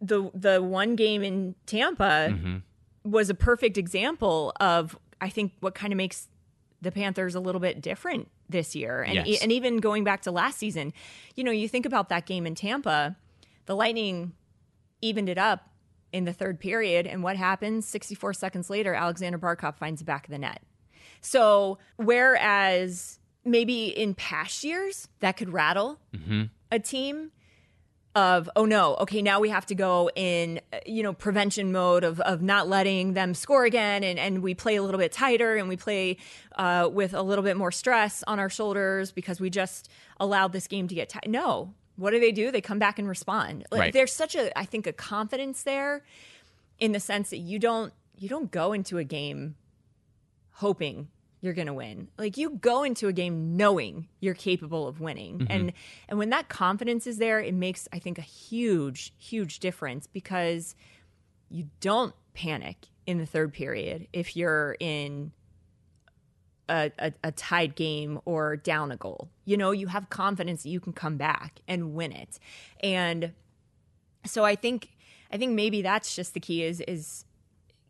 the 0.00 0.30
the 0.34 0.62
one 0.62 0.94
game 0.94 1.24
in 1.24 1.56
Tampa 1.66 2.28
mm-hmm. 2.30 2.56
was 3.04 3.28
a 3.28 3.34
perfect 3.34 3.76
example 3.76 4.52
of 4.60 4.96
I 5.20 5.28
think 5.28 5.52
what 5.58 5.74
kind 5.74 5.92
of 5.92 5.96
makes 5.96 6.28
the 6.80 6.92
Panthers 6.92 7.34
a 7.34 7.40
little 7.40 7.60
bit 7.60 7.80
different 7.80 8.28
this 8.48 8.76
year, 8.76 9.02
and 9.02 9.14
yes. 9.14 9.26
e- 9.26 9.38
and 9.42 9.50
even 9.50 9.78
going 9.78 10.04
back 10.04 10.22
to 10.22 10.30
last 10.30 10.58
season, 10.58 10.92
you 11.34 11.42
know, 11.42 11.50
you 11.50 11.68
think 11.68 11.86
about 11.86 12.10
that 12.10 12.26
game 12.26 12.46
in 12.46 12.54
Tampa, 12.54 13.16
the 13.66 13.74
Lightning 13.74 14.34
evened 15.02 15.28
it 15.28 15.38
up 15.38 15.68
in 16.12 16.24
the 16.24 16.32
third 16.32 16.60
period. 16.60 17.06
And 17.06 17.22
what 17.22 17.36
happens? 17.36 17.86
64 17.86 18.34
seconds 18.34 18.70
later, 18.70 18.94
Aleksander 18.94 19.38
Barkov 19.38 19.76
finds 19.76 20.00
the 20.00 20.04
back 20.04 20.26
of 20.26 20.30
the 20.30 20.38
net. 20.38 20.62
So, 21.20 21.78
whereas 21.96 23.18
maybe 23.44 23.86
in 23.86 24.14
past 24.14 24.64
years 24.64 25.08
that 25.20 25.36
could 25.36 25.52
rattle 25.52 25.98
mm-hmm. 26.14 26.44
a 26.70 26.78
team 26.78 27.32
of 28.14 28.48
oh 28.56 28.66
no 28.66 28.94
okay 28.96 29.22
now 29.22 29.40
we 29.40 29.48
have 29.48 29.64
to 29.64 29.74
go 29.74 30.10
in 30.14 30.60
you 30.84 31.02
know 31.02 31.14
prevention 31.14 31.72
mode 31.72 32.04
of, 32.04 32.20
of 32.20 32.42
not 32.42 32.68
letting 32.68 33.14
them 33.14 33.32
score 33.32 33.64
again 33.64 34.04
and, 34.04 34.18
and 34.18 34.42
we 34.42 34.54
play 34.54 34.76
a 34.76 34.82
little 34.82 34.98
bit 34.98 35.10
tighter 35.10 35.56
and 35.56 35.66
we 35.66 35.76
play 35.76 36.18
uh, 36.56 36.88
with 36.92 37.14
a 37.14 37.22
little 37.22 37.42
bit 37.42 37.56
more 37.56 37.72
stress 37.72 38.22
on 38.26 38.38
our 38.38 38.50
shoulders 38.50 39.12
because 39.12 39.40
we 39.40 39.48
just 39.48 39.88
allowed 40.20 40.52
this 40.52 40.66
game 40.66 40.86
to 40.86 40.94
get 40.94 41.08
tight 41.08 41.28
no 41.28 41.72
what 42.02 42.10
do 42.10 42.18
they 42.18 42.32
do? 42.32 42.50
They 42.50 42.60
come 42.60 42.80
back 42.80 42.98
and 42.98 43.08
respond. 43.08 43.64
Like, 43.70 43.80
right. 43.80 43.92
There's 43.92 44.12
such 44.12 44.34
a, 44.34 44.56
I 44.58 44.64
think, 44.64 44.88
a 44.88 44.92
confidence 44.92 45.62
there, 45.62 46.02
in 46.80 46.90
the 46.90 47.00
sense 47.00 47.30
that 47.30 47.38
you 47.38 47.60
don't 47.60 47.92
you 48.18 48.28
don't 48.28 48.50
go 48.50 48.72
into 48.72 48.98
a 48.98 49.04
game 49.04 49.54
hoping 50.50 51.08
you're 51.40 51.52
going 51.52 51.66
to 51.66 51.74
win. 51.74 52.08
Like 52.18 52.36
you 52.36 52.50
go 52.50 52.82
into 52.82 53.06
a 53.08 53.12
game 53.12 53.56
knowing 53.56 54.08
you're 54.20 54.34
capable 54.34 54.88
of 54.88 55.00
winning. 55.00 55.38
Mm-hmm. 55.38 55.52
And 55.52 55.72
and 56.08 56.18
when 56.18 56.30
that 56.30 56.48
confidence 56.48 57.06
is 57.06 57.18
there, 57.18 57.40
it 57.40 57.54
makes 57.54 57.88
I 57.92 58.00
think 58.00 58.18
a 58.18 58.22
huge 58.22 59.12
huge 59.16 59.60
difference 59.60 60.08
because 60.08 60.74
you 61.50 61.68
don't 61.80 62.14
panic 62.34 62.88
in 63.06 63.18
the 63.18 63.26
third 63.26 63.52
period 63.52 64.08
if 64.12 64.36
you're 64.36 64.76
in 64.80 65.32
a, 66.72 66.90
a, 66.98 67.12
a, 67.22 67.32
tied 67.32 67.76
game 67.76 68.18
or 68.24 68.56
down 68.56 68.90
a 68.90 68.96
goal. 68.96 69.28
You 69.44 69.58
know, 69.58 69.72
you 69.72 69.88
have 69.88 70.08
confidence 70.08 70.62
that 70.62 70.70
you 70.70 70.80
can 70.80 70.94
come 70.94 71.18
back 71.18 71.60
and 71.68 71.94
win 71.94 72.12
it. 72.12 72.38
And 72.82 73.32
so 74.24 74.44
I 74.44 74.56
think 74.56 74.88
I 75.30 75.36
think 75.36 75.52
maybe 75.52 75.82
that's 75.82 76.16
just 76.16 76.34
the 76.34 76.40
key 76.40 76.64
is 76.64 76.80
is 76.80 77.24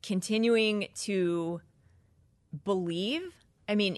continuing 0.02 0.88
to 1.02 1.60
believe. 2.64 3.22
I 3.68 3.76
mean, 3.76 3.96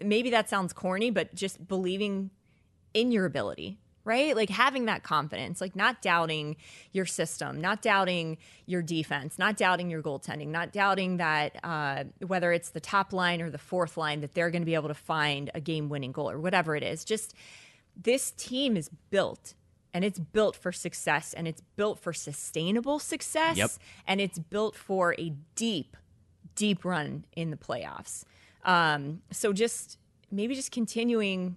maybe 0.00 0.30
that 0.30 0.50
sounds 0.50 0.74
corny, 0.74 1.10
but 1.10 1.34
just 1.34 1.66
believing 1.66 2.30
in 2.92 3.10
your 3.10 3.24
ability 3.24 3.78
right? 4.08 4.34
Like 4.34 4.48
having 4.48 4.86
that 4.86 5.02
confidence, 5.02 5.60
like 5.60 5.76
not 5.76 6.00
doubting 6.00 6.56
your 6.92 7.04
system, 7.04 7.60
not 7.60 7.82
doubting 7.82 8.38
your 8.64 8.80
defense, 8.80 9.38
not 9.38 9.58
doubting 9.58 9.90
your 9.90 10.02
goaltending, 10.02 10.48
not 10.48 10.72
doubting 10.72 11.18
that 11.18 11.60
uh, 11.62 12.04
whether 12.26 12.50
it's 12.50 12.70
the 12.70 12.80
top 12.80 13.12
line 13.12 13.42
or 13.42 13.50
the 13.50 13.58
fourth 13.58 13.98
line, 13.98 14.22
that 14.22 14.32
they're 14.32 14.50
going 14.50 14.62
to 14.62 14.66
be 14.66 14.74
able 14.74 14.88
to 14.88 14.94
find 14.94 15.50
a 15.54 15.60
game 15.60 15.90
winning 15.90 16.10
goal 16.10 16.30
or 16.30 16.40
whatever 16.40 16.74
it 16.74 16.82
is. 16.82 17.04
Just 17.04 17.34
this 17.94 18.30
team 18.30 18.78
is 18.78 18.88
built 19.10 19.52
and 19.92 20.06
it's 20.06 20.18
built 20.18 20.56
for 20.56 20.72
success 20.72 21.34
and 21.34 21.46
it's 21.46 21.60
built 21.76 21.98
for 21.98 22.14
sustainable 22.14 22.98
success 22.98 23.58
yep. 23.58 23.70
and 24.06 24.22
it's 24.22 24.38
built 24.38 24.74
for 24.74 25.14
a 25.18 25.34
deep, 25.54 25.98
deep 26.54 26.82
run 26.82 27.26
in 27.36 27.50
the 27.50 27.58
playoffs. 27.58 28.24
Um, 28.64 29.20
so 29.30 29.52
just 29.52 29.98
maybe 30.30 30.54
just 30.54 30.72
continuing 30.72 31.56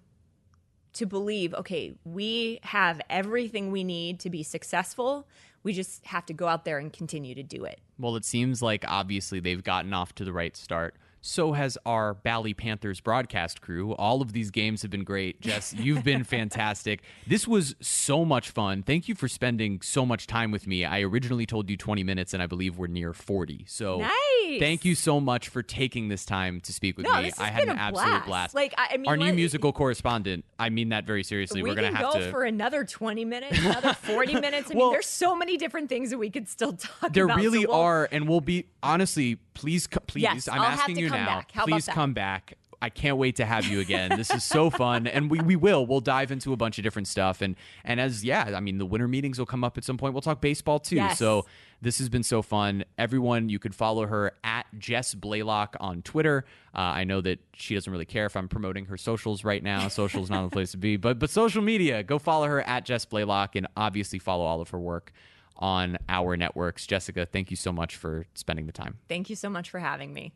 to 0.93 1.05
believe, 1.05 1.53
okay, 1.53 1.93
we 2.03 2.59
have 2.63 3.01
everything 3.09 3.71
we 3.71 3.83
need 3.83 4.19
to 4.21 4.29
be 4.29 4.43
successful. 4.43 5.27
We 5.63 5.73
just 5.73 6.05
have 6.05 6.25
to 6.27 6.33
go 6.33 6.47
out 6.47 6.65
there 6.65 6.77
and 6.77 6.91
continue 6.91 7.35
to 7.35 7.43
do 7.43 7.63
it. 7.65 7.79
Well, 7.99 8.15
it 8.15 8.25
seems 8.25 8.61
like 8.61 8.83
obviously 8.87 9.39
they've 9.39 9.63
gotten 9.63 9.93
off 9.93 10.15
to 10.15 10.25
the 10.25 10.33
right 10.33 10.55
start 10.57 10.95
so 11.21 11.53
has 11.53 11.77
our 11.85 12.15
Bally 12.15 12.53
Panthers 12.53 12.99
broadcast 12.99 13.61
crew. 13.61 13.93
All 13.93 14.21
of 14.21 14.33
these 14.33 14.49
games 14.51 14.81
have 14.81 14.91
been 14.91 15.03
great. 15.03 15.39
Jess, 15.39 15.73
you've 15.77 16.03
been 16.03 16.23
fantastic. 16.23 17.01
This 17.27 17.47
was 17.47 17.75
so 17.79 18.25
much 18.25 18.49
fun. 18.49 18.83
Thank 18.83 19.07
you 19.07 19.15
for 19.15 19.27
spending 19.27 19.81
so 19.81 20.05
much 20.05 20.27
time 20.27 20.51
with 20.51 20.67
me. 20.67 20.83
I 20.83 21.01
originally 21.01 21.45
told 21.45 21.69
you 21.69 21.77
20 21.77 22.03
minutes, 22.03 22.33
and 22.33 22.41
I 22.41 22.47
believe 22.47 22.77
we're 22.77 22.87
near 22.87 23.13
40. 23.13 23.65
So 23.67 23.99
nice. 23.99 24.59
thank 24.59 24.83
you 24.83 24.95
so 24.95 25.19
much 25.19 25.49
for 25.49 25.61
taking 25.61 26.09
this 26.09 26.25
time 26.25 26.59
to 26.61 26.73
speak 26.73 26.97
with 26.97 27.05
no, 27.05 27.21
me. 27.21 27.31
I 27.37 27.47
had 27.47 27.67
an 27.67 27.77
absolute 27.77 28.25
blast. 28.25 28.53
blast. 28.53 28.55
Like 28.55 28.73
I 28.77 28.97
mean, 28.97 29.07
our 29.07 29.17
new 29.17 29.33
musical 29.33 29.71
correspondent. 29.71 30.45
I 30.57 30.69
mean 30.69 30.89
that 30.89 31.05
very 31.05 31.23
seriously. 31.23 31.61
We 31.61 31.69
are 31.69 31.75
gonna 31.75 31.95
have 31.95 32.13
go 32.13 32.19
to 32.19 32.31
for 32.31 32.43
another 32.43 32.83
20 32.83 33.25
minutes, 33.25 33.59
another 33.63 33.93
40 33.93 34.35
minutes. 34.35 34.71
I 34.71 34.75
well, 34.75 34.87
mean, 34.87 34.93
there's 34.93 35.07
so 35.07 35.35
many 35.35 35.57
different 35.57 35.89
things 35.89 36.09
that 36.09 36.17
we 36.17 36.29
could 36.29 36.49
still 36.49 36.73
talk 36.73 37.13
there 37.13 37.25
about. 37.25 37.35
There 37.35 37.43
really 37.43 37.63
so 37.63 37.69
we'll... 37.69 37.79
are, 37.79 38.09
and 38.11 38.27
we'll 38.27 38.41
be 38.41 38.65
honestly. 38.81 39.39
Please, 39.53 39.87
please. 40.07 40.23
Yes, 40.23 40.47
I'm 40.47 40.61
I'll 40.61 40.67
asking 40.67 40.97
you 40.97 41.09
now. 41.09 41.43
Please 41.65 41.87
come 41.87 42.13
back. 42.13 42.57
I 42.83 42.89
can't 42.89 43.17
wait 43.17 43.35
to 43.35 43.45
have 43.45 43.65
you 43.65 43.79
again. 43.79 44.17
This 44.17 44.31
is 44.31 44.43
so 44.43 44.69
fun, 44.71 45.05
and 45.05 45.29
we, 45.29 45.39
we 45.39 45.55
will. 45.55 45.85
We'll 45.85 45.99
dive 45.99 46.31
into 46.31 46.51
a 46.51 46.57
bunch 46.57 46.79
of 46.79 46.83
different 46.83 47.07
stuff, 47.07 47.41
and 47.41 47.55
and 47.83 47.99
as 47.99 48.23
yeah, 48.23 48.51
I 48.55 48.59
mean, 48.59 48.79
the 48.79 48.85
winter 48.85 49.07
meetings 49.07 49.37
will 49.37 49.45
come 49.45 49.63
up 49.63 49.77
at 49.77 49.83
some 49.83 49.97
point. 49.97 50.13
We'll 50.13 50.21
talk 50.21 50.41
baseball 50.41 50.79
too. 50.79 50.95
Yes. 50.95 51.19
So 51.19 51.45
this 51.81 51.99
has 51.99 52.09
been 52.09 52.23
so 52.23 52.41
fun. 52.41 52.83
Everyone, 52.97 53.49
you 53.49 53.59
could 53.59 53.75
follow 53.75 54.07
her 54.07 54.33
at 54.43 54.65
Jess 54.77 55.13
Blaylock 55.13 55.77
on 55.79 56.01
Twitter. 56.01 56.45
Uh, 56.73 56.79
I 56.79 57.03
know 57.03 57.21
that 57.21 57.39
she 57.53 57.75
doesn't 57.75 57.91
really 57.91 58.05
care 58.05 58.25
if 58.25 58.35
I'm 58.35 58.47
promoting 58.47 58.85
her 58.85 58.97
socials 58.97 59.43
right 59.43 59.61
now. 59.61 59.87
Socials 59.87 60.31
not 60.31 60.43
the 60.43 60.49
place 60.49 60.71
to 60.71 60.77
be, 60.77 60.97
but 60.97 61.19
but 61.19 61.29
social 61.29 61.61
media, 61.61 62.01
go 62.01 62.17
follow 62.17 62.47
her 62.47 62.61
at 62.61 62.83
Jess 62.83 63.05
Blaylock, 63.05 63.55
and 63.55 63.67
obviously 63.77 64.17
follow 64.17 64.43
all 64.43 64.59
of 64.59 64.69
her 64.71 64.79
work 64.79 65.13
on 65.61 65.97
our 66.09 66.35
networks. 66.35 66.85
Jessica, 66.87 67.25
thank 67.25 67.51
you 67.51 67.57
so 67.57 67.71
much 67.71 67.95
for 67.95 68.25
spending 68.33 68.65
the 68.65 68.71
time. 68.71 68.97
Thank 69.07 69.29
you 69.29 69.35
so 69.35 69.49
much 69.49 69.69
for 69.69 69.79
having 69.79 70.13
me. 70.13 70.33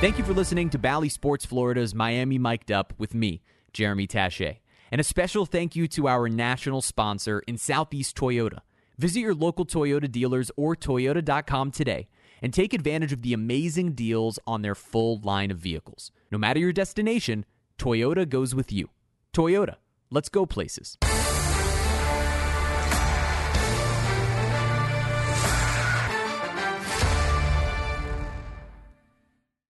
Thank 0.00 0.18
you 0.18 0.24
for 0.24 0.32
listening 0.32 0.70
to 0.70 0.78
Bally 0.78 1.08
Sports 1.08 1.44
Florida's 1.46 1.94
Miami 1.94 2.38
Mic'd 2.38 2.70
Up 2.70 2.92
with 2.98 3.14
me, 3.14 3.42
Jeremy 3.72 4.06
Taché. 4.06 4.58
And 4.90 5.00
a 5.00 5.04
special 5.04 5.46
thank 5.46 5.74
you 5.74 5.88
to 5.88 6.08
our 6.08 6.28
national 6.28 6.82
sponsor 6.82 7.40
in 7.46 7.56
Southeast 7.58 8.16
Toyota. 8.16 8.60
Visit 8.98 9.20
your 9.20 9.34
local 9.34 9.66
Toyota 9.66 10.10
dealers 10.10 10.50
or 10.56 10.76
Toyota.com 10.76 11.70
today 11.70 12.08
and 12.42 12.52
take 12.52 12.74
advantage 12.74 13.12
of 13.12 13.22
the 13.22 13.32
amazing 13.32 13.92
deals 13.92 14.38
on 14.46 14.62
their 14.62 14.74
full 14.74 15.20
line 15.22 15.50
of 15.50 15.58
vehicles. 15.58 16.12
No 16.30 16.38
matter 16.38 16.60
your 16.60 16.72
destination, 16.72 17.44
Toyota 17.78 18.28
goes 18.28 18.54
with 18.54 18.70
you. 18.70 18.90
Toyota, 19.32 19.76
let's 20.10 20.28
go 20.28 20.46
places. 20.46 20.98